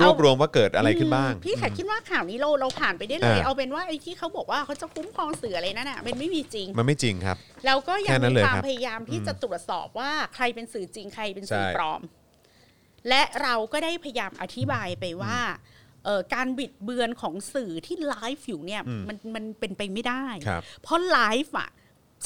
[0.00, 7.36] รวบรวมว่าเกิดอะไรขึ้นบ้างอืมพี่แขกคิดว่าข่าวนี้เราเราผ่านไปได้เลยอ่าเอาเป็นว่าไอ้ที่เขาบอกว่าเขาจะคุ้มครองสื่ออะไรนั่นน่ะเป็นไม่มีจริง มันไม่จริงครับ
[7.66, 12.00] แล้วก็ยัแค่งนั้นมีเลยความครับพยายามที่จะตรวจสอบว่าใครเป็นสื่อจริงใครเป็นสื่อใช่ปลอม
[13.08, 15.38] และเราก็ได้พยายามอธิบายไปว่า
[16.04, 21.70] เอ่อการบิดเบือนของสื่อที่ไลฟ์อยู่เนี่ยมันมันเป็นไปไม่ได้ครับเพราะไลฟ์อะ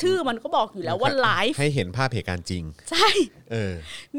[0.00, 3.08] ชื่อมันก็บอกอยู่แล้วว่าไลฟ์ให้เห็นภาพเหตุการณ์จริง ใช่
[3.50, 3.72] เออ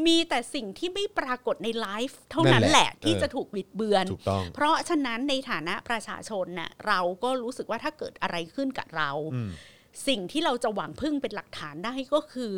[0.05, 9.51] มีแต่สิ่งที่ไม่ปรากฏในไลฟ์เท่านั่นั้นนแหแหละละที่เออจะถูกบิดเบือนถูกต้องเพราะฉะนั้นในฐานะประชาชนน่ะเราก็รู้สึกว่าถ้าเกิดอะไรขึ้นกับเราอืม
[10.07, 12.53] สิ่งที่เราจะหวังพึ่งเป็นหลักฐานได้ก็คือ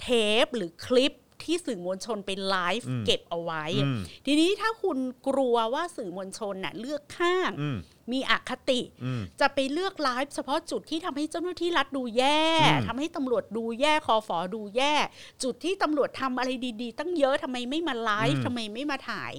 [0.00, 0.06] เท
[0.42, 1.12] ปหรือคลิป
[1.44, 7.78] ที่สื่อมวลชนเป็นไลฟ์อืมเก็บเอาไว้อืมทีนี้ถ้าคุณกลัวว่าสื่อมวลชนน่ะเลือกข้างอืม
[8.12, 14.94] มีอคติอืมจะไปเลือกไลฟ์เฉพาะจุดที่ทำให้เจ้าหน้าที่รัฐดูแย่อืมทำให้ตำรวจดูแย่คอฟอดูแย่
[15.42, 16.50] จุดที่ตำรวจทำอะไร
[16.82, 19.32] ดี ๆ ตั้งเยอะทำไมไม่มาไลฟ์ทำไมไม่มาถ่าย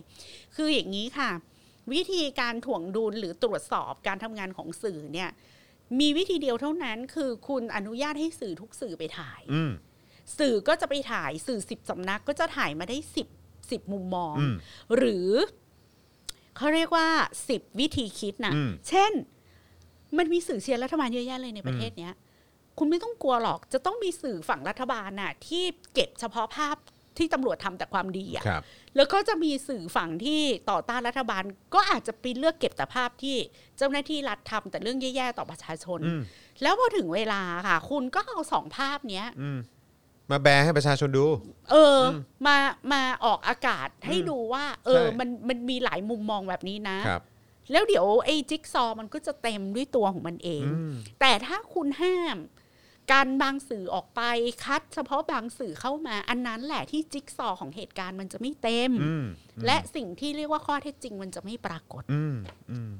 [0.55, 1.31] คืออย่างนี้ค่ะ
[1.93, 5.29] วิธีการถ่วงดุลหรือตรวจสอบการทำงานของสื่อเนี่ย
[5.99, 9.71] มีวิธีเดียวเท่านั้น คือคุณอนุญาตให้สื่อทุกสื่อไปถ่ายอืม
[10.39, 13.27] สื่อก็จะไปถ่ายสื่อสิบสำนักก็จะถ่ายมาได้สิบ
[13.71, 14.55] สิบมุมมองอืม
[14.95, 15.29] หรือ
[16.57, 17.07] เขาเรียกว่า
[17.49, 19.11] สิบวิธีคิดนะอืมเช่น
[20.17, 22.13] มันมีสื่อเชียร์รัฐบาลเยอะแยะเลยในประเทศเนี้ย
[22.77, 25.63] คุณไม่ต้องกลัวหรอก จะต้องมีสื่อฝั่งรัฐบาลน่ะ ที่
[25.93, 26.75] เก็บเฉพาะภาพ
[27.17, 28.63] ที่ตำรวจทำแต่ความดีอะครับ
[28.95, 33.37] แล้วก็จะมีสื่อฝั่งที่ต่อต้านรัฐบาล ก็อาจจะไปเลือกเก็บแต่ภาพที่
[33.77, 36.21] เจ้าหน้าที่รัฐทำแต่เรื่องแย่ๆต่อประชาชนอืม
[36.61, 39.49] แล้วพอถึงเวลาค่ะ คุณก็เอาสองภาพเนี้ยอื
[40.29, 41.25] มมาแบร์ให้ประชาชนดู
[41.71, 42.11] เอออ
[42.47, 42.57] มา
[42.93, 47.23] มาออกอากาศให้ดูว่า เออ ใช่ มันมันมีหลายมุมมองแบบนี้นะ ครับ
[47.71, 52.37] แล้วเดี๋ยวไอ้จิ๊กซอว์มันก็จะเต็มด้วยตัวของมันเอง อืม แต่ถ้าคุณห้าม
[53.11, 54.21] การบางสื่อออกไป
[54.65, 59.25] คัด เฉพาะบางสื่อเข้ามา อันนั้นแหละที่จิ๊กซอว์ของเหตุการณ์มันจะไม่เต็ม อืม
[59.65, 62.35] และสิ่งที่เรียกว่าข้อเท็จจริงมันจะไม่ปรากฏ อืม
[62.71, 62.91] อืม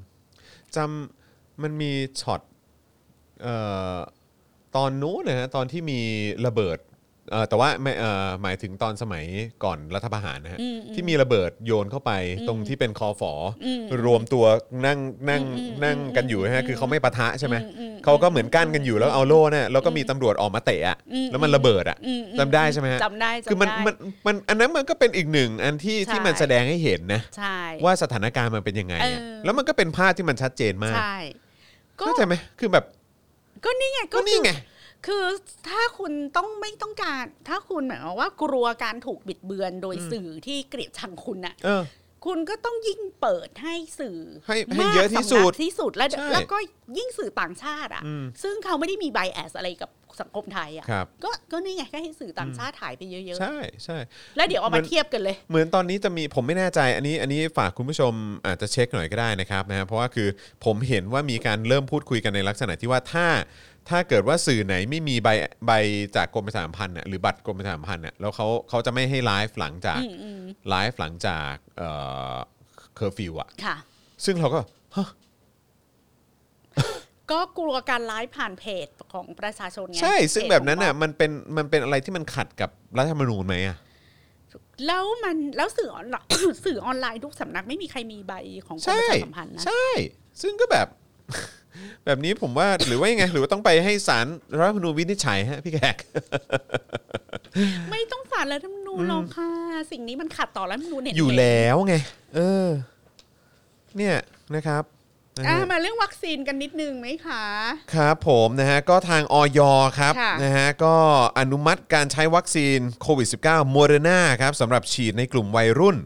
[0.76, 2.40] จำมันมีช็อต
[3.42, 3.54] เอ่
[3.96, 3.98] อ
[4.76, 6.00] ตอนนู้นนะฮะตอนที่มี
[6.46, 6.78] ระเบิด
[7.30, 9.24] เอ่อแต่ว่าไม่เอ่อหมายถึงตอนสมัย
[9.64, 12.12] ก่อนรัฐประหารนะฮะ อืมอืมที่มีระเบิดโยนเข้าไป
[12.48, 13.32] ตรงที่เป็นคอฝอ
[13.66, 14.44] อมรวมตัว
[14.86, 14.98] นั่ง
[15.28, 23.94] นั่งอืมอืมนั่งกันอยู่นะฮะคือเขาไม่ปะทะใช่ไหมอืมอืม เขาก็เหมือนกั้นกันอยู่แล้วเอาโล่เนี่ยแล้วก็มีตำรวจออกมาเตะอะอืมแล้วมันระเบิดอะอืมอืมจำได้ใช่ไหมฮะ จำได้จำได้คือมันมัน
[24.26, 31.16] มันอันนั้นมันก็เป็นอีกหนึ่งอันที่ใช่ ที่มันแสดงให้เห็นนะ ใช่ ว่าสถานการณ์มันเป็นยังไงอะเออ แล้วมันก็เป็นภาพที่มันชัดเจนมากใช่
[32.00, 32.84] ก็เข้าใจไหมคือแบบ
[33.64, 34.52] ก็นี่ไงก็ก็นี่คือไง
[35.06, 35.24] คือ
[35.68, 41.82] ถ้าคุณต้องไม่ต้องการ ถ้าคุณหมายความว่ากลัวการถูกบิดเบือนโดยสื่อที่เกลียดชังคุณน่ะเออ
[42.26, 46.58] คุณก็ต้องยิ่งเปิดให้สื่อให้ให้มากเยอะที่สุดสำนักที่สุดแล้วใช่แล้วก็
[46.98, 49.90] ยิ่งสื่อต่างชาติอะอืมซึ่งเขาไม่ได้มีไบแอสอะไรกับ
[50.20, 58.12] สังคมไทยอะครับก็ก็นี่ไงก็ให้สื่อต่างชาติถ่ายไปเยอะใช่ใช่ๆแล้วเดี๋ยวเอามัมานเทียบกันเลย เหมือนตอนนี้จะมีผมไม่แน่ใจ อันนี้อันนี้ฝากคุณผู้ชม
[58.46, 60.28] อาจจะเช็คหน่อยก็ได้นะครับนะฮะเพราะว่าคือ
[60.64, 63.26] ผมเห็นว่ามีการเริ่มพูดคุยกันในลักษณะที่ว่าถ้า
[63.88, 65.28] ถ้าเกิดว่าสื่อไหนไม่มีใบ
[65.66, 65.72] ใบ
[66.16, 70.40] จากกรมประชาสัมพันธ์น่ะหรือบัตรกรมประชาสัมพันธ์เนี่ยแล้วเขาเขาจะไม่ให้ไลฟ์หลังจากอืมอืม
[70.70, 71.90] ไลฟ์หลังจากเอ่
[72.32, 72.34] อ
[72.94, 73.76] เคอร์ฟิวอะค่ะ
[74.24, 74.60] ซึ่งเราก็
[74.96, 75.08] ฮะ
[77.30, 83.76] ก็กลัวการไลฟ์ผ่านเพจของประชาชนไงใช่ ซึ่งเพจแบบนั้นขน่ะงมันเป็นมันเป็นอะไรที่มันขัดกับรัฐธรรมนูญไหมอะ
[84.86, 86.28] แล้วมันแล้วสื่อออนไลน์
[86.64, 88.32] สื่อออนไลน์ทุกสำนักไม่มีใครมีใบ
[88.66, 89.86] ของกรมใช่ประชาสัมพันธ์นะใช่
[90.42, 90.88] ซึ่งก็แบบ
[92.06, 94.26] แบบนี้ผมว่าหรือว่ายังไง หรือว่าต้องไปให้ศาล
[94.58, 95.96] รัฐธรรมนูญวินิจฉัยฮะพี่แขก
[97.90, 99.50] ไม่ต้องสารรัฐธรรมนูญหรอกค่ะ
[99.90, 101.94] สิ่งนี้มันขัดต่อรัฐธรรมนูญเห็นอยู่ไหมแล้วไง
[102.34, 102.68] เออ
[103.96, 104.16] เนี่ย
[104.56, 104.84] นะครับ
[105.36, 107.44] นะอะฮะมาเรื่องวัคซีนกันนิดนึงไหมคะ
[107.94, 109.60] ครับผมนะฮะก็ทางออย
[109.98, 110.94] ครับค่ะนะฮะก็
[111.38, 115.96] อนุมัติการใช้วัคซีนโควิด -19 โมเดอร์นาครับสำหรับฉีดในกลุ่มวัยรุ่น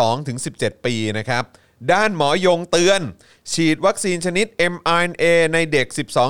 [0.00, 1.44] 12-17 ปีนะครับ
[1.92, 3.00] ด้านหมอยงเตือน
[3.52, 5.24] ฉีดวัคซีนชนิด mRNA
[5.54, 5.86] ในเด็ก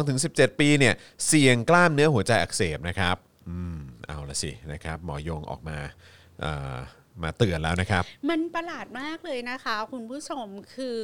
[0.08, 0.94] 12-17 ปีเนี่ย
[1.26, 3.16] เสี่ยงกล้ามเนื้อหัวใจอักเสบนะครับ
[3.48, 5.78] อืมเอาละสินะครับ หมอยงออกมา
[6.40, 6.76] เอ่อ
[7.22, 11.00] มาเตือนแล้วนะครับ มันประหลาดมากเลยนะคะ คุณผู้ชมคือ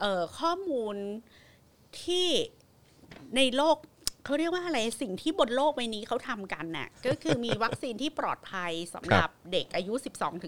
[0.00, 0.96] เอ่อข้อมูล
[2.02, 2.28] ที่
[3.36, 3.76] ในโลก
[4.26, 9.94] เขาเรียกว่าอะไรสิ่งที่บนโลกใบนี้เขาทำกันน่ะก็คือมีวัคซีนที่ปลอดภัยสำหรับเด็กอายุ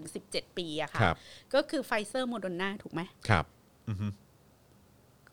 [0.01, 1.15] 12-17 ปีอะค่ะ ครับ
[1.53, 3.45] ก็คือไฟเซอร์โมเดอร์นาถูกไหม ครับ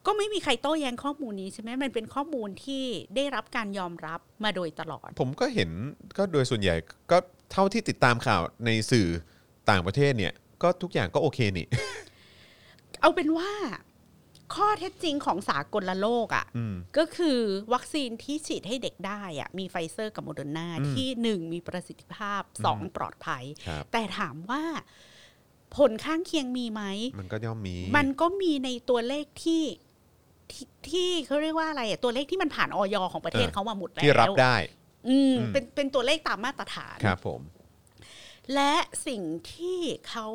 [0.07, 2.85] ก็ไม่มีใครโต้แย้งข้อมูลนี้ใช่ไหมมันเป็นข้อมูลที่
[3.17, 5.71] ได้รับการยอมรับมาโดยตลอด ผมก็เห็น
[6.19, 6.77] ก็โดยส่วนใหญ่
[7.11, 7.19] ก็
[7.53, 9.07] เท่าที่ติดตามข่าวในสื่อ
[9.71, 10.33] ต่างประเทศเนี่ย
[10.63, 11.67] ก็ทุกอย่างก็โอเคนี่
[13.01, 13.51] เอาเป็นว่า
[14.55, 17.39] ข้อเท็จจริงของสากลโลกอะ่ะอืมก็คือ
[17.73, 24.63] วัคซีนที่ฉีดให้เด็กได้อะ่ะมีไฟเซอร์กับโมเดอร์นาอืมที่หนึ่งมีประสิทธิภาพสองปลอดภัยครับแต่ถามว่า
[25.77, 26.83] ผลข้างเคียงมีไหม
[27.21, 29.65] มันก็ย่อมมี มันก็มีในตัวเลขที่
[30.53, 34.57] ที่ที่เขาเรียกว่าอะไรอะตัวเลขที่มันผ่านออยของประเทศเออเขามาหมดแล้วที่รับได้
[35.09, 37.41] อืมอืมเป็นเป็นตัวเลขตามมาตรฐานครับผม
[38.55, 38.75] และ
[39.07, 39.79] สิ่งที่
[40.09, 40.27] เขา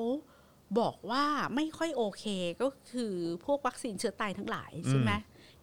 [0.79, 1.25] บอกว่า
[1.55, 2.25] ไม่ค่อยโอเค
[2.61, 3.13] ก็คือ
[3.45, 5.11] พวกวัคซีนเชื้อตายทั้งหลายใช่ไหม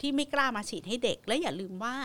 [0.01, 1.97] ที่ไม่กล้ามาฉีดให้เด็กและอย่าลืมว่า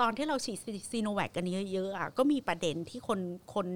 [0.00, 0.58] ตอนที่เราฉีด
[0.90, 3.20] ซีโนแวคกันเยอะๆอะก็มีประเด็นที่คน
[3.54, 3.66] คน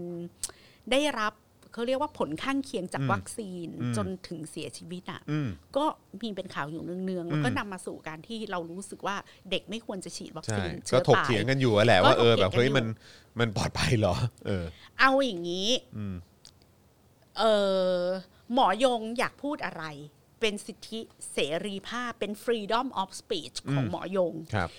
[0.91, 1.33] ได้รับ
[1.73, 5.85] เขาเรียกว่าผลข้างเคียงจากอืมวัคซีนอืมจนถึงเสียชีวิตอะอืมก็
[6.23, 9.17] มีเป็นข่าวอยู่เนืองๆแล้วก็อืมนำมาสู่การที่เรารู้สึกว่า
[9.51, 12.87] เด็กไม่ควรจะฉีดวัคใช่ซีนก็เชื้อถกตายเถียงกันอยู่อะแหละก็ว่าเออถกเถีแบยงบกันเฮ้ยอยู่มัน
[13.41, 14.15] มันปลอดภัยเหรอ
[14.47, 14.65] เออ
[14.99, 16.15] เอาอย่างนี้อืม
[17.39, 17.43] เอ
[17.99, 18.01] อ
[18.55, 19.85] หมอยงอยากพูดอะไร
[20.41, 21.01] เป็นสิทธิ
[21.33, 24.71] เสรีภาพเป็น freedom of speech ของอืมหมอยงครับ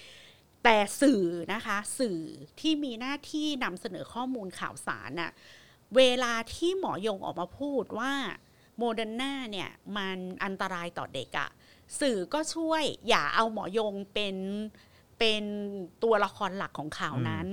[0.63, 1.23] แต่สื่อ
[1.53, 2.19] นะคะสื่อ
[2.59, 5.31] ที่มีหน้าที่นำเสนอข้อมูลข่าวสารน่ะ
[5.95, 8.13] เวลาที่หมอยงออกมาพูดว่า
[8.77, 11.49] โมเดอร์นาเนี่ยมันอันตรายต่อเด็กอะ
[12.01, 14.35] สื่อก็ช่วยอย่าเอาหมอยงเป็น
[15.19, 15.43] เป็น
[16.03, 17.47] ตัวละครหลักของข่าวนั้น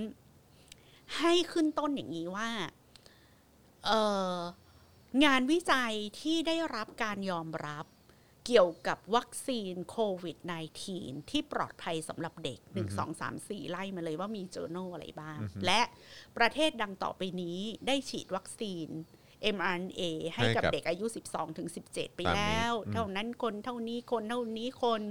[1.18, 2.48] ให้ขึ้นต้นอย่างนี้ว่า
[3.86, 3.90] เอ
[4.30, 4.32] อ
[5.24, 7.86] งานวิจัยที่ได้รับการยอมรับ
[8.46, 10.38] เกี่ยวกับวัคซีนโควิด
[10.84, 15.80] -19 ที่ปลอดภัยสำหรับเด็ก 1 2 3 4 ไล่มาเลยว่ามี journal อะไรบ้าง และ
[16.38, 18.88] ประเทศดังต่อไปนี้ได้ฉีดวัคซีน
[19.56, 20.02] mRNA
[20.34, 25.02] ให้กับให้กับเด็กอายุ 12ถึง17 ไปตามนี้แล้วอืมเท่านั้นคนเท่านี้คนเท่านี้คน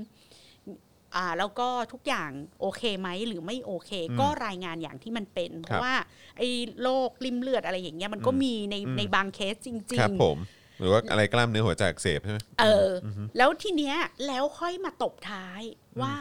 [1.15, 2.29] อ่าแล้วก็ทุกอย่าง
[2.61, 5.95] โอเคไหมหรือไม่โอเค ก็รายงานอย่างที่มันเป็น เพครัราะบว่า
[6.37, 6.47] ไอ้
[6.81, 10.37] โรคริมเลือดอะไรอย่างเงี้ยมันก็มีในอืมในบางเคสจริงครับๆผม
[10.79, 13.07] หรือว่าอะไรกล้ามเนื้อหัวใจอักเสบใช่ไหมเอออ
[13.37, 13.95] แล้วทีเนี้ย
[14.27, 15.61] แล้วค่อยมาตบท้าย
[16.01, 16.13] ว่า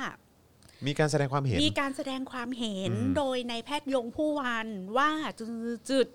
[0.86, 5.10] มีการแสดงความเห็น มีการแสดงความเห็นอืมโดยนายแพทย์ยง ภู่วรวรรณว่า
[5.90, 6.06] จุด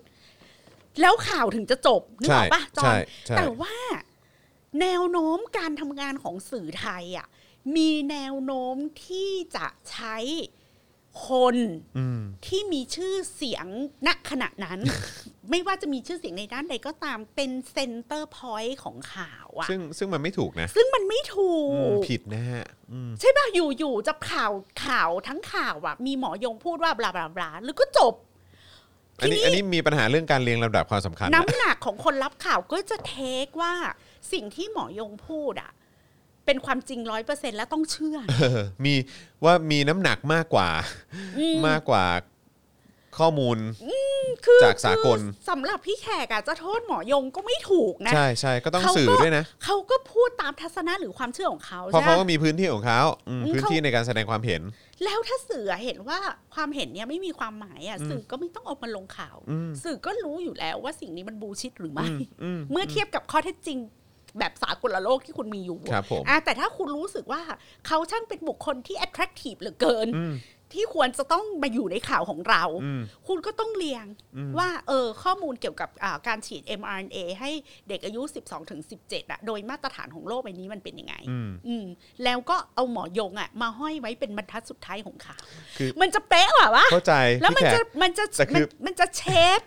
[0.46, 2.96] ๆแล้วข่าวถึงจะจบนึกออกปะจอใช่
[3.26, 3.74] ใช่แต่ว่า
[4.80, 7.26] แนวโน้มการทำงานของสื่อไทยอะ
[7.76, 8.76] มีแนวโน้ม
[9.06, 10.16] ที่จะใช้
[11.28, 11.56] คน
[11.98, 13.66] อืมที่มีชื่อเสียง
[14.06, 14.78] ณขณะนั้น
[15.50, 24.52] ไม่ว่าจะมีชื่อเสียงในด้านใดก็ตามเป็น center point ของข่าวอะซึ่งซึ่งมันไม่ถูกนะ ซึ่งมันไม่ถูอืมกผิดนะฮะอืมใช่ป่ะอยู่อยู่จะข่าว
[24.84, 28.14] ข่าวทั้งข่าวอะมีหมอยงพูดว่าบลาบลาบลาแล้วก็จบ
[29.20, 33.14] อันนี้ทีนี้อันนี้มีปัญหาเรื่องการเรียงลำดับความสำคัญนะน้ำหนักของคนรับข่าวก็จะเท
[33.44, 33.74] คว่า
[34.32, 35.72] สิ่งที่หมอยงพูดอะ
[36.46, 38.94] เป็นความจริงร้อยเปอร์เซ็นแล้วต้องเชื่อเออมี
[39.44, 40.68] ว่ามีน้ำหนักมากกว่า
[41.38, 42.04] อืมมากกว่า
[43.18, 43.58] ข้อมูล
[44.44, 54.62] คือจากสากลคือสำหรับพี่แขกอะจะโทษหมอยงก็ไม่ถูกนะ ใช่ใช่ก็ต้องเขาสื่อก็ด้วยนะเขาก็พูดตามทัศนะหรือความเชื่อของเขาเพราะใช่เขาไหมก็มีพื้นที่ของเขาอืมอืมพื้นเขาที่ในการแสดงความเห็น
[55.04, 56.18] แล้วถ้าสื่อเห็นว่า
[56.54, 63.78] ความเห็นเนี้ยไม่มีความหมายอะสื่อก็ไม่ต้องเอามาลงข่าวอืมสื่อก็รู้อยู่แล้วว่าสิ่งนี้มันบูชิดหรือไม่อืมอืมเมื่อเทียบกับข้อเท็จจริง
[64.38, 67.42] แบบสากลโลกที่คุณมีอยู่ครับผมอะแต่ถ้าคุณรู้สึกว่า
[67.86, 70.34] เขาช่างเป็นบุคคลที่ attractive เหลือเกินอืม
[70.76, 74.06] ที่ควรจะต้องมาอยู่ในข่าวของเราอืมคุณก็ต้องเรียง
[74.36, 77.50] อืมว่าเออข้อมูลเกี่ยวกับอ่าการฉีด mRNA ให้
[77.88, 81.86] เด็กอายุ 12ถึง17อะโดยมาตรฐานของโลกใบนี้มันเป็นยังไงอืมอืม
[82.24, 85.42] แล้วก็เอาหมอยงอะมาห้อยไว้เป็นบรรทัดสุดท้ายของข่าว
[85.78, 89.22] คือมันจะเป๊ะว่ะวะเข้าใจแล้วมันพี่ขจะกมันจะแต่คืมันอมันจะเช
[89.58, 89.60] ฟ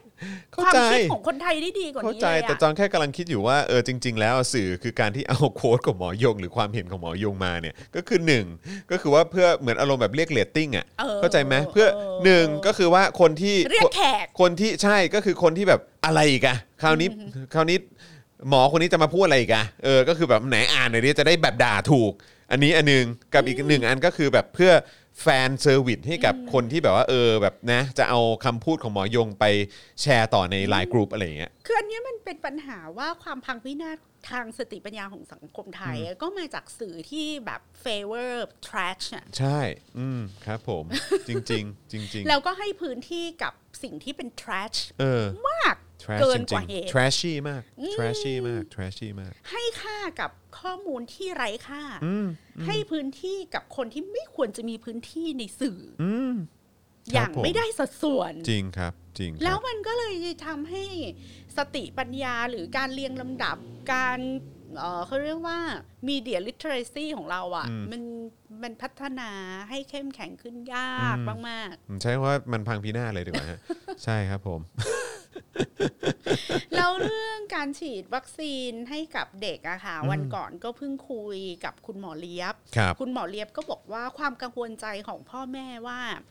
[0.52, 8.46] เข้าความใจคิดของคนไทยได้ดีกว่าเข้านี้ใจเลยแต่อะจอนแค่กำลังคิดอยู่ว่าเออจริง ๆ แล้วสื่อคือการที่เอาโค้ดของหมอยง หรือความเห็นของหมอยงมาเนี่ยก็คือหนึ่ง
[8.92, 11.88] ก็คือว่าเพื่อเหมือนอารมณ์แบบเรียกเรตติ้งอะออเข้าใจไหมเพื่อ
[12.26, 17.10] หนึ่งก็คือว่าคนที่เรียกแขกคนที่ใช่ก็คือคนที่แบบอะไรอีกอะคราวนี้
[17.54, 17.78] คราวนี้
[18.50, 22.12] หมอคนนี้จะมาพูดอะไรอีกอะเออก็คือแบบไหนอ่านหน่อยดิจะได้แบบด่าถูก
[22.52, 24.72] อันนี้อันหนึ่งกับอีกหนึ่งอันก็คือแบบเพื่อ
[25.22, 29.46] fan service ให้กับคนที่แบบว่าเออแบบนะ จะเอาคำพูดของหมอยงไป
[30.02, 33.98] แชร์ต่อในไลน์กลุ่มอะไรอย่างเงี้ย คืออันเนี้ยมันเป็นปัญหาว่าความพังพินาศ
[34.30, 38.32] ทางสติปัญญาของสังคมไทยอะก็มาจากสื่อที่แบบ favor
[38.66, 39.60] trash อะใช่
[39.98, 40.84] อืมครับผม
[41.28, 45.76] จริง ๆ จริง ๆ แล้วก็ให้พื้นที่กับสิ่งที่เป็น trash เออ มาก
[46.06, 47.64] trash เกินจกริว่างเหตุๆ trashy มาก
[47.96, 52.28] trashy มาก trashy มาก ให้ค่ากับข้อมูลที่ไร้ค่าอืม
[52.66, 56.34] ให้พื้นที่กับคนที่ไม่ควรจะมีพื้นที่ในสื่ออืม
[57.14, 60.16] อย่างผมไม่ได้สัดส่วน จริงครับ จริงครับแล้วมันก็เลย
[60.46, 60.86] ทำให้
[61.58, 63.58] สติปัญญาหรือการเรียงลำดับ
[63.94, 64.20] การ
[64.80, 65.58] เอ่อเขาเรียกว่า
[66.10, 68.02] media literacy ของเราอะ่ะ มัน
[68.64, 69.30] มันพัฒนา
[69.70, 71.18] ให้เข้มแข็งขึ้นยาก
[71.50, 73.60] มากผมใช้คำว่ามันพังพินาศเลยดีกว่าฮะ
[74.04, 74.72] ใช่ครับผมๆ
[76.76, 86.22] แล้วเรื่องการฉีดวัคซีนให้กับเด็กอะค่ะวันก่อนก็เพิ่งคุยกับคุณหมอเลียบครับคุณหมอเลียบก็บอกว่าความกังวลใจของพ่อแม่ว่าเอ่อ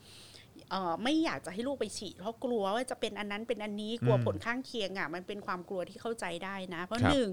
[1.03, 7.31] ไม่อยากจะให้ลูกไปฉีดเพราะกลัวว่าจะเป็นอันนั้นเป็นอันนี้กลัวอืมผลข้างเคียงอะมันเป็นความกลัวที่เข้าใจได้นะ เพราะครับหนึ่ง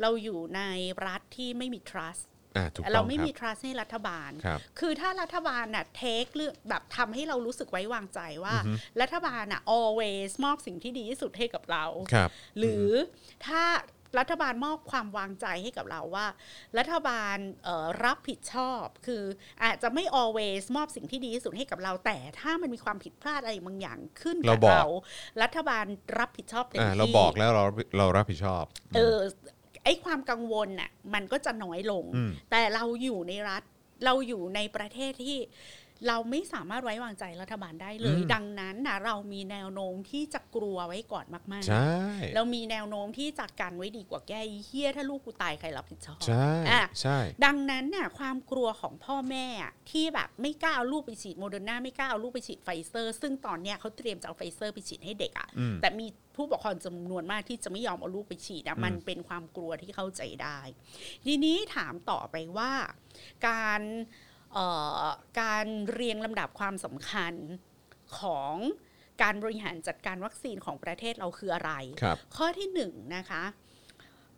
[0.00, 0.60] เราอยู่ใน
[1.06, 2.24] รัฐที่ไม่มี trust
[2.56, 8.56] อ่าถูกต้เราองไม่ครัมีบ trust ให้รัฐบาลครับคือถ้ารัฐบาลน่ะเทคเรื่องแบบทำให้เรารู้สึกไว้วางใจว่า
[9.00, 12.88] รัฐบาลน่ะ always มอบสิ่งที่ดีที่สุดให้กับเราครับหรือ
[13.46, 13.62] ถ้า
[14.18, 16.26] รัฐบาลมอบความวางใจให้กับเราว่า
[16.78, 19.22] รัฐบาลเอ่อรับผิดชอบ คือ
[19.62, 24.84] อาจจะไม่ always มอบสิ่งที่ดีที่สุดให้กับเรา แต่ถ้ามันมีความผิดพลาดอะไรบางอย่างขึ้นเรากับบอกเรา
[25.42, 25.84] รัฐบาล
[26.18, 27.64] รับผิดชอบเต็มอ่าที่เราบอกแล้วเรา
[27.98, 28.64] เรารับผิดชอบ
[28.96, 29.16] เออ
[29.84, 33.62] ไอ้ความกังวลน่ะมันก็จะน้อยลงอืมแต่เราอยู่ในรัฐ
[34.04, 35.38] เราอยู่ในประเทศที่
[36.08, 56.06] เราไม่สามารถไว้วางใจรัฐบาลได้เลย ดังนั้นนะเรามีแนวโน้มที่จะกลัวไว้ก่อนมากใช่ๆเรามีแนวโน้มที่จะกันไว้ดีกว่าแก้อีเฮียถ้าลูกกูตายใครรับผิดชอบใช่อะใช่ ดังนั้นน่ะความกลัวของพ่อแม่อะที่แบบไม่กล้าเอาลูกไปฉีดโมเดอร์นาไม่กล้าเอาลูกไปฉีดไฟเซอร์ ซึ่งตอนเนี้ยเขาเตรียมจะเอาไฟเซอร์ไปฉีดให้เด็กอะอืมแต่มี
[56.36, 60.58] ผู้ปกครองจำนวนมากที่จะไม่ยอมเอาลูกไปฉีดอะมันเป็นความกลัวที่เข้าใจได้
[61.26, 62.72] ทีนี้ถามต่อไปว่า
[63.48, 64.25] การเอ่อ
[65.40, 67.34] การเรียงลำดับความสำคัญ
[68.20, 68.54] ของ
[69.22, 71.72] การบริหารจัดการวัคซีนของประเทศเราคืออะไร
[72.02, 73.44] ครับข้อที่หนึ่งนะคะ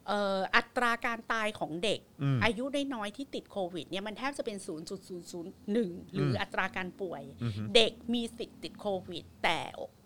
[0.07, 4.59] เอ่ออัตราการตายของเด็กอืมอายุได้น้อยที่ติดโควิดเนี่ยมันแทบจะเป็น
[5.37, 9.59] 0.001 หรืออัตราการป่วยอือฮึเด็กมีสิทธิ์ติดโควิด แต่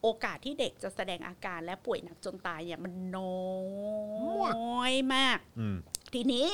[0.03, 3.35] โอกาสที่เด็กจะแสดงอาการและป่วยหนักจนตายเนี่ยมันน้
[4.81, 5.77] อยมากอืม
[6.15, 6.49] ทีนี้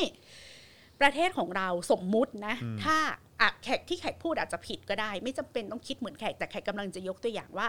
[1.00, 2.54] ประเทศของเราสมมุตินะ
[2.84, 2.98] ถ้า
[3.40, 7.68] อะแขกที่แขกพูดอาจจะผิดก็ได้ ไม่จำเป็นต้องคิดเหมือนแขกแต่แขกกำลังจะยกตัวอย่างว่า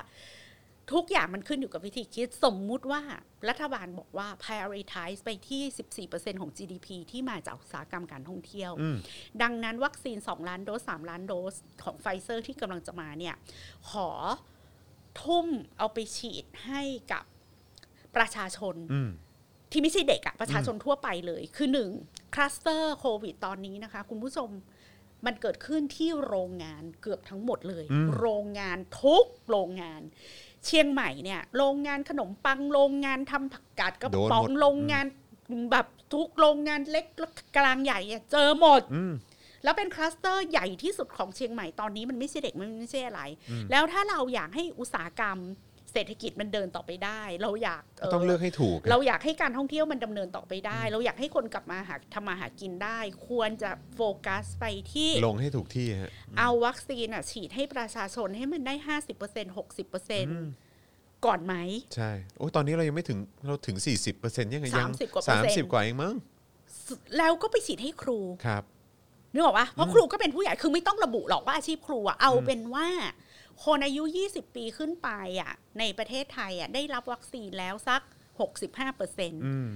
[0.96, 3.02] ทุกอย่างมันขึ้นอยู่กับวิธีคิดสมมุติว่า
[3.50, 8.98] รัฐบาลบอกว่า prioritize ไปที่ 14%ของ GDP ที่มาจากอุตสาหกรรมการท่องเที่ยวอืม
[9.41, 13.36] ดังนั้นวัคซีน 2 ล้านโดส 3 ล้านโดสของไฟเซอร์ที่กำลังจะมาเนี่ย
[13.90, 14.10] ขอ
[15.22, 15.48] ทุ่ม
[15.78, 16.82] เอาไปฉีดให้
[17.12, 17.24] กับ
[18.16, 19.12] ประชาชนอืม
[19.72, 21.90] ที่ไม่ใช่เด็กอะประชาชนทั่วไปเลย คือหนึ่ง
[22.34, 24.50] คลัสเตอร์โควิดตอนนี้นะคะ คุณผู้ชม
[25.26, 30.02] มันเกิดขึ้นที่โรงงานเกือบทั้งหมดเลยอืมโรงงานทุกโรงงาน
[30.66, 35.06] เชียงใหม่เนี่ย โรงงานขนมปังโรงงานทำผักกาดกระป๋องโดนหมดโรงงาน
[35.72, 37.06] แบบทุกโรงงานเล็ก
[37.58, 39.14] กลางใหญ่อะเจอหมดอืม
[39.64, 43.22] แล้วเป็นคลัสเตอร์ใหญ่ที่สุดของเชียงใหม่ตอนนี้มันไม่ใช่เด็กมันไม่ใช่อะไร
[43.72, 45.38] แล้วถ้าเราอยากให้อุตสาหกรรม
[45.94, 60.28] เศรษฐกิจมันเดินต่อไปได้ เราอยากก็ต้องเลือกให้ถูก เราอยากให้การท่องเที่ยวมันดำเนินต่อไปได้ เราอยากให้คนกลับมาหาทำมาหากินได้ ควรจะโฟกัสไปที่ลงให้ถูกที่ฮะเอาวัคซีนอะฉีดให้ประชาชนให้มันได้ห้าสิบเปอร์เซ็นหกสิบเปอร์เซ็น
[61.26, 61.56] ก่อนไหม
[61.95, 63.78] ใช่โอ้ยตอนนี้เรายังไม่ถึงเราถึง
[64.16, 66.16] 40%ยังไงยัง30กว่าเปอร์เซ็นต์สามสิบกว่าเองมั้ง
[67.18, 68.64] แล้วก็ไปฉีดให้ครูครับ
[69.34, 72.88] นึกออกปะเพราะครูก็เป็นผู้ใหญ่คือไม่ต้องระบุหรอกว่าอาชีพครูอะเอาเป็นว่า
[73.65, 75.10] คนอายุ 20 ปีขึ้นไป
[75.41, 78.02] อะในประเทศไทยอะได้รับวัคซีนแล้วสัก
[78.49, 79.68] 65เปอร์เซ็นต์อืม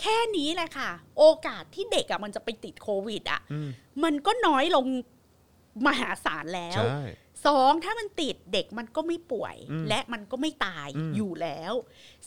[0.00, 3.68] แค่นี้แหละค่ะ โอกาสที่เด็กอะมันจะไปติดโควิดอะอืม
[4.04, 4.86] มันก็น้อยลง
[5.86, 7.02] มหาศาลแล้วใช่
[7.46, 11.72] สองถ้ามันติดเด็กมันก็ไม่ป่วยอืมและมันก็ไม่ตายอืมอยู่แล้ว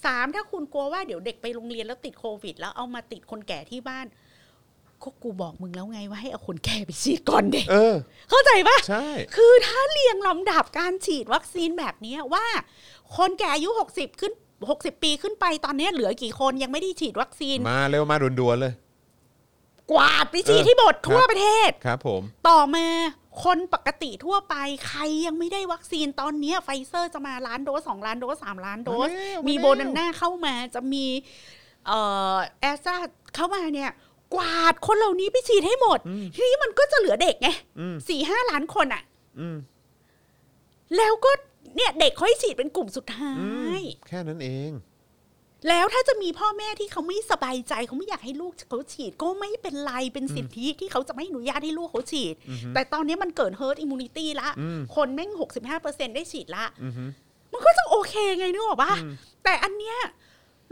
[0.05, 4.05] สามถ้าคุณกลัวว่าเดี๋ยวเด็กไปโรงเรียนแล้วติดโควิด แล้วเอามาติดคนแก่ที่บ้าน
[5.03, 7.95] ก็กูบอกมึงแล้วไงว่าให้เอาคนแก่ไปฉีดก่อนเด็กเออ
[8.30, 9.05] เข้าใจปะใช่
[9.35, 12.45] คือถ้าเรียงลำดับการฉีดวัคซีนแบบเนี้ยว่า
[13.17, 14.34] คนแก่อายุ 60 ขึ้น
[14.67, 18.73] 60 ปีขึ้นไปตอนเนี้ยเหลือกี่คนยังไม่ได้ฉีดวัคซีน มาเร็วมาด่วนๆเลย
[19.91, 22.88] กวาดไปฉีดเออที่หมดทั่วครับประเทศครับ ผม ต่อมา
[23.43, 24.55] คนปกติทั่วไป
[24.88, 31.05] ใครยังไม่ได้วัคซีนตอนเนี้ยไฟเซอร์จะมาล้านโดสสองล้านโดสสามล้านโดสมาแล้วมีมาแล้วโมเดอร์นาเข้ามาจะมี
[31.88, 31.99] เอ่
[32.34, 32.95] อแอสตรา
[33.35, 33.91] เข้ามาเนี่ย
[34.36, 35.99] กวาดคนเหล่านี้ไปฉีดให้หมด
[36.36, 37.49] ทีนี้มันก็จะเหลือเด็กไง
[37.80, 39.03] อืมสี่ห้าล้านคนอะ
[39.40, 39.57] อืม
[40.98, 41.32] แล้วก็
[41.76, 44.72] เนี่ยเด็กค่อยฉีดเป็นกลุ่มสุดท้ายอืมแค่นั้นเอง
[45.70, 52.36] แล้วถ้าจะมีพ่อแม่ที่เขาไม่สบายใจเขาไม่อยากให้ลูกเขาฉีด ก็ไม่เป็นไรเป็นสิทธิที่เขาจะไม่อนุญาตให้ลูกเขาฉีด
[52.74, 57.06] แต่ตอนนี้มันเกิด herd immunity ละอืมคนแม่งหกสิบห้าเปอร์เซ็นได้ฉีดละอือฮึ
[57.52, 58.94] มันก็จะโอเคไงนึกออกปะ
[59.44, 59.98] แต่อันเนี้ย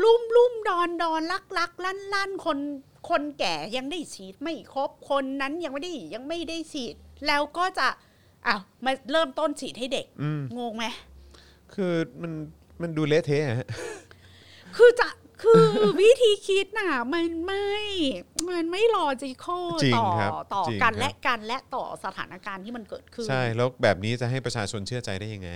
[0.03, 2.57] ลุ่มลุ่มดอนดอนลักลักลั่นลั่นคน
[3.09, 6.95] คนแก่ยังได้ฉีดไม่ครบคนนั้นยังไม่ได้ยังไม่ได้ฉีด
[7.27, 7.88] แล้วก็จะ
[8.47, 10.85] อ้าวมาเริ่มต้นฉีดให้เด็กอืมงงไหม
[11.73, 12.31] คือมัน
[12.81, 13.67] มันดูเละเทะอะฮะ
[14.77, 15.07] คือจะ
[15.43, 15.63] คือ
[16.01, 17.67] วิธีคิดน่ะมันไม่
[18.49, 25.49] มันไม่ logicอจริงต่อครับต่อจริงกันครับ และกันและต่อสถานการณ์ที่มันเกิดขึ้น ใช่แล้วแบบนี้จะให้ประชาชนเชื่อใจได้ยังไง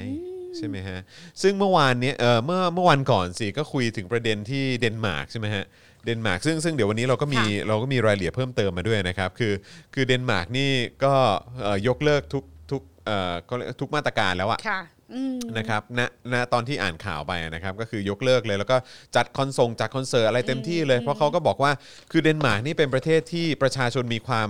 [0.57, 0.99] ใช่ไหมฮะ
[1.41, 5.65] ซึ่งเมื่อวานเนี้ยเออเมื่อเมื่อวันก่อนสิก็คุยถึงประเด็นที่เดนมาร์กใช่ไหมฮะ
[6.08, 9.54] เดนมาร์กซึ่งซึ่งเดี๋ยววันนี้เราก็มีเราก็มีรายละเอียดเพิ่มเติมมาด้วยนะครับ คือ
[9.94, 10.72] คือเดนมาร์กนี่
[11.04, 11.14] ก็
[11.62, 14.82] เอ่อยกเลิกทุกทุกเอ่อก็เรียกทุกมาตรการแล้วอะค่ะ
[15.14, 16.00] อืมนะครับณ
[16.34, 18.78] ณตอนที่อ่านข่าวไปนะครับ ก็คือยกเลิกเลยแล้วก็
[19.16, 21.72] จัดคอนเส่งจัดคอนเสิร์ตอะไรเต็มที่เลย เพราะเขาก็บอกว่า
[22.12, 24.50] คือเดนมาร์กนี่เป็นประเทศที่ประชาชนมีความ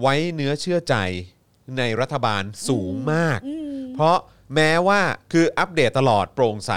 [0.00, 0.96] ไว้เนื้อเชื่อใจ
[1.78, 3.38] ในรัฐบาลสูงมาก
[3.94, 4.16] เพราะ
[4.54, 5.00] แม้ว่า
[5.32, 6.72] คืออัปเดตตลอดโปร่งใส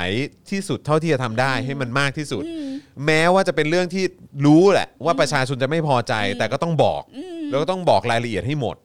[0.50, 2.44] ที่สุดเท่าที่จะทำได้ให้มันมากที่สุด
[3.06, 4.04] แม้ว่าจะเป็นเรื่องที่
[4.46, 7.02] รู้แหละว่าประชาชนจะไม่พอใจ แต่ก็ต้องบอก
[7.50, 8.76] แล้วก็ต้องบอกรายละเอียดให้หมด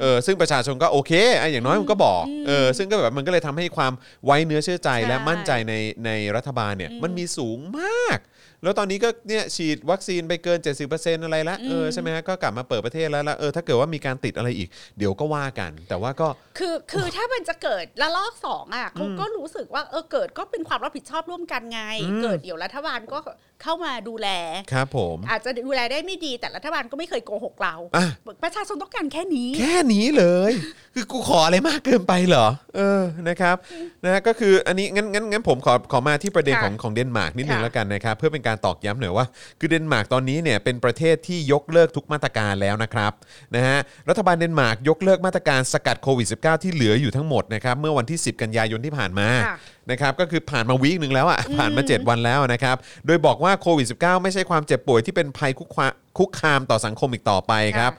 [0.00, 3.92] เออซึ่งประชาชนก็โอเคอะอย่างน้อยมันก็บอกเออซึ่งก็แบบมันก็เลยทำให้ความ
[4.24, 5.74] ไว้เนื้อเชื่อใจใช่และมั่นใจใน
[6.06, 8.18] ในรัฐบาลเนี่ยมันมีสูงมาก
[8.64, 10.58] แล้วตอนนี้ก็เนี่ยฉีดวัคซีนไปเกิน
[10.92, 14.68] 70%อะไรละเออใช่ไหมฮะก็กลับมาเปิดประเทศแล้วแล้วเออถ้าเกิดว่ามีการติดอะไรอีก
[14.98, 16.28] เดี๋ยวก็ว่ากัน แต่ว่าก็
[16.58, 23.18] คือคือถ้ามันจะเกิดละลอกสองอะเขาก็รู้สึกว่าเออเกิดก็เป็นความรับผิดชอบร่วมกันไงอืมเกิดเดี๋ยวรัฐบาลก็
[23.64, 24.28] เข้ามาดูแล
[24.72, 28.06] ครับผมอาจจะดูแลได้ไม่ดีแต่รัฐบาลก็ไม่เคยโกหกเราอะ
[28.42, 30.52] ประชาชนต้องการแค่นี้ แค่นี้เลย
[30.94, 32.46] คือกูขออะไรมากเกินไปเหรอ
[32.76, 33.56] เออนะครับ
[34.04, 39.26] นะฮะก็คืออันนี้งั้นงั้นงั้นผมขอขอมาที่ประเด็นค่ะของของเดนมาร์กนิดนึงค่ะแล้วกันนะครับเพื่อเป็นการตอกย้ำหน่อยว่า
[39.60, 43.12] คือเดนมาร์กตอนนี้เนี่ยเป็นประเทศที่ยกเลิกทุกมาตรการแล้วนะครับ
[43.54, 43.78] นะฮะ
[44.08, 49.56] รัฐบาลเดนมาร์กยกเลิกมาตรการสกัดโควิด -19 ที่เหลืออยู่ทั้งหมดนะครับเมื่อวันที่ 10 กันยายนที่ผ่านมาค่ะ
[49.90, 55.86] นะครับก็คือผ่านมา week หนึ่งแล้วอะผ่านมา 7 วันแล้วนะครับโดยบอกว่าโควิด -19 ไม่ใช่ความเจ็บป่วยที่เป็นภัยคุกคา
[56.18, 57.92] คุกคามต่อสังคมอีกต่อไปครับ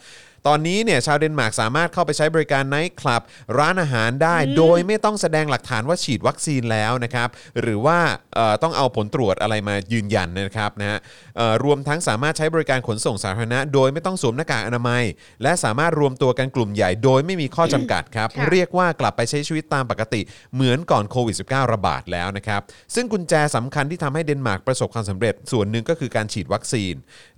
[0.49, 3.21] ตอนนี้เนี่ยชาวเดนมาร์กสามารถเข้าไปใช้บริการไนท์คลับ
[3.59, 7.29] ร้านอาหารได้ โดยไม่ต้องแสดงหลักฐานว่าฉีดวัคซีนแล้วนะครับ
[7.61, 7.97] หรือว่า
[8.35, 10.97] เอ่อต้องเอาผลตรวจอะไรมายืนยันนะครับนะฮะ
[11.37, 15.03] เอ่อรวมทั้งสามารถใช้บริการขนส่งสาธารณะ โดยไม่ต้องสวมหน้ากากอนามัย
[15.43, 20.21] และสามารถรวมตัวกันกลุ่มใหญ่ โดยไม่มีข้อจำกัดครับ ค่ะ เรียกว่ากลับไปใช้ชีวิตตามปกติ
[20.55, 22.61] เหมือนก่อนโควิด -19 ระบาดแล้วนะครับ
[22.95, 26.93] ซึ่งกุญแจสำคัญที่ทำให้เดนมาร์กประสบความสำเร็จ ส่วนหนึ่งก็คือการฉีดวัคซีน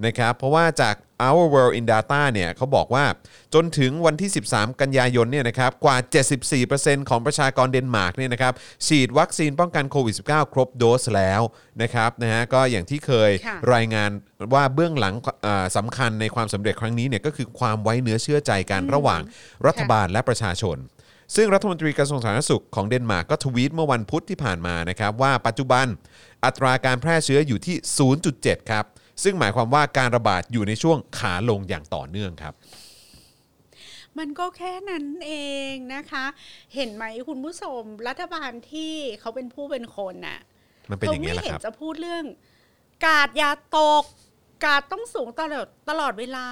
[0.05, 0.95] นะครับ เพราะว่าจาก
[1.27, 3.05] Our World in Data เนี่ยเขาบอกว่า
[3.53, 5.97] จนถึงวันที่ 13 กันยายนเนี่ยนะครับกว่า
[6.53, 8.53] 74%ของประชากรเดนมาร์กเนี่ยนะครับ
[8.87, 11.41] ฉีดวัคซีนป้องกันโควิด -19 ครบโดสแล้ว
[11.81, 14.09] นะครับนะฮะก็อย่างที่เคยค่ะรายงาน
[14.53, 15.13] ว่าเบื้องหลัง
[15.43, 19.21] เอ่อสำคัญในความสำเร็จครั้งนี้เนี่ยก็คือความไว้เนื้อเชื่อใจกันระหว่าง
[19.67, 20.79] รัฐบาลและประชาชน
[21.35, 25.85] ซึ่งรัฐมนตรีกระทรวงสาธารณสุขของเดนมาร์กก็ทวีตเมื่อวันพุธที่ผ่านมานะครับว่าปัจจุบัน
[26.45, 27.75] อัตราการแพร่เชื้ออยู่ที่
[28.23, 28.85] 0.7 ครับ
[29.23, 32.53] ซึ่งหมายความว่าการระบาดอยู่ในช่วงขาลงอย่างต่อเนื่องครับ
[34.17, 35.33] มันก็แค่นั้นเอ
[35.71, 36.25] งนะคะ
[36.75, 40.39] เห็นไหมคุณผู้ชมรัฐบาลที่เขาเป็นผู้เป็นคนน่ะ
[40.89, 42.25] มันเป็นเขาอย่างไม่นี้แหละเห็คนรับจะพูดเรื่อง
[43.05, 44.03] กาดอย่าตก
[44.65, 46.45] กาดต้องสูงตลอดตลอดเวลา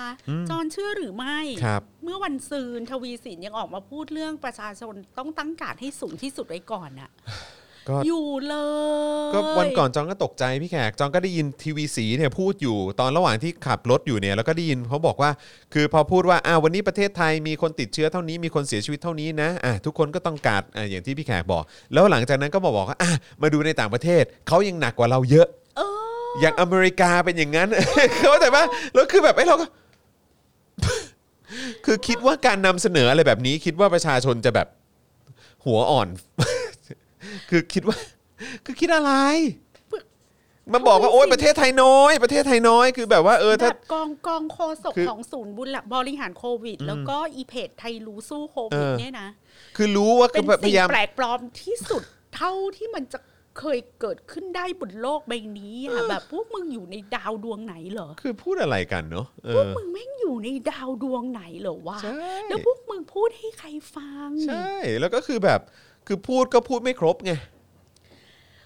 [0.49, 7.11] จอนเชื่อหรือไม่ครับเมื่อวันซืนทวีสินยังออกมาพูดเรื่องประชาชนต้องตั้งกาดให้สูงที่สุดไว้ก่อนน่ะ
[7.89, 8.55] ก็อยู่เล
[9.29, 15.31] ย ก็วันก่อนจองก็ตกใจพี่แขกจองก็ได้ยินทีวีสีเนี่ยพูดอยู่ตอนระหว่างที่ขับรถอยู่เนี่ยแล้วก็ได้ยินเขาบอกว่า
[15.73, 21.63] คือพอพูดว่าอ้าววันนี้ประเทศไทยมีคนติดเชื้อเท่านี้มีคนเสียชีวิตเท่านี้นะอะทุกคนก็ต้องการอะอย่างที่พี่แขกบอก
[21.93, 25.47] แล้วหลังจากนั้นก็มาบอกว่าอะมาดูในต่างประเทศเขายังหนักกว่าเราเยอะ
[25.77, 27.69] เอออย่างอเมริกาเป็นอย่างนั้น
[28.29, 28.63] เข้าใจปะ
[28.93, 29.67] แล้วคือแบบไอ้เราก็
[31.85, 34.67] คือคิดว่าการนำเสนออะไรแบบนี้ คิดว่าประชาชนจะแบบ
[35.65, 36.07] หัวอ่อน
[37.49, 37.97] คือคิดว่า
[38.65, 39.11] คือคิดอะไร
[40.73, 49.29] มาบอกว่าโอ๊ยประเทศไทยน้อย ประเทศไทยน้อยคือแบบว่าเออแบถ้าบกองกองโฆษกคือของศูนย์บุรบริหารโควิด แล้วก็อีเพจไทยรู้สู้โควิดเออ เนี่ยนะ
[49.77, 52.03] คือรู้ว่าเป็คืนอพสิ่ยางยาม แปลกปลอมที่สุด
[52.35, 53.19] เท่าที่มันจะ
[53.59, 64.69] เคยเกิดขึ้นได้บนโลกใบนี้อะแบบพวกมึงอยู่ในดาวดวงไหนเหรอ คือพูดอะไรกันเนาะเอพวกอมึงแม่งอยู่ในดาวดวงไหนเหรอวะ ใช่แล้วพวกมึงพูดให้ใครฟัง ใช่
[64.99, 65.61] แล้วก็คือแบบ
[66.07, 67.33] คือพูดก็พูดไม่ครบไง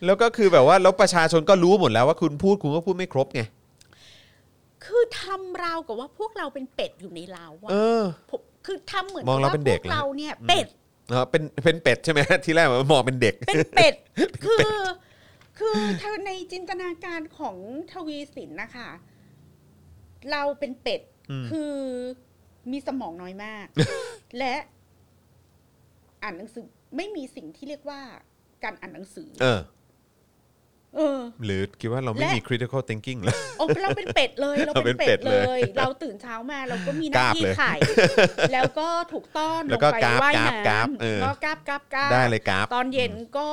[0.06, 3.42] แล้วก็คือแบบว่าแล้วประชาชนก็รู้หมดแล้วว่าคุณพูดคุณก็พูดไม่ครบไง
[4.86, 10.66] คือทำราวกับว่าพวกเราเป็นเป็ดอยู่ในเล้าอะเออ ผมคือทำเหมือนมองเรากับเป็นเด็ก พวเราเหรอเนี่ยเป็ด
[11.10, 13.94] เออเป็นเป็นเป็ดใช่ไหม ที่แรกมันมองเป็นเด็ก เป็นเป็ด
[14.46, 14.68] คือ
[15.60, 17.58] คือเธอในจินตนาการของ
[17.92, 18.90] ทวีสินนะคะ
[20.32, 21.02] เราเป็นเป็ด
[21.32, 21.74] อืม คือ
[22.72, 23.66] มีสมองน้อยมาก
[24.38, 24.56] และ
[26.24, 28.02] อ่านหนังสือ ไม่มีสิ่งที่เรียกว่า
[28.64, 29.60] การอ่านหนังสือ เออ
[30.96, 37.74] เออ หรือคิดว่าเราไม่และ มี critical thinking แล้ว โอ้เราเป็นเป็ดเลย เราเราเป็เป็นนเป็เป็ดดเลเลย ย เราตื่นเช้ามาเราก็มีหน้ากราบที่เลยไข่
[38.54, 43.52] แล้วก็ถูกต้อนแล้ลวงก็ไปกราบว่ายกราบน้กราบเออำก็กราบกราบกราบได้เลยครับ ตอนเย็นก็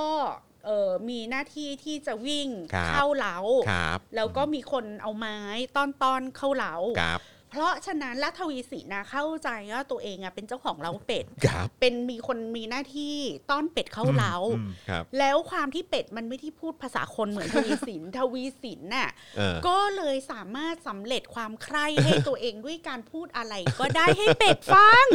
[0.67, 3.37] เออมีหน้าที่ที่จะวิ่งครับ เข้าเล้า
[3.71, 5.39] ครับแล้วก็มีคนเอาไม้
[5.77, 13.17] ต้อนต้อนๆเข้าเล้าครับเพ ราะฉะนั้นรัฐวีศรีนะเข้าใจว่าตัวเองอะเป็นเจ้าของเล้าเป็ด ครับเป็นมีคนมีหน้าที่
[13.51, 25.07] ต้อนเป็ดเข้าเล้า อืมครับ แล้วความที่เป็ดมันไม่ที่พูดภาษาคนเหมือนทวีสิน ทวีสินน่ะเออ ก็เลยสามารถสำเร็จความใคร่ให้ตัวเองด้วยการพูดอะไร ก็ได้ให้เป็ดฟัง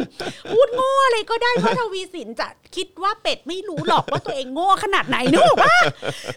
[0.52, 5.78] พูดโง่อะไรก็ได้เพราะทวีสินจะคิดว่าเป็ดไม่รู้หรอกว่าตัวเองโง่ขนาดไหนนึกออกปะ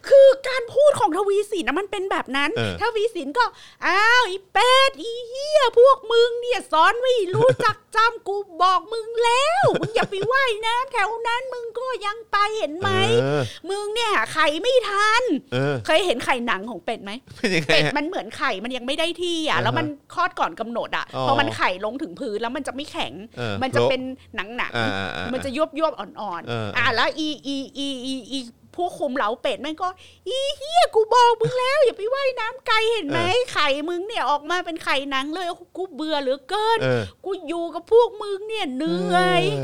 [0.09, 3.45] คือการพูดของทวีสินนะมันเป็นแบบนั้น เออ ทวีสินก็
[3.87, 12.91] อ้าวอีเป็ดอีเหี้ยพวกมึงเนี่ยสอนไม่รู้จักจำกูบอกมึงแล้วมึงอย่าไปว่ายน้ำแถวนั้นมึงก็ยังไปเห็นไหม
[13.23, 15.23] เออมึงเนี่ยไข่ไม่ทัน
[15.53, 24.03] เออเคยเห็นไข่หนังของเป็ดไหมเป็นยังไงเป็ดฮะมันเหมือนไข่มันยังไม่ได้ที่อะอ่าฮะแล้วมันคลอดก่อนกำหนดอะอ๋อพอมันไข่ลงถึงพื้นแล้วมันจะไม่แข็งเออมันจะโละเป็น
[24.37, 28.39] หนังหนังอ่าอ่าอ่ามันจะยวบยวบๆอ่อนเออๆอะแล้วอีอีอีอีอี
[28.77, 29.89] ผู้คุมเหลาเป็ดมันก็
[30.29, 33.21] อีเฮียกูบอกมึงแล้ว อย่าไปว่ายน้ำไกลเห็นไหม
[33.53, 35.47] ไข่มึงเนี่ยออกมาเป็นไข่หนังเลย
[35.77, 39.63] กูเบื่อเหลือเกินเออกูอยู่กับพวกมึงเนี่ยเหนื่อยเ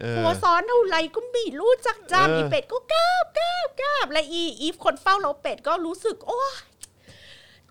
[0.00, 6.54] เออหัวซ้อนเท่าไหร่ก็ไม่รู้จักเออจำอีเป็ดก็กราบกราบกราบและอีอีฟคนเฝ้าเราเป็ดก็รู้สึกโอ้ย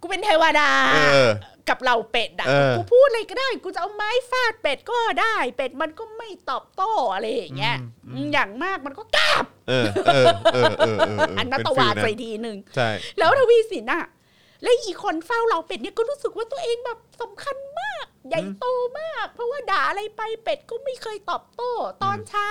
[0.01, 1.31] กูเป็นเทวดา เออ
[1.69, 7.76] กับเราเป็ดอะเออกูพูดอะไรก็ได้ กูจะเอาไม้ฟาดเป็ดก็ได้ เป็ดมันก็ไม่ตอบโต้อะไรอย่างเงี้ย
[8.34, 14.06] อย่างมากมันก็กราบเออเออเออเออเอออันนัตเป็วาฟิลใจทีหนึ่งใช่แล้วทวีสินอะ
[14.64, 18.65] และอีคนเฝ้าเราเป็ดเนี่ยก็รู้สึกว่าตัวเองแบบสำคัญมาก ใหญ่โต
[18.99, 21.72] มาก เพราะว่าด่าอะไรไปเป็ดก็ไม่เคยตอบโต้
[22.03, 22.48] ตอนเช้า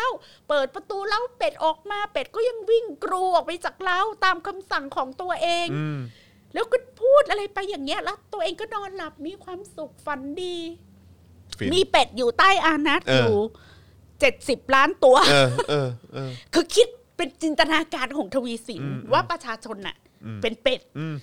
[0.48, 5.98] เปิดประตูเล้าเป็ดออกมาเป็ดก็ยังวิ่งกรูออกไปจากเล้าตามคำสั่งของตัวเองอืม
[6.54, 10.56] แล้วก็พูดอะไรไปอย่างเงี้ย แล้วตัวเองก็นอนหลับมีความสุขฝันดี
[11.58, 13.36] ฟินมีเป็ดอยู่ใต้อานัตเออออยู่
[14.20, 21.14] เจ็ดสิบล้านตัวเออเออเออคือคิดเป็นจินตนาการของทวีสินอืมว่าประชาชนน่ะอืมเป็นเป็ดอืม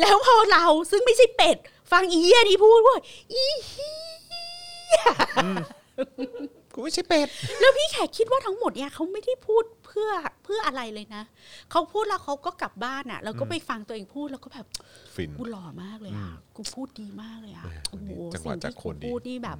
[0.00, 1.56] แล้วพอเราซึ่งไม่ใช่เป็ด
[1.92, 2.96] ฟังอีเหี้ยที่พูดว่า
[3.32, 3.96] อีเหี้
[4.96, 5.02] ย
[6.78, 7.28] กูไม่ใช่เป็ด
[7.60, 10.10] แล้วพี่แขกคิดว่าทั้งหมดเนี่ยเขาไม่ได้พูดเพื่อ
[10.44, 11.22] เพื่ออะไรเลยนะ
[11.70, 14.66] เขาพูดแล้วเขาก็กลับบ้านอะแล้วก็ไปฟังตัวเองพูดแล้วก็แบบ
[15.14, 19.58] ฟินกูหล่อมากเลยอะกูพูดดีมากเลยอะแหมโอ้โหจังหวะสิ่งจากที่คกูนดีพูดนี่แบบ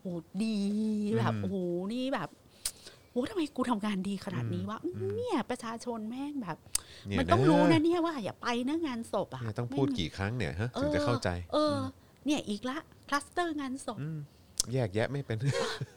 [0.00, 0.56] โอ้โหดี
[1.18, 1.56] แบบอืมโอ้โห
[1.92, 2.28] นี่แบบ
[3.10, 6.58] โอ้ทำไมกูทำงานดีขนาดนี้วะอืมเนี่ยประชาชนแม่งแบบ
[7.06, 11.76] เนี่ยมันต้องรู้นะเนี่ยว่าอย่าไปนะงานศพอะเนี่ยต้องพูดแม่กี่ครั้งเนี่ยฮะถึงจะเข้าใจ เออ
[12.26, 14.18] เนี่ยอีกละคลัสเตอร์งานศพม
[14.72, 15.38] แยกแยะไม่เป็น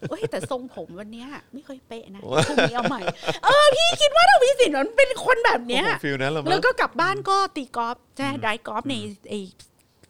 [0.09, 3.01] เอ้ยแต่ทรงผมวันเนี้ยไม่ค่อยเป๊ะนะพรุ่งนี้เอาใหม่
[3.43, 8.93] เออพี่คิดว่าทวีสินมันเป็นคนแบบเนี้ยฟิลนั้นละมั้งแล้วก็กลับบ้านก็ตีกอล์ฟใช่ไดกอล์ฟใน
[9.29, 9.35] ไอ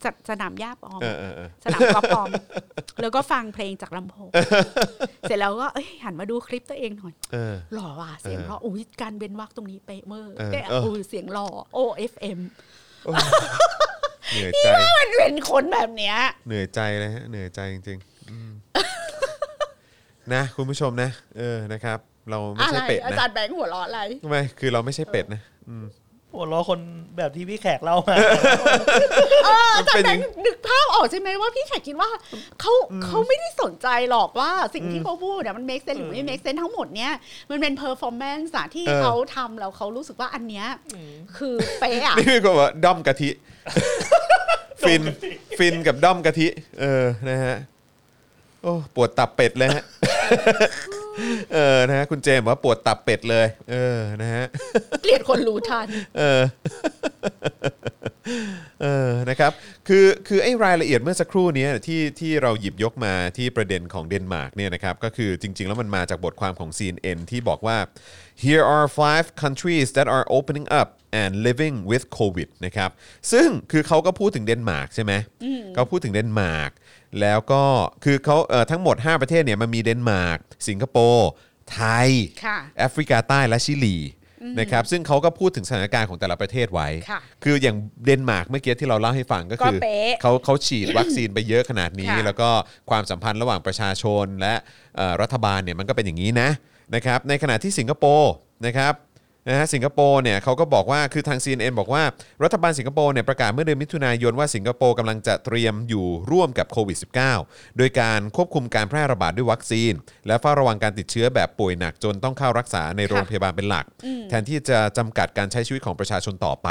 [0.04, 2.30] สสนามหญ้าปลอมเออเออเออสนามกอล์ฟปลอม
[3.02, 4.30] แล้วก็ฟังเพลงจากลำโพง
[5.22, 12.40] เสร็จแล้วก็เอ้ยหันมาดูคลิปตัวเองหน่อยเออหล่อว่ะเสียงเพราะอุ้ยการเบนวักตรงนี้เป๊ะเมอร์เออแต่เอออุ้ยเสียงหล่อโอเอฟเอ็ม
[14.32, 14.68] เหนื่อยใจ
[15.00, 16.16] มันเป็นคนแบบเนี้ย
[16.48, 18.15] เหนื่อยใจเลยฮะเหนื่อยใจจริงๆอืม
[20.34, 22.00] นะ คุณผู้ชมนะ เออนะครับ
[22.30, 24.00] เราไม่อะไรใช่เป็ดอานะจารย์แบงค์หัวเราะอะไร
[24.30, 25.86] ไม่คือเราไม่ใช่เป็ดนะอืม
[26.34, 26.80] หัวล้อคน
[27.18, 28.16] แบบที่พี่แขกเล่ามา
[29.46, 32.10] เอออาจารเป็นย์แบอย่างงค์นึกภาพออกใช่ไหมว่าพี่แขกคิดว่า
[32.60, 32.72] เขา
[33.06, 37.14] เขาไม่ได้สนใจหรอกว่าสิ่งที่เขาพูดเนี่ยมัน make sense หรือไม่ make sense ทั้งหมดเนี่ย
[37.50, 40.68] มันเป็น performance อะที่เออ เขาทำแล้วเขารู้สึกว่าอันเนี้ย
[41.38, 43.30] คือเป๊ะอะนี่ก็ว่าด้อมกะทิ
[44.82, 45.04] ฟิน
[45.58, 46.48] ฟินกับด้อมกะทิ
[46.80, 47.56] เออนะฮะ
[48.66, 49.84] โอ้ปวดตับเป็ดเลยฮะ
[51.54, 54.46] เออนะฮะคุณเจมส์บอกว่าปวดตับเป็ดเลย เออนะฮะ
[55.02, 55.88] เกลียดคนรู้ทัน
[56.18, 56.42] เออ
[58.82, 59.52] เออนะครับ
[59.88, 67.78] คือคือไอ้รายละเอียดเมื่อสักครู่เนี้ยที่ที่เราหยิบยกมาที่ประเด็นของเดนมาร์กเนี่ยนะครับก็คือจริง ๆ แล้วมันมาจากบทความของ CNN ที่บอกว่า
[68.44, 70.90] here are five countries that are opening up
[71.22, 72.90] and living with COVID นะครับ
[73.32, 75.14] ซึ่งคือเขาก็พูดถึงเดนมาร์กใช่ไหม
[75.76, 76.72] เขาพูดถึงเดนมาร์ก
[77.22, 77.64] แล้วก็
[78.04, 81.30] คือเขาเอ่อทั้งหมด 5 ประเทศเนี่ยมันมีเดนมาร์กสิงคโปร์
[81.74, 82.10] ไทย
[82.46, 83.98] ค่ะ แอฟริกาใต้และชิลี
[84.60, 92.50] นะครับซึ่งเขาก็พูดถึงสถานการณ์ของแต่ละประเทศไว้ ค่ะคืออย่างเดนมาร์กเมื่อกี้ที่เราเล่าให้ฟังก็คือก็เป๊ะเขาเขาฉีดวัคซีนไปเยอะขนาดนี้ ค่ะ แล้วก็
[92.90, 94.54] ความสัมพันธ์ระหว่างประชาชนและ
[94.96, 96.50] เอ่อรัฐบาลเนี่ยมันก็เป็นอย่างนี้นะ
[96.96, 98.34] นะครับในขณะที่สิงคโปร์
[98.66, 98.94] นะครับ
[99.48, 102.04] นะฮะสิงคโปร์เนี่ยเขาก็บอกว่าคือทาง CNN บอกว่า
[102.44, 106.98] รัฐบาลสิงคโปร์เนี่ยประกาศเมื่อเดือนมิถุนายนว่าสิงคโปร์กำลังจะเตรียมอยู่ร่วมกับโควิด
[107.38, 109.94] -19 โดยการควบคุมการแพร่ระบาดด้วยวัคซีน
[110.28, 113.86] และเฝ้าระวังการติดเชื้อแบบป่วยหนักจนต้องเข้ารักษาในโรงพยาบาลเป็นหลัก
[114.30, 116.70] แทนที่จะจำกัดการใช้ชีวิตของประชาชนต่อไป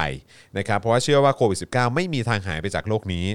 [0.58, 3.26] นะครับเพราะว่าเชื่อว่าโควิด -19 ไม่มีทางหายไปจากโลกนี้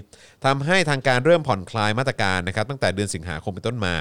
[0.45, 3.95] ทำให้ทางการเริ่มผ่อนคลายมาตรการนะครับตั้งแต่เดือนสิงหาคมเป็นต้นมา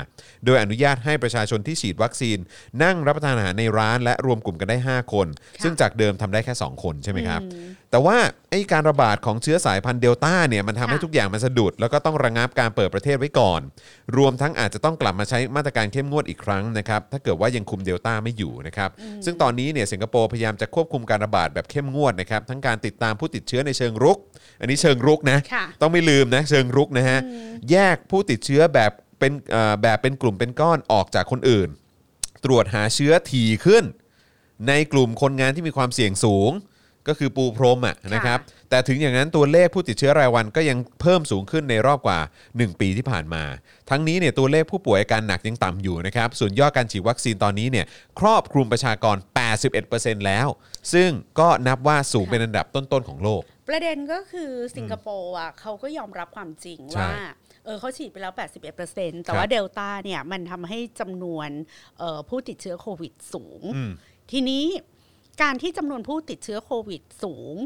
[0.44, 2.38] โดยอนุญาตให้ประชาชนที่ฉีดวัคซีน
[2.82, 5.27] นั่งรับประทานอาหารในร้านและรวมกลุ่มกันได้ 5 คน
[5.62, 7.40] ซึ่งจากเดิมทำได้แค่ 2 คนใช่ไหมครับ
[7.90, 8.16] แต่ว่า
[8.50, 13.60] ไอ้การระบาดของเชื้อสายพันธุ์เดลต้าเนี่ยมันทำให้ค่ะทุกอย่างมันสะดุด แล้วก็ต้องระงับการเปิดประเทศไว้ก่อน
[14.16, 18.90] รวมทั้งอาจจะต้องกลับมาใช้มาตรการเข้มงวดอีกครั้งนะครับ ถ้าเกิดว่ายังคุมเดลต้าไม่อยู่นะครับ
[19.24, 24.18] ซึ่งตอนนี้เนี่ยสิงคโปร์พยายามจะควบคุมการระบาดแบบเข้มงวดนะครับ ทั้งการติดตามผู้ติดเชื้อในเชิงรุก
[24.60, 27.18] อันนี้เชิงรุกนะค่ะต้องไม่ลืมนะเชิงรุกนะฮะ
[27.70, 31.68] แยกผู้ติดเชื้อแบบเป็นเอ่อแบบเป็นกลุ่มเป็นก้อนออกจากคนอื่น
[32.44, 33.84] ตรวจหาเชื้อถี่ขึ้น
[34.68, 36.52] ในกลุ่มคนงานที่มีความเสี่ยงสูง
[37.08, 38.38] ก็คือปูพรมอะนะครับ
[38.70, 42.18] แต่ถึงอย่างนั้นตัวเลขผู้ติดเชื้อรายวันก็ยังเพิ่มสูงขึ้นในรอบกว่า
[42.50, 43.44] 1 ปีที่ผ่านมา
[43.90, 47.86] ทั้งนี้เนี่ยตัวเลขผู้ป่วยอาการหนักยังต่ำอยู่นะครับส่วนยอดการฉีดวัคซีนตอนนี้เนี่ย
[48.20, 49.16] ครอบคลุมประชากร
[49.70, 50.48] 81%แล้ว
[50.92, 51.10] ซึ่ง
[51.40, 57.12] ก็นับว่าสูงเป็นอันดับต้นๆของโลก ประเด็นก็คือสิงคโปร์อะเขาก็ยอมรับความจริงใช่ว่า
[57.64, 61.48] เออเขาฉีดไปแล้ว 81%แต่ครับว่าเดลต้าเนี่ยมันทำให้จำนวน
[61.98, 63.92] เอ่อผู้ติดเชื้อโควิดสูงอืม
[64.30, 64.64] ทีนี้
[65.42, 67.56] การที่จำนวนผู้ติดเชื้อโควิดสูง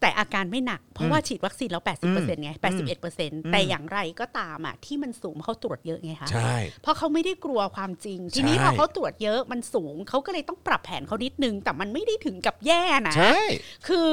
[0.00, 1.82] แต่อาการไม่หนัก เพราะว่าฉีดวัคซีนแล้ว
[2.12, 2.50] 80%ไง
[3.02, 13.38] 81%แต่อย่างไรก็ตามอะที่มันสูงเพราะเขาตรวจเยอะไงคะใช่เพราะเขาไม่ได้กลัวความจริง ทีนี้ใช่พอเขาตรวจเยอะมันสูงเขาก็เลยต้องปรับแผนเขานิดนึง แต่มันไม่ได้ถึงกับแย่นะใช่
[13.88, 14.08] คือ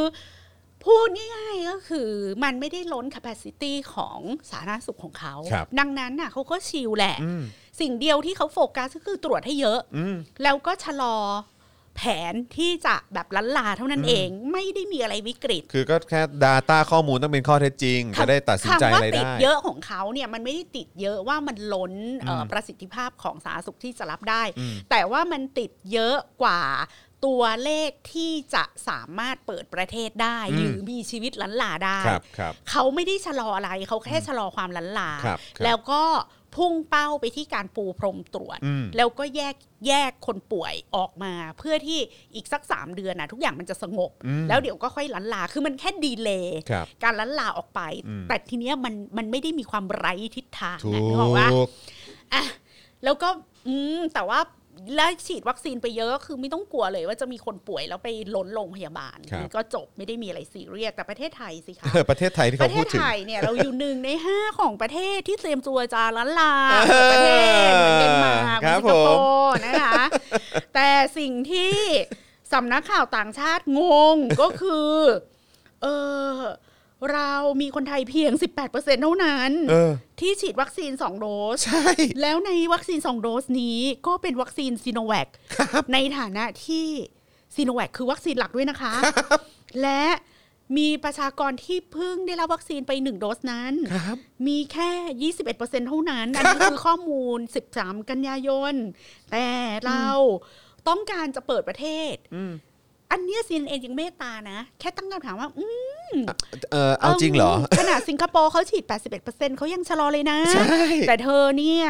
[0.86, 2.10] พูดง่ายๆก็คือ
[2.44, 4.20] มันไม่ได้ล้น capacity ของ
[4.50, 7.44] สาธารณสุขของเขาครับดังนั้นน่ะเขาก็ชิลแหละอืม
[7.82, 11.16] สิ่งเดียวที่เขาโฟกัสก็คือตรวจให้เยอะอืมแล้วก็ชะลอ
[11.98, 12.02] แผ
[12.34, 26.62] นที่จะแบบลันลาเท่านั้นเองไม่ได้มีอะไรวิกฤต คือก็แค่ Data ข้อมูลต้องเป็นข้อเท็จจริง จะได้ตัดสินใจคำว่าอะไรติดได้เยอะของเขาเนี่ยมันไม่ได้ติดเยอะว่ามันล้นเอ่ออมประสิทธิภาพของสาธารณสุขที่จะรับได้อืมแต่ว่ามันติดเยอะกว่า
[27.26, 36.04] ตัวเลขที่จะสามารถเปิดประเทศได้อืมหรือมีชีวิตลันลาได้ครับครับเขาไม่ได้ชะลออะไรเขาแค่ชะลอความลันลาครับครับแล้วก็
[36.56, 39.56] พุ่งเป้าไปที่การปูพรมตรวจอืมแล้วก็แยก
[39.88, 42.00] แยกคนป่วยออกมา เพื่อที่
[42.36, 51.48] อีกสักสามเดือนนะทุกอย่างมันจะสงบอืมแล้วเดี๋ยวก็ค่อยลันลาคือมันแค่ดีเลย์ครับการลันลาออกไปอืมแต่ทีเนี้ยมันมันไม่ได้มีความไร้ทิศทางถูนะกนึกออกว่า
[52.34, 52.44] อะ
[53.04, 53.30] แล้วก็
[53.68, 54.40] อืมแต่ว่า
[54.96, 66.54] แล้วฉีดวัคซีนไปเยอะคือไม่ต้องกลัวเลยว่าจะมีคนป่วยแล้วไปล้นโรงพยาบาลครับมันก็จบไม่ได้มีอะไรซีเรียสแต่ประเทศไทยสิคะเออประเทศไทยที่ปเขาระเทพูศดถึงไทยเนี่ยเราอยู่หนึ่งในห้าของประเทศที่เตรียมตัวจะล้านลา
[66.90, 67.30] เปิดประเท
[67.70, 70.04] ศเหมือนเดนมาร์กเหคมืรัอนบสิงคโปผมร์นะคะ
[70.74, 71.76] แต่สิ่งที่
[72.54, 73.82] สำนักข่าวต่างชาติง
[74.16, 74.94] งก็คือ
[75.84, 75.88] เอ
[76.34, 76.36] อ
[77.14, 77.32] เรา
[77.62, 78.32] มีคนไทยเพียง
[78.68, 81.88] 18%เท่านั้นเออที่ฉีดวัคซีน 2 โดส ใช่
[82.22, 85.28] แล้วในวัคซีน 2 โดสนี้ก็เป็นวัคซีนซีโนแวค
[85.94, 86.88] ในฐานะที่
[87.56, 88.94] ซีโนแวคคือวัคซีนหลักด้วยนะคะ
[89.82, 90.06] และ
[90.78, 94.18] มีประชากรที่เพิ่งได้รับวัคซีนไป 1 โดสนั้นครับ
[94.48, 97.40] มีแค่ 21%เท่านั้น อันนี้คือข้อมูล
[97.74, 98.74] 13 กันยายน
[99.32, 99.48] แต่
[99.86, 100.08] เรา
[100.90, 102.16] ต้องการจะเปิดประเทศ
[103.12, 105.66] อืมอันเนี้ย CNN ยังเมตตานะ แค่ตั้งคำถามว่า อื
[106.14, 106.16] ม
[106.72, 108.84] เออเอาจริงเหรอ ขนาดสิงคโปร์เขาฉีด
[109.22, 110.76] 81%เขายังชะลอเลยนะใช่
[111.08, 111.86] แต่เธอเนี่ย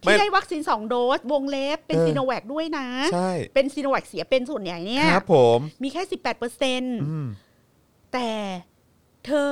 [0.00, 7.26] ไม่ที่ได้วัคซีน 2 โดส วงเล็บ เป็นเออซีโนแวคด้วยนะใช่เป็นซีโนแวคเสียเป็นส่วนใหญ่เนี่ยครับผม มีแค่ 18%อืม
[8.12, 8.30] แต่
[9.26, 9.50] เธอ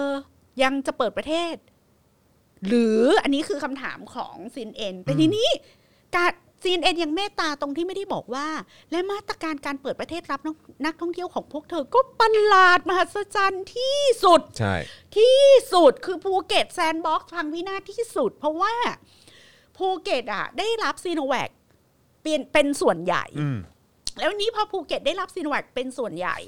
[0.62, 1.54] ยังจะเปิดประเทศ
[2.66, 5.48] หรืออันนี้คือคำถามของ CNN แต่ทีนี้
[6.16, 6.32] การ
[6.62, 8.48] CNN ยังเมตตาตรงที่ไม่ได้บอกว่า
[8.90, 10.54] และมาตรการการเปิดประเทศรับนัก
[10.84, 14.74] นักท่องเที่ยวของพวกเธอก็ประหลาดมหัศจรรย์ที่สุด ใช่
[15.18, 18.74] ที่สุดคือภูเก็ตแซนด์บ็อกซ์พังพินาศที่สุด เพราะว่า
[19.78, 21.50] ภูเก็ตอะ ได้รับซีโนแวค
[22.22, 23.58] เป็นเป็นส่วนใหญ่อืม
[24.18, 26.38] แล้วนี้พอภูเก็ตได้รับซีโนแวคเป็นส่วนใหญ่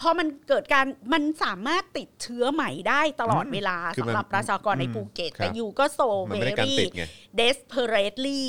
[0.00, 6.00] พอมันเกิดการมันสามารถติดเชื้อใหม่ได้ตลอดเวลาคือมันสำหรับประชากรในอืมภูเก็ตครับแต่อยู่ก็โซ
[6.30, 7.04] มันเวไม่ได้การรี่ติดไง
[7.40, 8.44] desperately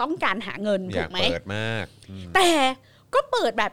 [0.00, 2.50] ต้องการหาเงินอถูยากกไหม เปิดมากอืม แต่
[3.14, 3.72] ก็เปิดแบบ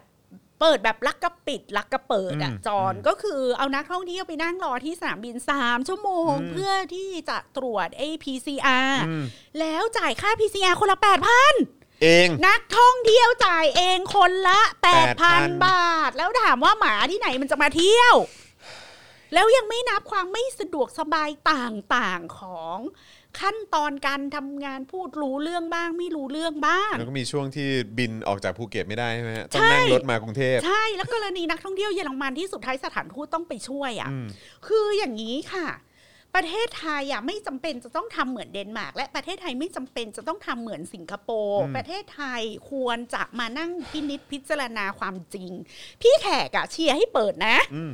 [0.60, 9.24] เปิดแบบลักกระปิดลักกระเปิดอะอืมจอนก็คือเอานักท่องเที่ยวไปนั่งรอที่สนามบินสามชั่วโมง อืม เพื่อที่จะตรวจไอ้ PCR อืม
[9.60, 11.56] แล้วจ่ายค่า PCR คนละแปดพัน
[12.04, 18.16] เองนักท่องเที่ยวจ่ายเองคนละแปดพัน8,000 บาท แล้วถามว่าหมาที่ไหนมันจะมาเที่ยว
[19.34, 22.78] แล้วยังไม่นับความไม่สะดวกสบายต่างๆของ
[23.40, 34.28] ขั้นตอนการทำงานพูดรู้เรื่องบ้าง ไม่รู้เรื่องบ้างแล้วก็มีช่วงที่บินออกจากภูเก็ตไม่ได้ใช่ไหมฮะต้องใช่นั่งรถมากรุงเทพใช่แล้วกรณีนักท่องเที่ยวเยอรมันที่สุดท้ายสถานทูตต้องไปช่วยอะอืม
[34.68, 35.68] คืออย่างนี้ค่ะ
[36.36, 42.42] ประเทศไทยอะไม่จำเป็นจะต้องทำเหมือนเดนมาร์กและประเทศไทยไม่จำเป็นจะต้องทำเหมือนสิงคโปร์อืมประเทศไทย
[42.72, 45.52] ควรจะมานั่งพินิจพิจารณาความจริง
[46.02, 47.92] พี่แขกอะเชียร์ให้เปิดนะอืม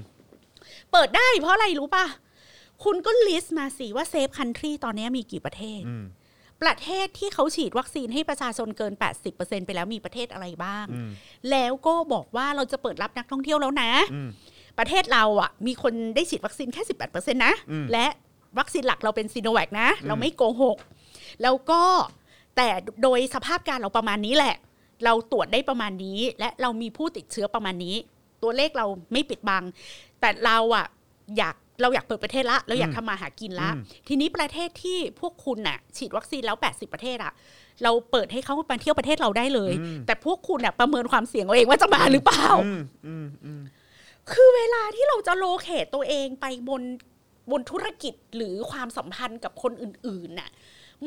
[0.92, 2.06] เปิดได้เพราะอะไรรู้ป่ะ
[2.84, 6.06] คุณก็ list มาสิว่า safe country ตอนนี้มีกี่ประเทศอืม
[6.64, 8.94] ประเทศที่เขาฉีดวัคซีนให้ประชาชนเกิน
[9.30, 11.10] 80%ไปแล้วมีประเทศอะไรบ้างอืม
[11.52, 14.30] แล้วก็บอกว่าเราจะเปิดรับนักท่องเที่ยวแล้วนะอืม
[14.80, 18.06] ประเทศเราอะ มีคนได้ฉีดวัคซีนแค่ 18%นะอืมและ
[18.60, 20.78] วัคซีนหลักเราเป็นซีโนแวคนะ เราไม่โกหก
[21.42, 21.82] แล้วก็
[22.56, 22.68] แต่
[23.04, 24.56] โดยสภาพการเราประมาณนี้แหละ
[25.06, 27.96] เราตรวจได้ประมาณนี้ และเรามีผู้ติดเชื้อประมาณนี้
[28.44, 29.64] ตัวเลขเราไม่ปิดบัง
[30.20, 30.86] แต่เราอะ
[31.38, 37.34] อยากเราอยากเปิดประเทศละเราอยากทำมาหากินละอืมทีนี้ประเทศที่พวกคุณน่ะ ฉีดวัคซีนแล้ว 80 ประเทศอะ
[37.84, 39.74] เราเปิดให้เขามาเที่ยวประเทศเราได้เลย
[40.08, 43.62] แต่พวกคุณน่ะประเมินความเสี่ยงเอาเองว่าจะมาหรือเปล่าอืมอืมอืม
[44.32, 46.82] คือเวลาที่เราจะโลเคตตัวเองไปบน
[47.52, 50.50] บนธุรกิจหรือความสัมพันธ์กับคนอื่นๆน่ะ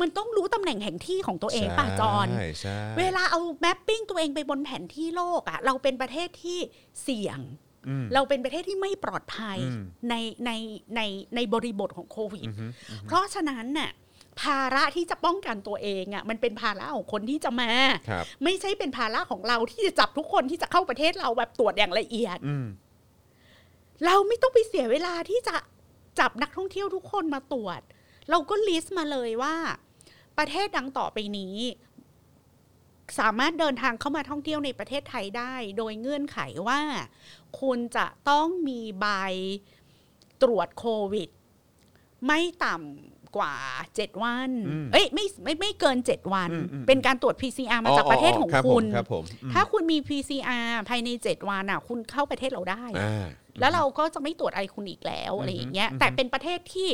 [0.01, 6.59] มันต้องรู้ตำแหน่งแห่งที่ของตัวเองป่ะจอนใช่ใช่เวลาเอาแมปปิ้งตัวเองไปบนแผนที่โลกอะ่ะ เราเป็นประเทศที่
[7.03, 7.68] เสี่ยงอืม
[8.15, 10.15] เราเป็นประเทศที่ไม่ปลอดภัยอืมใน
[10.47, 10.51] ใน
[10.97, 11.01] ใน
[11.35, 12.67] ในบริบทของโควิดอือฮึ
[13.07, 13.91] เพราะฉะนั้นน่ะ
[14.41, 17.71] ภาระที่จะป้องกันตัวเองอะ่ะมันเป็นภาระของคนที่จะมา
[18.11, 22.67] ครับไม่ใช่เป็นภาระของเราที่จะจับทุกคนที่จะเข้าประเทศเราแบบตรวจอย่างละเอียดอืม
[24.07, 25.57] เราไม่ต้องไปเสียเวลาที่จะ
[26.21, 27.81] จับนักท่องเที่ยวทุกคนมาตรวจ
[28.31, 29.55] เราก็ลิสต์มาเลยว่า
[30.39, 31.57] ประเทศดังต่อไปนี้
[33.21, 36.81] สามารถเดินทางเข้ามาท่องเที่ยวในประเทศไทยได้ โดยเงื่อนไขว่า
[37.61, 39.07] คุณจะต้องมีใบ
[40.43, 41.29] ตรวจโควิด
[42.27, 43.55] ไม่ต่ำกว่า
[43.93, 53.27] 7 วันอืมเอ้ยไม่ไม่ไม่เกิน 7 วันอืมอืมเป็นการตรวจ PCR มาจากประเทศของรับคุณผมครับผมอืมถ้าคุณมี PCR ภายใน 7 วันอะ คุณเข้าประเทศเราได้อ่า
[53.61, 56.89] แล้วเราก็จะไม่ตรวจอะไรคุณอีกแล้วอะไรอย่างเงี้ย แต่เป็นประเทศที่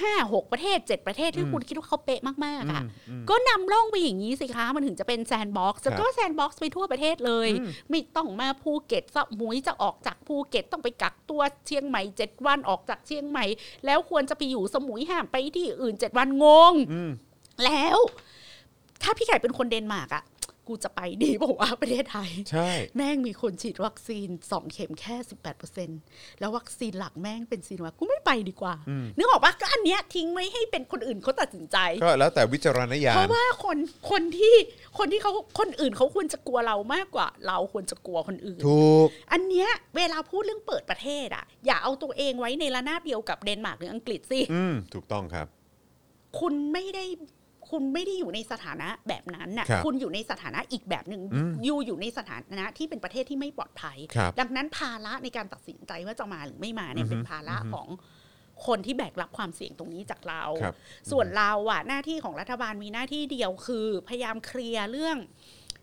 [0.00, 13.44] ห้าหกประเทศเจ็ดประเทศที่อืมคุณคิดว่าเขาเป๊ะมากๆอะอืมอืมก็นำร่องไปอย่างนี้สิคะ มันถึงจะเป็นแซนด์บ็อกซ์ครับก็แซนด์บ็อกซ์ไปทั่วประเทศเลยอืมไม่ต้องมาภูเก็ตสมุยจะออกจากภูเก็ตต้องไปกักตัวเชียงใหม่เจ็ดวันออกจากเชียงใหม่
[13.86, 17.10] แล้วควรจะไปอยู่สมุยห้ามไปที่อื่นเจ็ดวันงงอืม
[17.64, 17.98] แล้ว
[19.02, 20.22] ถ้าพี่ไก่เป็นคนเดนมาร์กอะ
[20.70, 25.16] กูจะไปดีบอกว่าประเทศไทย ใช่ แม่งมีคนฉีดวัคซีนสองเข็มแค่
[25.78, 33.76] 18%แล้ววัคซีนหลักแม่งเป็นซีโนแวคกูไม่ไปดีกว่าอืมนึกออกปะก็อันเนี้ยทิ้งไว้ให้เป็นคนอื่นเขาตัดสินใจ ก็แล้วแต่วิจารณญาเพณราะว่าคน
[34.10, 34.54] คนที่
[34.98, 45.48] คนที่เขาคนอื่นเขาควรจะกลัวเรามากกว่า เราควรจะกลัวคนอื่น ถูก อันเนี้ยเวลาพูดเรื่องเปิดประเทศอะ อย่าเอาตัวเองไว้ในระนาบเดียวกับเดนมาร์กหรืออังกฤษสิอืมถูกต้องครับ
[46.40, 47.04] คุณไม่ได้
[47.70, 57.88] คุณไม่ได้อยู่ในสถานะแบบนั้นน่ะครับคุณอยู่ในสถานะอีกแบบหนึ่งอืมอยู่อยู่ในสถานะที่เป็นประเทศที่ไม่ปลอดภัยครับดังนั้นภาระในการตัดสินใจว่าจะมาหรือไม่มาเนี่อืยอฮึเป็นภาระของ
[58.66, 60.74] คนที่แบกรับความเสี่ยงตรงนี้จากเราครับ
[61.10, 65.18] ส่วนเราอะหน้าที่ของรัฐบาลมีหน้าที่เดียวคือ พยายามเคลียร์เรื่อง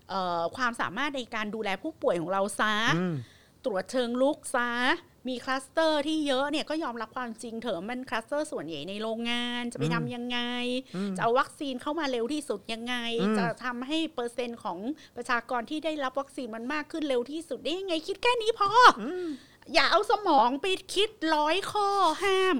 [0.09, 3.15] เออความสามารถในการดูแลผู้ป่วยของเราซะอืม
[3.65, 4.69] ตรวจเชิงรุกซะ
[5.29, 10.39] มีคลัสเตอร์ที่เยอะเนี่ยก็ยอมรับความจริงเถอะมันคลัสเตอร์ส่วนใหญ่ในโรงงานจะไปอืมทำยังไง
[10.95, 14.79] อืมจะเอาวัคซีนเข้ามาเร็วที่สุดยังไงอืมจะทำให้เปอร์เซ็นต์ของ
[15.15, 18.69] ประชากรที่ได้รับวัคซีนมันมากขึ้นเร็วที่สุดได้ยังไงคิดแค่นี้พอ
[19.01, 19.03] อ
[19.73, 21.89] อย่าเอาสมองไปคิดร้อยข้อ
[22.23, 22.57] ห้าม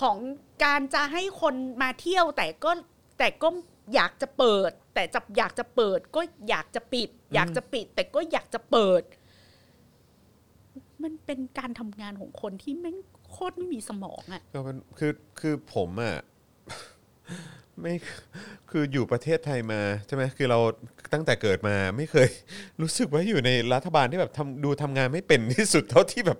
[0.00, 0.16] ของ
[0.64, 2.70] การจะให้คนมาเที่ยวแต่ก็
[3.18, 3.48] แต่ก็
[3.94, 9.02] อยากจะเปิด แต่จะอยากจะเปิดก็อยากจะปิด อยากจะปิด แต่ก็อยากจะเปิด
[11.04, 12.96] มันเป็นการทำงานของคนที่แม่ง
[13.30, 16.16] โคตรไม่มีสมองอะก็มันคือคือผมอะ
[17.80, 17.94] ไม่
[18.70, 20.58] คืออยู่ประเทศไทยมาใช่ไหมคือเรา
[21.12, 22.28] ตั้งแต่เกิดมาไม่เคย
[22.80, 26.38] รู้สึกว่าอยู่ในรัฐบาลที่แบบทำดูทำงานไม่เป็นที่สุดเท่าที่แบบ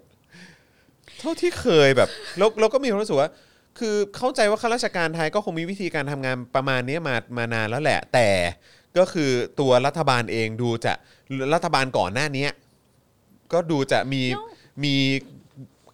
[1.21, 2.09] เท่าที่เคยแบบ
[2.39, 3.31] แล้วเราก็มีความรู้สึกว่า
[3.79, 8.29] คือเข้าใจว่าข้าราชการไทยก็คงมีวิธีการทำงานประมาณนี้มามานานแล้วแหละ แต่
[8.99, 9.31] ก็คือ
[9.61, 10.95] ตัวรัฐบาลเองดูจะ
[11.55, 12.47] รัฐบาลก่อนหน้านี้
[13.53, 14.41] ก็ดูจะมี No
[14.85, 14.95] มี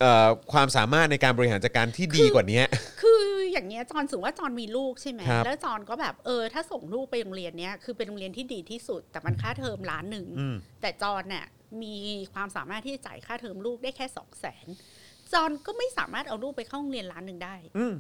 [0.01, 2.63] เอ่อความสามารถในการบริหารจัดการที่ดีกว่านี้
[3.03, 3.23] คือ
[3.53, 11.45] อย่างเงี้ยจอนสมมติว่าจอนมีลูกใช่ไหมครับแล้วจอนก็แบบเออถ้าส่งลูกไปโรงเรียนเนี้ยคือเป็นโรงเรียนที่ดีที่สุด แต่มันค่าเทอมล้านหนึ่งอืม แต่จอนเนี่ย
[11.83, 11.97] มี
[12.35, 14.67] ความสามารถที่จะจ่ายค่าเทอมลูกได้แค่สองแสน
[15.33, 17.95] จอนก็ไม่สามารถเอาลูกไปเข้าโรงเรียนล้านหนึ่งได้ อืม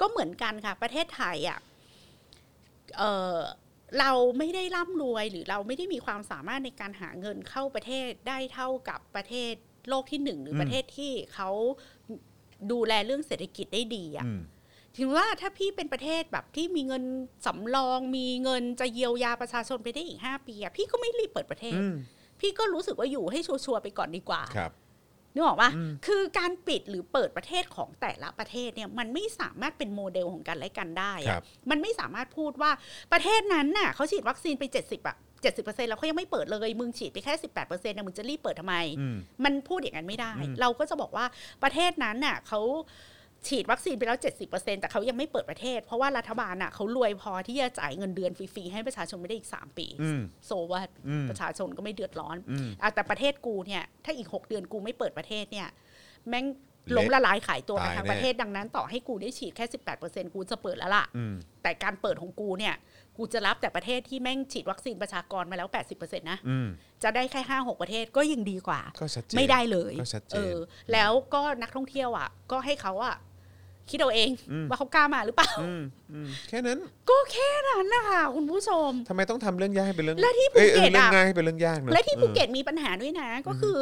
[0.00, 1.58] ก็เหมือนกันค่ะ ประเทศไทยอะ
[2.98, 3.02] เอ
[3.34, 3.36] อ
[3.98, 9.52] เราไม่ได้ร่ำรวยหรือเราไม่ได้มีความสามารถในการหาเงินเข้าประเทศได้เท่ากับประเทศ
[9.88, 11.50] โลกที่หนึ่งหรืออมประเทศที่เขา
[12.72, 14.40] ดูแลเรื่องเศรษฐกิจได้ดีอะอืม
[14.98, 17.04] ถึงว่าถ้าพี่เป็นประเทศแบบที่มีเงิน
[17.46, 21.94] สำรอง มีเงินจะเยียวยาประชาชนไปได้อีกห้าปีอะพี่ก็ไม่รีบเปิดประเทศอืม
[22.40, 24.72] พี่ก็รู้สึกว่าอยู่ให้ชัวร์ๆไปก่อนดีกว่าครับ
[25.34, 32.70] นึกออกปะอืมคือการปิดหรือเปิดประเทศของแต่ละประเทศเนี่ยมันไม่สามารถเป็นโมเดลของกันและกันได้ครัอะบมันไม่สามารถพูดว่า
[33.12, 41.26] ประเทศนั้นน่ะเขาฉีดวัคซีนไป 70อะ70%แล้วเขายังไม่เปิดเลย มึงฉีดไปแค่ 18%เนี่ยมึงจะรีบเปิดทำไมอืมมันพูดอย่างนั้นไม่ได้อืมเราก็จะบอกว่า
[41.62, 42.60] ประเทศนั้นน่ะเขา
[43.48, 44.18] ฉีดวัคซีนไปแล้ว
[44.48, 55.68] 70%แต่เขายังไม่เปิดประเทศ เพราะว่ารัฐบาลน่ะเขารวยพอที่จะจ่ายเงินเดือนฟรีๆให้ประชาชนไม่ได้อีก 3 ปีอืมโซว่าอืมประชาชนก็ไม่เดือดร้อนอืมอะแต่ประเทศกูเนี่ย ถ้าอีก 6 เดือนกูไม่เปิดประเทศเนี่ย
[56.28, 56.46] แม่ง
[56.92, 59.64] เละล้มละลายขายตัวกันตายทั้งแน่ประเทศดังนั้น ต่อให้กูได้ฉีดแค่
[60.00, 62.74] 18%กูจะเปิดแล้วล่ะอืมแต่การเปิดของกูเนี่ย
[63.16, 65.68] กูจะรับแต่ประเทศที่แม่งฉีดวัคซีนประชากรมาแล้ว
[65.98, 66.68] 80%นะอืม
[67.02, 70.56] จะได้แค่ห้าหกประเทศก็ยังดีกว่าก็ชัดเจนไม่ได้เลยก็ชัดเจนเออ
[70.92, 73.16] แล้วก็นักท่องเที่ยวอะ ก็ให้เขาอะ
[73.90, 83.78] คิดเอาเองอืมว่าเขากล้ามาหรือเปล่าอืมอืมแค่นั้น ก็แค่นั้นนะคะคุณผู้ชมทำไมต้องทำเรื่องยากให้เป็นเรื่องและที่อ้ยภูเก็ตเรื่องอะง่ายให้เป็นเรื่องยากเนอะและที่ภูเก็อตมีปัญหาด้วยนะ ก็คือ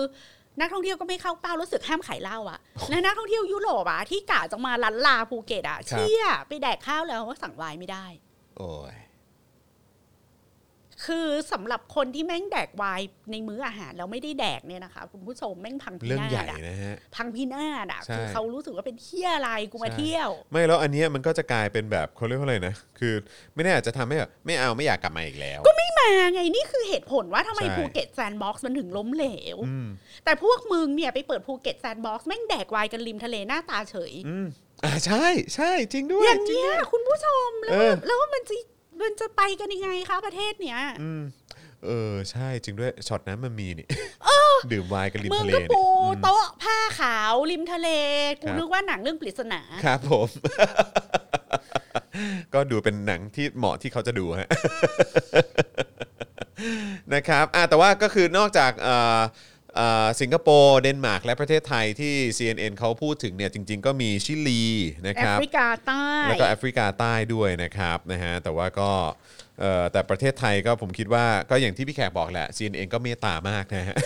[0.61, 2.59] นักท่องเที่ยวก็ไม่เข้าเป้ารู้สึกห้ามขายเหล้าอะ
[2.91, 8.11] และนักท่องเที่ยวยุโรปอะที่กะจะมาลันลาภูเก็ตอะเชี่ยไปแดกข้าวแล้วว่าสั่งไวน์ไม่ได้อ
[8.59, 8.95] โอ้ย
[11.07, 23.15] คือสำหรับคนที่แม่งแดกไวน์ในมื้ออาหารแล้วไม่ได้แดกเนี่ยนะคะคุณผู้ชมแม่งพังพิเรื่องนาใหญ่ศอะนะฮะพังพินาศอะใช่คือเขารู้สึกว่าเป็นเที่ยอะไรกูมาเที่ยว ไม่แล้วอันเนี้ยมันก็จะกลายเป็นแบบเขาเรียกว่าอะไรนะคือ
[23.55, 29.89] ไม่แน่อาจจะทำให้แบบไม่เอาไม่อยากกลับมาอีกแล้ว ก็ไม่มาไงนี่คือเหตุผลว่าทำไมใช่ภูเก็ตแซนด์บ็อกซ์มันถึงล้มเหลวอืม
[30.25, 34.47] แต่พวกมึงเนี่ยไปเปิดภูเก็ตแซนด์บ็อกซ์แม่งแดกไวน์กันริมทะเลหน้าตาเฉยอืม
[34.85, 38.55] อ่าใช่ใช่จริงด้วยอย่างจริงเนี้ยด้วยคุณผู้ชมแล้เอวอแล้วมันจะ
[39.01, 41.23] มันจะไปกันยังไงคะประเทศเนี้ยอืม
[41.85, 43.87] เออใช่จริงด้วยช็อตนั้นมันมีนี่
[44.73, 47.89] ดื่มไวน์กันริมมึงทะเลก็เนี่ยปูอืมโต๊ะผ้าขาวริมทะเล
[48.43, 50.29] กูครับนึกว่าหนังเรื่องปริศนาครับผม
[52.55, 54.49] ก็ดูเป็นหนังที่เหมาะที่เขาจะดูฮะ
[57.15, 59.23] นะครับอะแต่ว่าก็คือนอกจากเอ่อเอ่อ
[60.21, 64.63] สิงคโปร์เดนมาร์กและประเทศไทยที่ CNN เขาพูดถึงเนี่ยจริง ๆ ก็มีชิลี
[65.07, 68.91] นะแอครับฟริกาใต้แล้วก็แอฟริกาใต้ด้วยนะครับนะฮะแต่ว่าก็
[69.61, 73.97] เอ่อแต่ประเทศไทยก็ผมคิดว่าก็อย่างที่พี่แขกบอกแหละ CNN ก็เมตตามากนะฮะ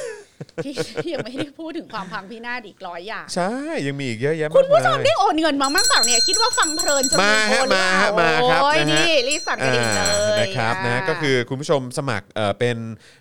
[0.65, 0.73] ที่
[1.15, 3.53] ยังไม่ได้พูดถึงความพังพินาศอีกร้อยอย่าง ใช่
[3.87, 12.77] ยังมีอีกเยอะแยะคุมากณผู้ชมมายได้โอนเงินมาบ้างเปล่าเนี่ย คิดว่าฟังเพลินจนมาลืฮะโอนหรือเปล่มาฮะมาครับโอ้ยนะฮะนี่รีบสั่นกระดิ่งเลอ่ายนะครับนะาก็คือคุณผู้ชมสมัครเอ่อเป็น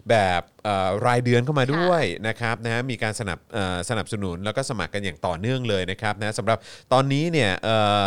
[0.09, 6.57] แบบเอ่อรายเดือนเข้ามาด้วยนะครับนะมีการสนับเอ่อสนับสนุนแล้วก็สมัครกันอย่างต่อเนื่องเลยนะครับนะสำหรับ
[6.93, 8.01] ตอนนี้เนี่ยเอ่อ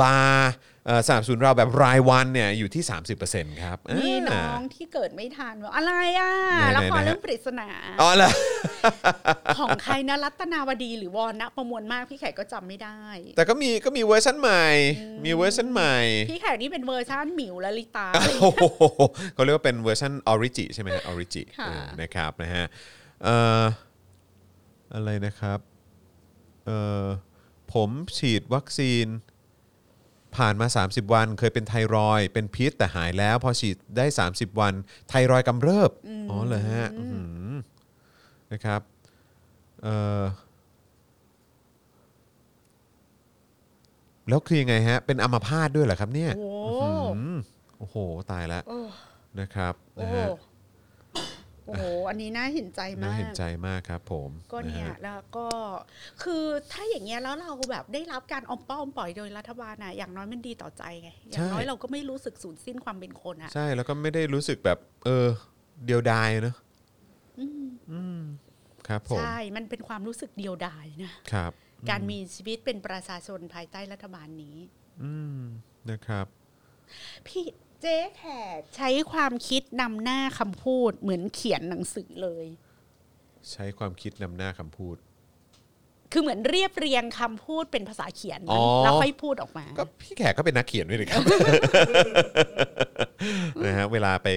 [0.00, 0.71] บาร์เอ่อ
[1.06, 2.82] สนับสนุนเราแบบรายวันเนี่ยอยู่ที่
[3.22, 7.68] 30%ครับนี่อ่าน้องที่เกิดไม่ทันว่าอะไรอะไหนๆละครนะฮะเรื่องปริศนา
[8.00, 8.30] อ๋อเหรอ
[9.58, 13.00] ของใครนะรัตนาวดีหรือว.ณประมวญมารคพี่แขกก็จำไม่ได้
[13.36, 14.66] แต่ก็มีก็มีเวอร์ชันใหม่
[15.24, 15.96] มีเวอร์ชันใหม่
[16.30, 18.08] พี่แขกนี่เป็นเวอร์ชันหมิวและลิตา
[18.40, 18.62] โอ้โห
[19.34, 22.64] เขาเรียกว่าเป็นเวอร์ชัน origi ใช่ไหมฮะ origi ค่ะนะครับนะฮะ
[23.24, 23.62] เอ่อ
[24.94, 25.58] อะไรนะครับ
[26.66, 27.04] เอ่อ
[27.72, 29.06] ผมฉีดวัคซีน
[30.36, 34.74] ผ่านมา 30 วันเคยเป็นไทรอยด์เป็นพิษแต่หายแล้วพอฉีดได้ 30 วัน
[35.08, 35.90] ไทรอยด์กำเริบ
[36.30, 37.50] อ๋อเหรอฮะอื้อหือ
[38.52, 38.80] นะครับ
[39.82, 40.22] เอ่อ
[44.28, 46.48] แล้วคือยังไงฮะ เป็นอัมพาตด้วยเหรอครับเนี่ยโอ้
[47.16, 47.38] อืม
[47.78, 47.96] โอ้โห
[48.30, 48.80] ตายแล้วโอ้
[49.40, 50.26] นะครับโอ้นะฮะ
[51.66, 55.48] โอ้โหอันนี้น่าเห็นใจน่ามากเห็นใจมากครับ ผมก็เนี่ยะฮะแล้วก็
[56.22, 65.26] คือถ้าอย่างเงี้ยแล้วเราแบบได้รับการออมป้อมปล่อยโดยรัฐบาลนะอย่างน้อยมันดีต่อใจไงอย่างน้อยเราก็ไม่รู้สึกสูญสิ้นความเป็นคนอะใช่แล้วก็ไม่ได้รู้สึกแบบ เออ
[65.86, 66.56] เดียวดายเนอะ
[67.92, 68.20] อืม
[68.88, 71.52] ครับผมใช่มันเป็นความรู้สึกเดียวดายนะครับ
[71.90, 74.56] การมีชีวิตเป็นประชาชนภายใต้รัฐบาลนี้
[75.02, 75.40] อืม
[75.90, 76.26] นะครับ
[77.26, 77.44] พี่
[77.82, 78.24] เจ๊แข
[78.58, 82.46] กใช้ความคิดนำหน้าคำพูดเหมือนเขียนหนังสือเลย
[83.50, 84.96] ใช้ความคิดนำหน้าคำพูด
[86.12, 91.22] คือเหมือนเรียบเรียงคำพูดเป็นภาษาเขียนอ๋อ แล้วค่อยพูดออกมา ก็พี่แขกก็เป็นนักเขียนด้วยนี่ครับ
[93.64, 94.28] นะฮะเวลาไป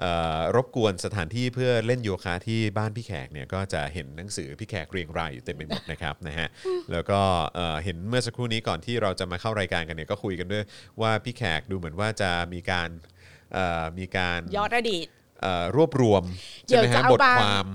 [0.00, 6.48] เอ่อรบกวนสถานที่เพื่อเล่นโยคะที่บ้านพี่แขกเนี่ยก็จะเห็นหนังสือพี่แขกเรียงรายอยู่เต็มไปหมดนะครับนะฮะ
[6.92, 7.20] แล้วก็
[7.54, 10.64] เอ่อเห็นเมื่อสักครู่นี้ก่อนที่เราจะมาเข้ารายการกันเนี่ยก็คุยกันด้วย
[11.00, 12.88] ว่าพี่แขกดูเหมือนว่าจะมีการ
[13.52, 15.06] เอ่อมีการย้อนอดีต
[15.42, 16.22] เอ่อรวบรวม
[16.66, 17.66] เดี๋ใช่ยวไหมจะฮะเอาบทบาง ความ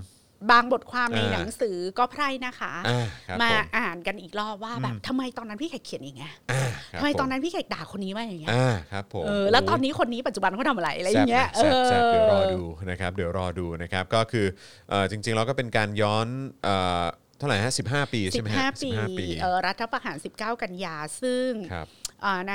[0.52, 14.46] บางบทความในอ่าหนังสือก็ไพร่นะคะอ่าครับมาผมอ่านกันอีกรอบว่าแบบทำไมตอนนั้นพี่แขกเขียนอย่างเงี้ยอ่าครับทำไมตอนผนั้นพี่แขกด่าคนนี้ว่าอย่างเงี้ยอ่าครับผมเออแล้วตอนนี้คนนี้ปัจจุบันเขาทำอะไรอะไรอย่างเงี้ยแซ่บนะแซ่บแซ่บเดี๋ยวรอเออดูนะครับเดี๋ยวรอดูนะครับก็คือ
[14.90, 16.28] เอ่อจริงๆเราก็เป็นการย้อน
[16.64, 17.04] เอ่อ
[17.38, 21.88] เท่าไหร่ฮะ15ปีใช่ไหมฮะ15ปี15ปีเอ่อรัฐประหาร 19 กันยาซึ่งครับ
[22.26, 22.54] อ่าใน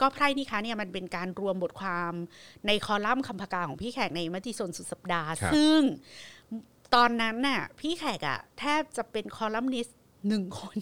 [0.00, 2.12] ก็ไพร่นี่คะเนี่ยมันเป็นการรวมบทความ
[2.66, 5.80] ในคอลัมน์คำพกาของพี่แขกในมติชนสุดสัปดาห์ครับซึ่ง
[6.94, 9.98] ตอนนั้นน่ะ พี่แขกอะแทบจะเป็นคอลัมนิสต์
[10.28, 10.78] หนึ่งคน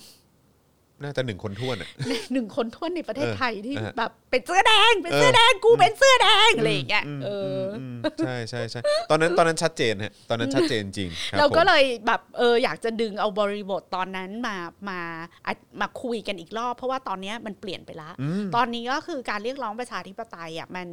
[1.03, 1.89] น่าจะหนึ่งคนท้วนอะ
[2.33, 8.81] หนึ่งคนทั่วนในประเทศเออไทยที่เออแบบเป็นเสื้อแดง เป็นเสื้อแดงกูเป็นเสื้อแดงอะไรอย่างเงี้ยเอออมใช่ใช่ใช่
[9.11, 14.57] ตอนนั้นตอนนั้นชัดเจนฮะตอนนั้นชัดเจนจริงคบเราก็ผมเลยแบบเอออยากจะดึงเอาบริบทตอนนั้นมา
[14.91, 15.01] มา
[15.47, 18.11] อะมาคุยกันอีกรอบ เพราะว่าตอนเนี้ยมันเปลี่ยนไปละ
[18.57, 20.87] ตอนนี้ก็คือการเรียกร้องประชาธิปไตยอะมัน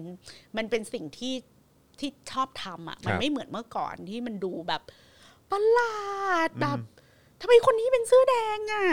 [0.57, 1.35] มันเป็นสิ่งที่
[1.99, 4.81] ที่ชอบทำอะมันไม่เหมือนเมื่อก่อนที่มันดูแบบ
[5.52, 6.78] ประหลาดแบบ
[7.41, 8.86] ทำไมคนนี้เป็นเสื้อแดงอะ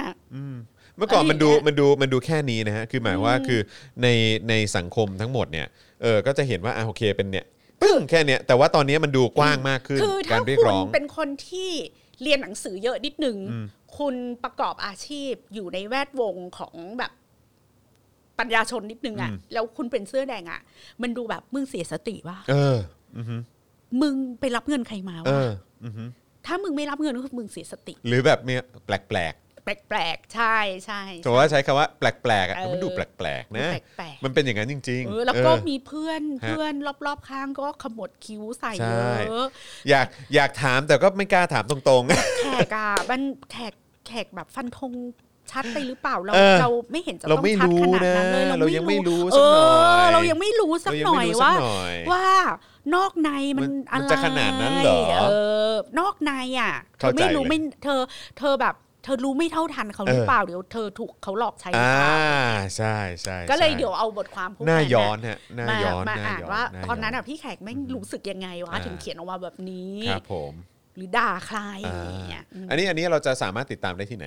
[0.97, 3.61] เมื่อก่อนอะไรมันดูอย่างเงี้ยมันดูมันดูแค่นี้นะฮะ คือหมายว่าคือ
[4.03, 4.09] ใน
[4.49, 5.67] ในสังคมทั้งหมดเนี่ย
[6.03, 7.47] เออก็จะเห็นว่าอะโอเคเป็นเนี่ย
[7.83, 11.71] ปึ้งแค่เนี้ยแต่ว่าตอนนี้มันดูกว้างมากขึ้นคือการถ้าเรียกคุณร้องเป็นคนที่
[12.23, 13.37] เรียนหนังสือเยอะนิดนึง
[13.99, 14.15] คุณ
[14.45, 17.13] ประกอบอาชีพอยู่ในแวดวงของแบบ
[18.39, 20.61] ปัญญาชนนิดนึงอะ่ะอืมแล้วคุณเป็นเสื้อแดงอะ่ะ
[21.03, 22.77] มันดูแบบมึงเสียสติว่ะเออ
[23.17, 23.37] อือฮึ
[24.03, 25.51] มึงไปรับเงินใครมาเอวะอ
[25.85, 26.05] อือฮึ
[26.47, 30.57] ถ้ามึงไม่รับเงินก็คือมึงเสียสติ หรือแบบเนี่ยแปลกแปลกๆ ใช่
[30.87, 33.69] ใช่ๆถือว่าใช้คำว่าแปลกๆอะเออมันดูแปลกๆนะ
[33.99, 36.73] แปลกมันเป็นอย่างนั้นจริงๆๆเออแล้วก็เออ มีเพื่อนฮะเพื่อน
[37.07, 39.47] รอบๆ ข้างก็ขมวดคิ้วใส่ใช่ เยอะ
[39.89, 43.75] อยากอยากถามแต่ก็ไม่กล้าถามตรงๆ แขกอะมันแขก
[44.07, 44.93] แขกแบบฟันธง
[45.53, 52.27] ชัดไปหรือเปล่าเราเออเราไม่เห็นจะเราต้องไม่ชัดรู้ขนาดนั้นเลยนะเราเรายังไม่รู้เอสักหน่อยอเรายังไม่รู้สักเรายังหน่ไม่อยรู้สัว่ากหน่อยว่า
[52.95, 55.33] นอกในมันมันอะไรมันจะขนาดนั้นเหรอเอ
[55.71, 58.01] อนอกในอะเธอเข้าใจไม่รู้เลยไม่เธอ
[58.39, 58.75] เธอแบบ
[59.05, 62.15] เธอรู้ไม่เท่าทันเขาหรือเออเปล่าเดี๋ยวเธอถูกเขาหลอกใช้หรืออ่าเปล่า
[62.77, 70.53] ใช่ใช่ก็เลยใช่เดี๋ยวเอาบทความพวกหน้านั้นย้อน่ะนฮะหน้ามาย้อนมาหน้อ่านย้ว่าหตอนนั้นย้อะพี่แขกแม่งรู้สึกยังไงวะอ่าถึงเขียนออกมาแบบนี้ครับผม
[70.97, 74.27] หรือด่าใครอ่าอย่างเงี้ยอืมอันนี้อันนี้เราจะสามารถติดตามได้ที่ไหน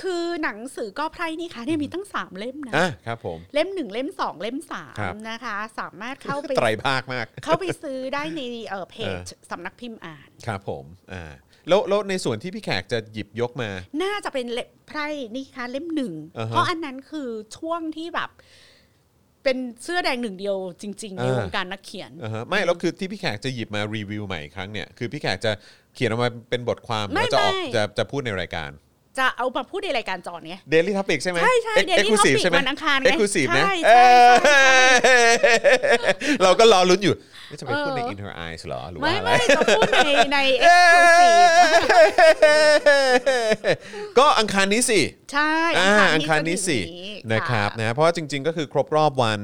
[0.00, 9.10] คือหนังสือก็ไพร่นี่ค่ะเนี่ยมีตั้งสามเล่มนะอะครับผม เล่มหนึ่งเล่มสองเล่มสามครับ นะคะ สามารถเข้าไปไตรภาคมาก เข้าไปซื้อได้ในเอ่อเพจเอ
[9.44, 11.24] อสำนักพิมพ์อ่าน ครับผมอ่า
[11.68, 13.70] แล้วแล้วในส่วนที่พี่แขกจะหยิบยกมา
[14.02, 18.30] น่าจะเป็นเล่มไพร่นี่ค่ะเล่มหนึ่งอ่าฮะเพราะอันนั้นคือช่วงที่แบบ
[19.44, 25.52] เป็นเสื้อแดงหนึ่งเดียวจริง ๆ ในอ่า วงการนักเขียน อ่าฮะไม่แล้วคือที่พี่แขกจะหยิบมารีวิวใหม่อีกครั้งเนี่ยคือพี่แขกจะ
[25.94, 28.70] เขียนออกมาเป็นบทความไม่แล้วจะออกไม่ จะจะพูดในรายการ
[29.18, 36.10] จะเอามาพูดในรายการจอเนี้ย Daily Topic ใช่ไหมใช่ใช่ Ex- Daily Exclusive Topic ใช่ไหมวันอังคารไง Exclusive นะใช่เอใช่อใช่
[36.42, 37.14] เราก็รอลุ้นอยู่
[37.50, 40.00] นี่จะไปพูดในเออ In Her Eyes เหรอหรือไม่ว่าอะไรไม่จะพูดใน
[40.32, 41.48] ในเอ็กซ์คลูซีฟ
[44.18, 45.00] ก็อังคารนี้สิ
[45.32, 49.40] ใช่อ่าอัอังคารนี้สิที่จถึงนะครับะนะเพราะว่าจริง ๆ ก็คือครบรอบวัน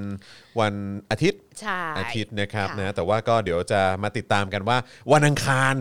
[0.60, 0.74] วัน
[1.10, 4.78] อาทิตย์ใช่อาทิตย์นะครับค่ะนะแต่ว่าก็เดี๋ยวจะมาติดตามกันว่า
[5.12, 5.74] วันอังคาร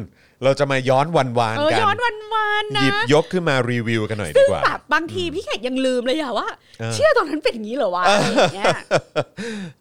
[0.43, 6.49] เราจะมาย้อนวันวานเออกันย้อนวันวานๆหยินะบยกขึ้นมารีวิวกันหน่อยดีซึ่งกว่า แบบบางทีพี่แขกยังลืมเลยอะว่า
[6.79, 8.75] เออ เชื่อตอนนั้นเป็นอย่างนี้เหรอวะอะไรอย่างเงี้ย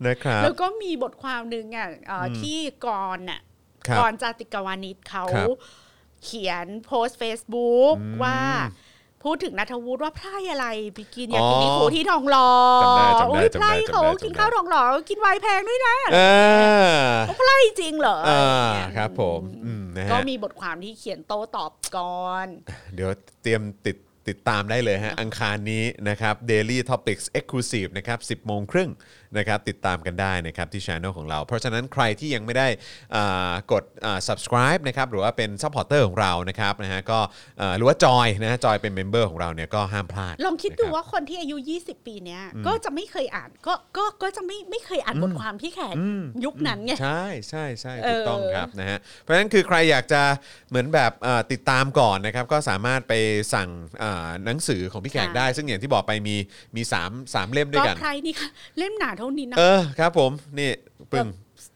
[0.07, 3.41] นะครับ แล้วก็มีบทความหนึ่งอะเอ่ออที่กรณ์อะ
[3.89, 5.49] ครับกรณ์จาติกาวานิชเขาครับ
[6.25, 8.39] เขียนโพสต์ Facebook อืมว่า
[9.25, 12.51] พูดถึงนัทวุฒิว่าไพร่อะไรไปกินยากินิอ๋อโคที่ทองหล่อ
[12.83, 22.47] จำได้จำได้โอ้ยจำได้ไพร่เขาจำได้กินจำได้ข้าวทองหล่อกินไวน์แพงด้วยนะอ่าไพร่จริงเหรออ่าอะไรอย่างเงี้ยครับ ผมอืมนะก็ฮะมีบทความที่เขียนโต้ตอบก่อน
[22.95, 23.11] เดี๋ยว
[23.43, 23.97] เตรียมติด
[24.31, 28.91] ติดตามได้เลยฮะ อังคารนี้นะครับ Daily Topics Exclusive นะครับ 10โมงครึ่ง
[29.39, 32.69] นะครับติดตามกันได้นะครับที่ช anel ของเรา เพราะฉะนั้นใครที่ยังไม่ได้
[33.17, 37.19] อ่ากดอ่า subscribe นะครับหรือว่าเป็น supporter ของเรานะครับนะฮะก็
[37.61, 45.95] อ่าหรือว่าจอยนะฮะจอยเป็นเมมเบอร์ของเราเนี่ยก็ห้ามพลาด ลองคิดดูนะรับว่าคนที่อายุ 20 ปีเนี้ยก็จะไม่เคยอ่านก็ก็ก็จะไม่ไม่เคยอ่านบทความพี่แขก
[46.45, 50.23] ยุคนั้นไง ใช่ใช่ใช่เออถูกต้องครับนะฮะเพราะฉะนั้นคือใครอยากจะ
[50.71, 53.13] เหมือนแบบเอ่อติดตามก่อนนะครับก็สามารถไป
[53.55, 53.69] สั่ง
[54.03, 56.37] อ่าหนังสือของพี่แขกได้ ซึ่งอย่างที่บอกไปมี
[56.77, 58.49] มีสามสามเล่มก็ด้วยกัน ใครนี่ค่ะ
[58.79, 60.71] เล่มหนาเท่านี้นะ เออครับผมนี่
[61.13, 61.27] ปึ้ง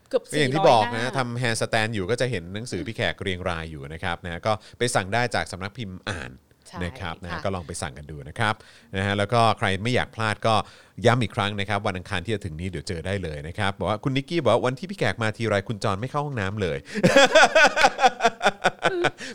[0.09, 6.31] เกือบสี่ร้อยหน้า ก็อย่างที่บอกนะทำ handstand อยู่ก็จะเห็นหนังสือพี่แขกเรียงรายอยู่นะครับนะก็ไปสั่งได้จากสำนักพิมพ์อ่าน
[6.69, 8.55] ใช่นะครับนะฮะค่ะก็ลองไปสั่งกันดูนะครับ
[8.97, 10.55] นะฮะแล้วก็ใครไม่อยากพลาดก็
[11.07, 16.79] ย้ำอีกครั้งนะครับวันอังคารที่จะถึงนี้เดี๋ยวเจอได้เลยนะครับบอกว่าคุณนิกกี้บอกว่าวันที่พี่แขกมาทีไรคุณจอห์นไม่เข้าห้องน้ำเลย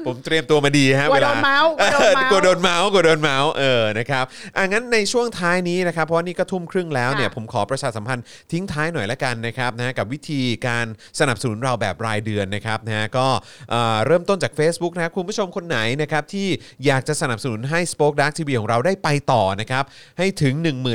[0.06, 4.26] ผมเตรียมตัวมาดีฮะกลัวเวโดนเมาท์กลัวโดนเมาส์ กลัวโดนเมาท์กลัวโดนเมาท์เออนะครับ
[4.56, 10.86] อะงั้นในช่วงท้ายนี้นะครับเพราะว่านี่ก็ทุ่มครึ่งแล้วเนี่ยค่ะผมขอประชาสัมพันธ์ทิ้งท้ายหน่อยละกันนะครับนะฮะกับวิธีการ
[11.20, 13.28] สนับสนุนเราแบบรายเดือนนะครับนะฮะก็
[13.72, 16.48] เอ่อเริ่มต้นจาก Facebook นะครับคุณผู้ชมคนไหนนะครับที่
[16.86, 19.84] อยากจะสนับสนุนให้ Spoke Dark TV ของเราได้ไปต่อนะครับ
[20.18, 20.54] ให้ถึง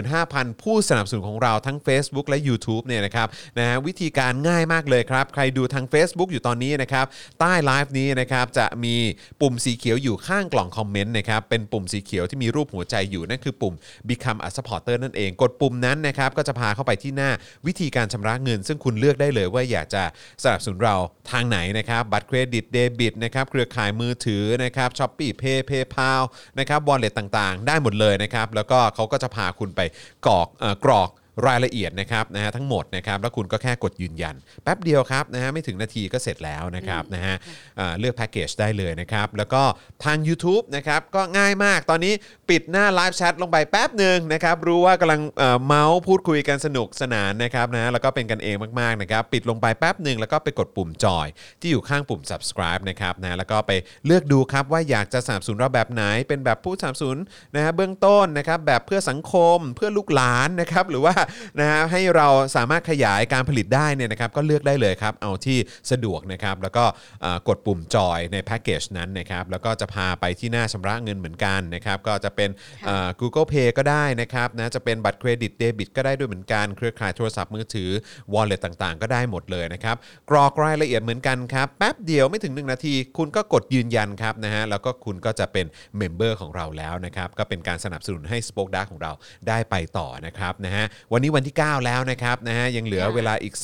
[0.09, 3.29] 15,000ผู้สนับสนุนของเราทั้ง Facebook และ YouTube เนี่ยนะครับ
[3.59, 7.07] นะฮะวิธีการง่ายมากเลยครับ ใครดูทาง Facebook อยู่ตอนนี้นะครับ
[7.41, 8.97] ใต้ไลฟ์นี้นะครับจะมี
[9.41, 13.75] ปุ่มสีเขียวอยู่ข้างกล่อง comment นะครับเป็นปุ่มสีเขียวที่มีรูปหัวใจอยู่ นั่นคือปุ่ม
[14.09, 17.31] Become a supporter นั่นเอง กดปุ่มนั้นนะครับก็จะพาเข้าไปที่หน้า
[17.67, 20.03] วิธีการชำระเงิน ซึ่งคุณเลือกได้เลยว่าอยากจะ
[20.43, 20.97] สนับสนุนเรา
[21.31, 26.23] ทางไหนนะครับบัตรเครดิตเดบิตนะครับเครือข่ายมือถือนะครับ ShopeePay PayPal
[26.59, 29.81] นะครับ wallet ต่างๆ ได้หมดเลยนะครับแล้วก็เขาก็จะพาคุณไป
[30.27, 31.11] กรอกอกกรอก
[31.47, 34.35] รายละเอียดนะครับนะฮะทั้งหมดนะครับแล้วคุณก็แค่กดยืนยัน
[34.65, 37.35] แป๊บเดียวครับนะฮะไม่ถึงนาทีก็เสร็จแล้วนะครับนะฮะ
[37.79, 39.63] อ่าเลือกแพ็กเกจได้เลยนะครับแล้วก็
[40.05, 42.13] ทาง YouTube นะครับก็ง่ายมากตอนนี้
[42.51, 51.27] ปิดหน้าไลฟ์แชทลงไปแป๊บหนึ่งนะครับรู้ว่ากำลังเอ่อเมาส์พูดคุยกันสนุกสนานนะครับนะฮะแล้วก็เป็นกันเองมากๆนะครับปิดลงไปแป๊บหนึ่งแล้วก็ไปกดปุ่มจอย
[51.61, 53.73] ที่อยู่ข้างปุ่ม subscribe นะครับนะแล้วก็ไป
[54.07, 57.19] เลือกดูครับว่าอยากจะสนับสนุนเราแบบไหน เป็นแบบผู้สนับสนุน
[57.55, 61.15] นะฮะเบื้องต้นนะครับแบบเพื่อสังคมเพื่อลูกหลานนะครับหรือว่า
[61.61, 65.59] นะฮะให้เราสามารถขยายการผลิตได้เนี่ยนะครับก็เลือกได้เลยครับเอาที่
[65.91, 66.85] สะดวกนะครับแล้วก็
[67.23, 72.51] เอ่อกดปุ่มจอยในแพ็กเกจนั้นนะครับแล้วก็จะพาไปที่หน้าชำระเงินเหมือนกันนะครับก็จะเป็น
[72.87, 77.91] เอ่อ Google Pay ก็ได้นะครับนะจะเป็นบัตรเครดิตเดบิตก็ได้ด้วยเหมือนกันเครือข่ายโทรศัพท์มือถือ
[78.35, 79.97] Wallet ต่างๆ ก็ได้หมดเลยนะครับ
[80.31, 85.67] กรอกรายละเอียดเหมือนกันครับแป๊บเดียวไม่ถึง 1 นาที คุณก็กดยืนยันครับนะฮะแล้วก็คุณก็จะเป็น
[85.99, 89.13] member ของเราแล้วนะครับก็เป็นการสนับสนุนให้ SpokeDark ของเรา
[89.49, 93.55] ได้ไปต่อนะครับนะฮะวันนี้วันที่ 9 แล้วนะครับนะฮะยังเหลือค่ะเวลาอีก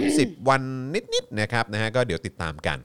[0.00, 0.62] 30 วัน
[1.14, 2.78] นิดๆนะครับนะฮะก็เดี๋ยวติดตามกัน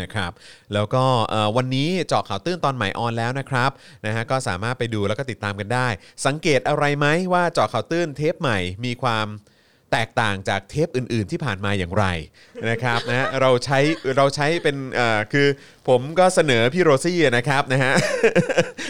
[0.00, 0.32] นะครับ
[0.74, 3.70] แล้วก็เอ่อวันนี้เจาะข่าวตื้นตอนใหม่ออนแล้วนะครับ
[4.06, 5.88] นะฮะก็สามารถไปดูแล้วก็ติดตามกันได้
[6.26, 9.28] สังเกตอะไรไหมว่าเจาะข่าวตื้นเทปใหม่มีความ
[9.92, 12.04] แตกต่างจากเทปอื่น ๆ ที่ผ่านมาอย่างไร
[12.70, 13.78] นะครับนะฮะเราใช้
[14.16, 15.46] เราใช้เป็นเอ่อคือ
[15.88, 17.92] ผมก็เสนอพี่โรซี่นะครับนะฮะ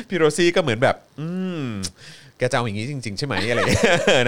[0.08, 1.28] พี่โรซี่ก็เหมือนแบบ อื
[1.64, 1.66] ม
[2.38, 3.60] แกจะเอาอย่างนี้จริง ๆ ใช่ไหมอะไร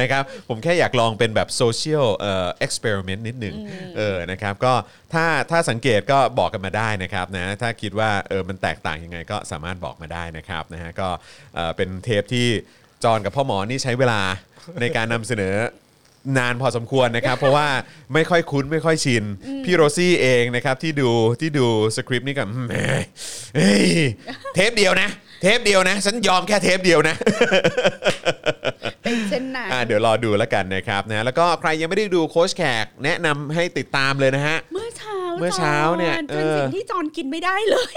[0.03, 3.55] นะครับ ผมแค่อยากลองเป็นแบบโซเชียลเอ่อ experiment นิดหนึ่ง
[3.97, 4.75] เออนะครับก็
[5.13, 11.09] ถ้าถ้าสังเกตก็บอกกันมาได้นะครับนะถ้าคิดว่าเออมันแตกต่างยังไงก็สามารถบอกมาได้นะครับนะฮะก็
[11.55, 12.47] เอ่อเป็นเทปที่
[13.05, 14.21] จอห์นกับพ่อหมอนี่ใช้เวลา
[14.81, 15.55] ในการนำเสนอ
[16.39, 17.69] นานพอสมควรนะครับ เพราะว่า
[18.15, 19.25] ไม่ค่อยคุ้นไม่ค่อยชิน
[19.65, 21.11] พี่โรซี่เองนะครับที่ดู
[21.41, 21.67] ที่ดู
[21.97, 22.75] สคริปต์นี่ก็อืมแหม
[23.55, 23.89] เฮ้ย
[24.55, 25.09] เทปเดียวนะ
[25.43, 27.15] เทปเดียวนะ ฉันยอมแค่เทปเดียวนะ
[29.03, 37.93] เป็นเช่นนั้นอ่าเดี๋ยวรอดูแล้วกันนะครับนะแล้วก็ใครยังไม่ได้ดูโค้ชแขกแนะนำให้ติดตามเลยนะฮะ เมื่อเช้า เมื่อเช้าเนี่ยจอเป็นเออสิ่งที่จอนกินไม่ได้เลย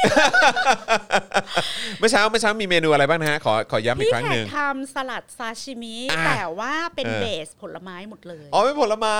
[1.99, 9.17] เมื่อเช้าเมื่อเช้ามีเมนูอะไรบ้างนะฮะขอขอย้ำอีกพี่ครั้งแขหกนึ่งทำสลัดซาชิมิอะแต่ว่าเป็นเออเบสผลไม้หมดเลย อ๋อเป็นผลไม้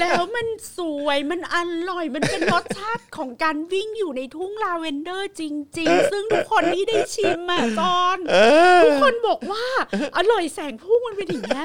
[0.00, 0.46] แล้วมัน
[0.78, 1.56] สวยมันอ
[1.90, 5.42] ร่อยมันเป็นรสชาติของการวิ่งอยู่ในทุ่งลาเวนเดอร์จ
[5.78, 8.18] ริง ๆ ซึ่งทุกคนที่ได้ชิมอะจอห์น
[8.84, 9.64] ทุกคนบอกว่า
[10.16, 11.64] อร่อยแสงพุ่งมันเป็นอย่างเงี้ย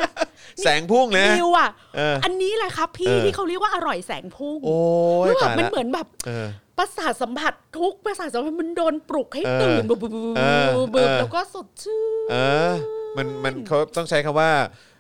[0.64, 4.78] แสงพุ่งเลยนะนิวอะเอออัอันนี้แหละครับพี่เออที่เขาเรียกว่าอร่อยแสงพุ่งโอ้
[5.26, 6.48] ยแล้วแบบตายมันละเหมือนแบบเออ
[6.78, 12.36] ประสาทสัมผัสทุกประสาทสัมผัสมันโดนปลุกให้เออตื่นบึบบึบบึบเออบึบบึบเออแล้วก็สดชื่นเอ
[12.72, 12.74] อ
[13.18, 14.52] มันมันเขาต้องใช้คำว่า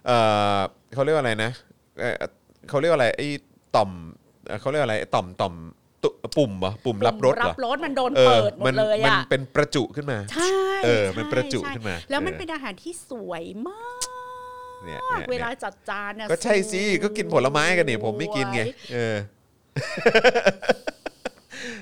[0.06, 0.11] เอ
[0.56, 0.57] อ
[0.94, 1.52] เขาเรียกว่าอะไรนะ
[1.99, 2.15] เอ่อ
[2.69, 3.28] เขาเรียกว่าอะไรไอ้
[3.76, 3.90] ต่อม
[4.48, 5.53] เอ่อเขาเรียกว่าอะไรต่อมต่อม
[6.03, 10.49] ตุปุ่มเหรอปุ่มรับรสเหรรัอบรสมันโดนเออเปิดหมมัดเลยมันอะเป็นประจุขึ้นมาใช่
[10.86, 14.06] เออมันใช่ประจุใช่ขึ้นมา แล้วมันเออเป็นอาหารที่สวยมาก
[14.86, 19.15] เนี่ยเนี่ยเวลาเนี่ยจัดจานเนี่ยก็ใช่สิก็กินผลไม้กันนี่ผมไม่กินไงสวยเออ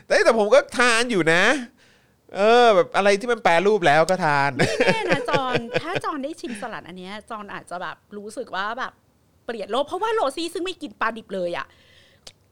[0.05, 1.43] แต่แต่ผมก็ทานอยู่นะ
[2.35, 4.49] เออ แบบอะไรที่มันแปรรูปแล้วก็ทาน
[4.85, 5.53] แน่นะจอน
[5.83, 8.93] ถ้าจอนได้ชิมสลัดอันเนี้ย จอนอาจจะแบบรู้สึกว่าแบบ
[9.45, 11.65] เปลี่ยนโลกเพราะว่าโรซี่ซึ่งไม่กินปลาดิบเลยอะ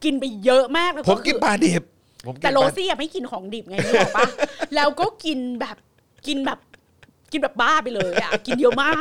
[0.04, 1.84] กินไปเยอะมากแล้วผมกินคือปลาดิบ
[2.28, 4.28] ผมกินแต่โรปลาซี่อะไม่กินของดิบไงนึกออกปะ
[4.76, 5.78] แล้วก็กินแบบ
[6.28, 6.60] กินแบบ
[7.34, 8.92] กินแบบบ้าไปเลยอะ กินเยอะมา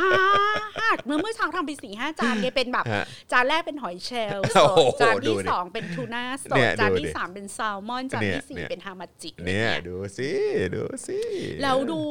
[0.95, 10.29] กเมื่อเมื่อเช้าทำไปสี่ห้าจานเนี่ยเป็นแบบฮะจานแรกเป็นหอยเชลล์สโอ้ดโหจานดูที่ดิสองเป็นทูน่าสเนี่ดยจานดูที่ดิสามเป็นแซลมอนจานเนี่ยที่สี่เนี่ยเป็นฮามาจิอะไรเนี่ยเงี้ยดูสิ
[10.75, 11.19] ดูสิ
[11.61, 12.01] แล้วดู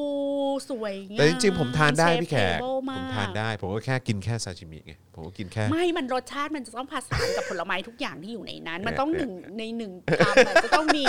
[0.70, 11.04] สวยงามแต่จริงๆผมทานได้พี่แขกเชฟเทเบิลผมากทานได้ ผมก็แค่กินแค่ซาชิมิไงผมก็กินแค่ ไม่มันรสชาติมันจะต้องผสานกับผลไม้ทุกอย่างที่อยู่ในนั้น มันต้องหนึ่งในหนึ่งคำอะจะต้องมี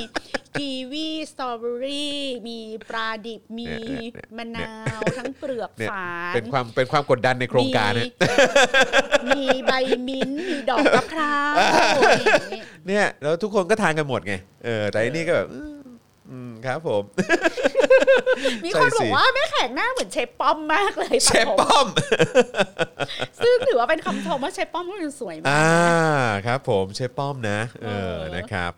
[0.57, 2.17] กีวีสตรอเบอรี่
[2.47, 2.59] มี
[2.89, 8.07] ปลาดิบมีเนี่ยเนี่ยมะนาวทั้งเปลือกเนี่ยฝานเป็นความเป็นความกดดันในโครงการมีนะ
[9.35, 9.73] มีใบ
[10.07, 14.33] มิ้นท์มีดอกมะพร้าวอะไรอย่างงี้ เนี่ยแล้วทุกคนก็ทานกันหมดไง
[14.65, 15.82] เออแต่อันนี้ก็แบบอืม
[16.33, 17.03] อืมครับผม
[18.63, 21.87] มีใช่คนบอสิกว่าแม่แขกหน้าเหมือนเชฟป้อมมากเลยเชฟตัดผมป้อม
[23.43, 25.67] ซึ่งถือว่าเป็นคำชมว่าเชฟป้อมมันสวยมากอ่า
[26.45, 28.71] ครับ ผมเชฟป้อมนะเออเออนะครับ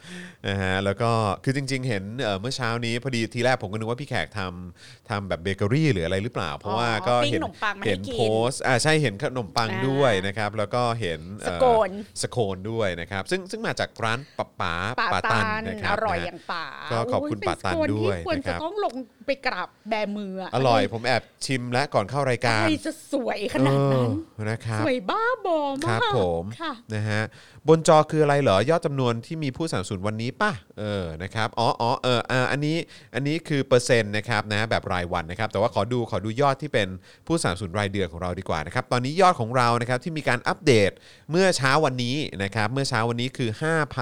[0.47, 1.11] นะฮะแล้วก็
[1.43, 11.89] คือจริง ๆ เห็นเอ่อเมื่อเช้านี้พอดีทีแรกผมก็นึกว่าพี่แขกทำทำแบบเบเกอรี่หรืออะไรหรือเปล่า เพราะว่าก็ปิ้งเห็นขนมปังมาเห็ให้นกินโพสต์อ่าใช่เห็นขนมปังอ่าด้วยนะครับ แล้วก็เห็นเอ่อสโคน
[12.21, 18.93] สโคนด้วยนะครับ ซึ่งซึ่งมาจากร้านปะป๋าป่าป่าตัตันนนะครัอบร่อยนะอฮะย่างป่าก็ขอบคุณโยป่าตันเป็สโคด้วยที่ควรนะครัจะบต้องลง
[19.25, 27.21] ไปกราบแบมืออะอร่อยผมแอบชิมและก่อนเข้ารายการอะไรจะสวยขนาดนั้นเออนะครับสวยบ้าบอคมารับกผมค่ะนะฮะ
[27.67, 32.77] บนจอคืออะไรเหรอยอดจำนวนที่มีผู้สนับสนุนวันนี้ป่ะเออนะครับอ๋ออ๋อเออเอออันนี้
[33.15, 36.87] อันนี้คือเปอร์เซ็นต์นะครับนะแบบรายวันนะครับ แต่ว่าขอดูขอดูยอดที่เป็น
[37.27, 40.91] ผู้สนับสนุนรายเดือนของเราดีกว่านะครับตอนนี้ยอดของเรานะครับที่มีการอัปเดต
[41.31, 43.93] เมื่อเช้าวันนี้นะครับเมื่อเช้าวันนี้คือ5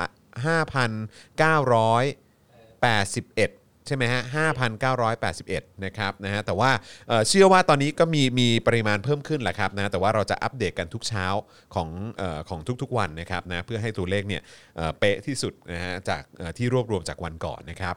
[2.83, 4.21] 581 ใช่ไหมฮะ
[5.03, 6.71] 5,981 นะครับนะฮะแต่ว่า
[7.07, 11.25] เอ่อเชื่อว่าตอนนี้ก็มีมีปริมาณเพิ่มขึ้นแหละครับนะแต่ว่าเราจะอัปเดตกันทุกเช้า
[11.75, 14.41] ของเออของทุกๆวันนะครับนะเพื่อให้ตัวเลขเนี่ย
[14.75, 17.95] เอ่อเป๊ะที่สุดนะฮะจากเอ่อที่รวบรวมจากวันก่อนนะครับ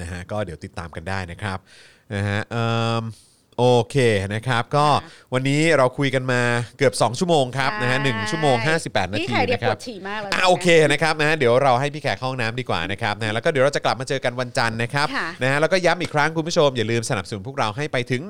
[0.00, 1.58] นะฮะก็เดี๋ยวติดตามกันได้นะครับ
[2.14, 2.66] นะฮะเอิ่
[3.00, 3.02] ม
[3.58, 3.96] โอเค
[4.34, 4.86] นะครับ ก็
[5.34, 6.42] วันนี้เราคุยกันมา
[6.78, 18.22] เกือบ 2 ชั่วโมงครับนะฮะหนึ่งชั่วโมง 58 นาพี่ทีแขกเดี๋ยวนะคปรัวบดฉี่มากแล้วอะนะโอเคนะครับนะเดี๋ยวเราให้พี่แขกเข้าห้องน้ำดีกว่านะครับนะแล้วก็เดี๋ยวเราจะกลับมาเจอกันวันจันทร์นะครับค่ะนะฮะแล้วก็ย้ำอีกครั้งคุณผู้ชมอย่าลืมสนับสนุนพวกเราให้ไปถึง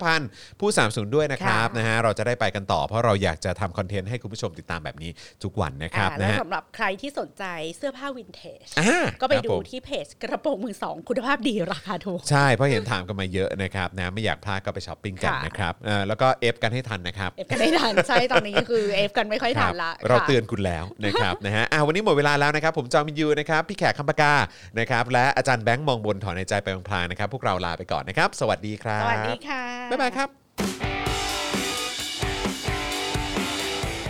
[0.00, 5.10] 15,000 ผู้สนับสนุนด้วยนะครับค่ะนะฮะเราจะได้ไปกันต่อ เพราะเราอยากจะทำคอนเทนต์ให้คุณผู้ชมติดตามแบบนี้
[5.44, 7.44] ทุกวันนะครับอ่านะแล้วฮะสำหรับใครที่สนใจ
[7.76, 24.32] เสื้อผ้าวินเทจอ่าก็ไปครับดูผมที่เพจกระโปรงมือสองคุณภาพดีราคาถูกใช่เพราะเห็นถามกันมาเยอะนะครับนะไม่อยากพลาดก็ไปช้อปปิ้งกันค่ะ นะครับเอ่อแล้วก็ F กันให้ทันนะครับ เอฟกันไม่ทันใช่ตอนนี้คือ F กันไม่ค่อยทัรันบเราค่ะ เตือนคุณแล้วนะครับ นะฮะอะวันนี้หมดเวลาแล้วนะครับ ผมจอห์น วิญญูนะครับ พี่แขกคำ ผกา
[24.78, 30.28] นะครับ และอาจารย์แบงค์มองบนถอนหายใจไปพลางๆนะครับ พวกเราลาไปก่อนนะครับ สวัสดีครับ สวัสดีค่ะ บ๊ายบายครับ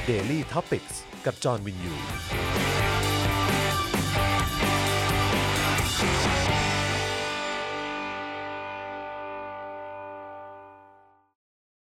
[0.08, 0.88] Daily t o p i c ก
[1.26, 1.94] กับจอห์นวินยู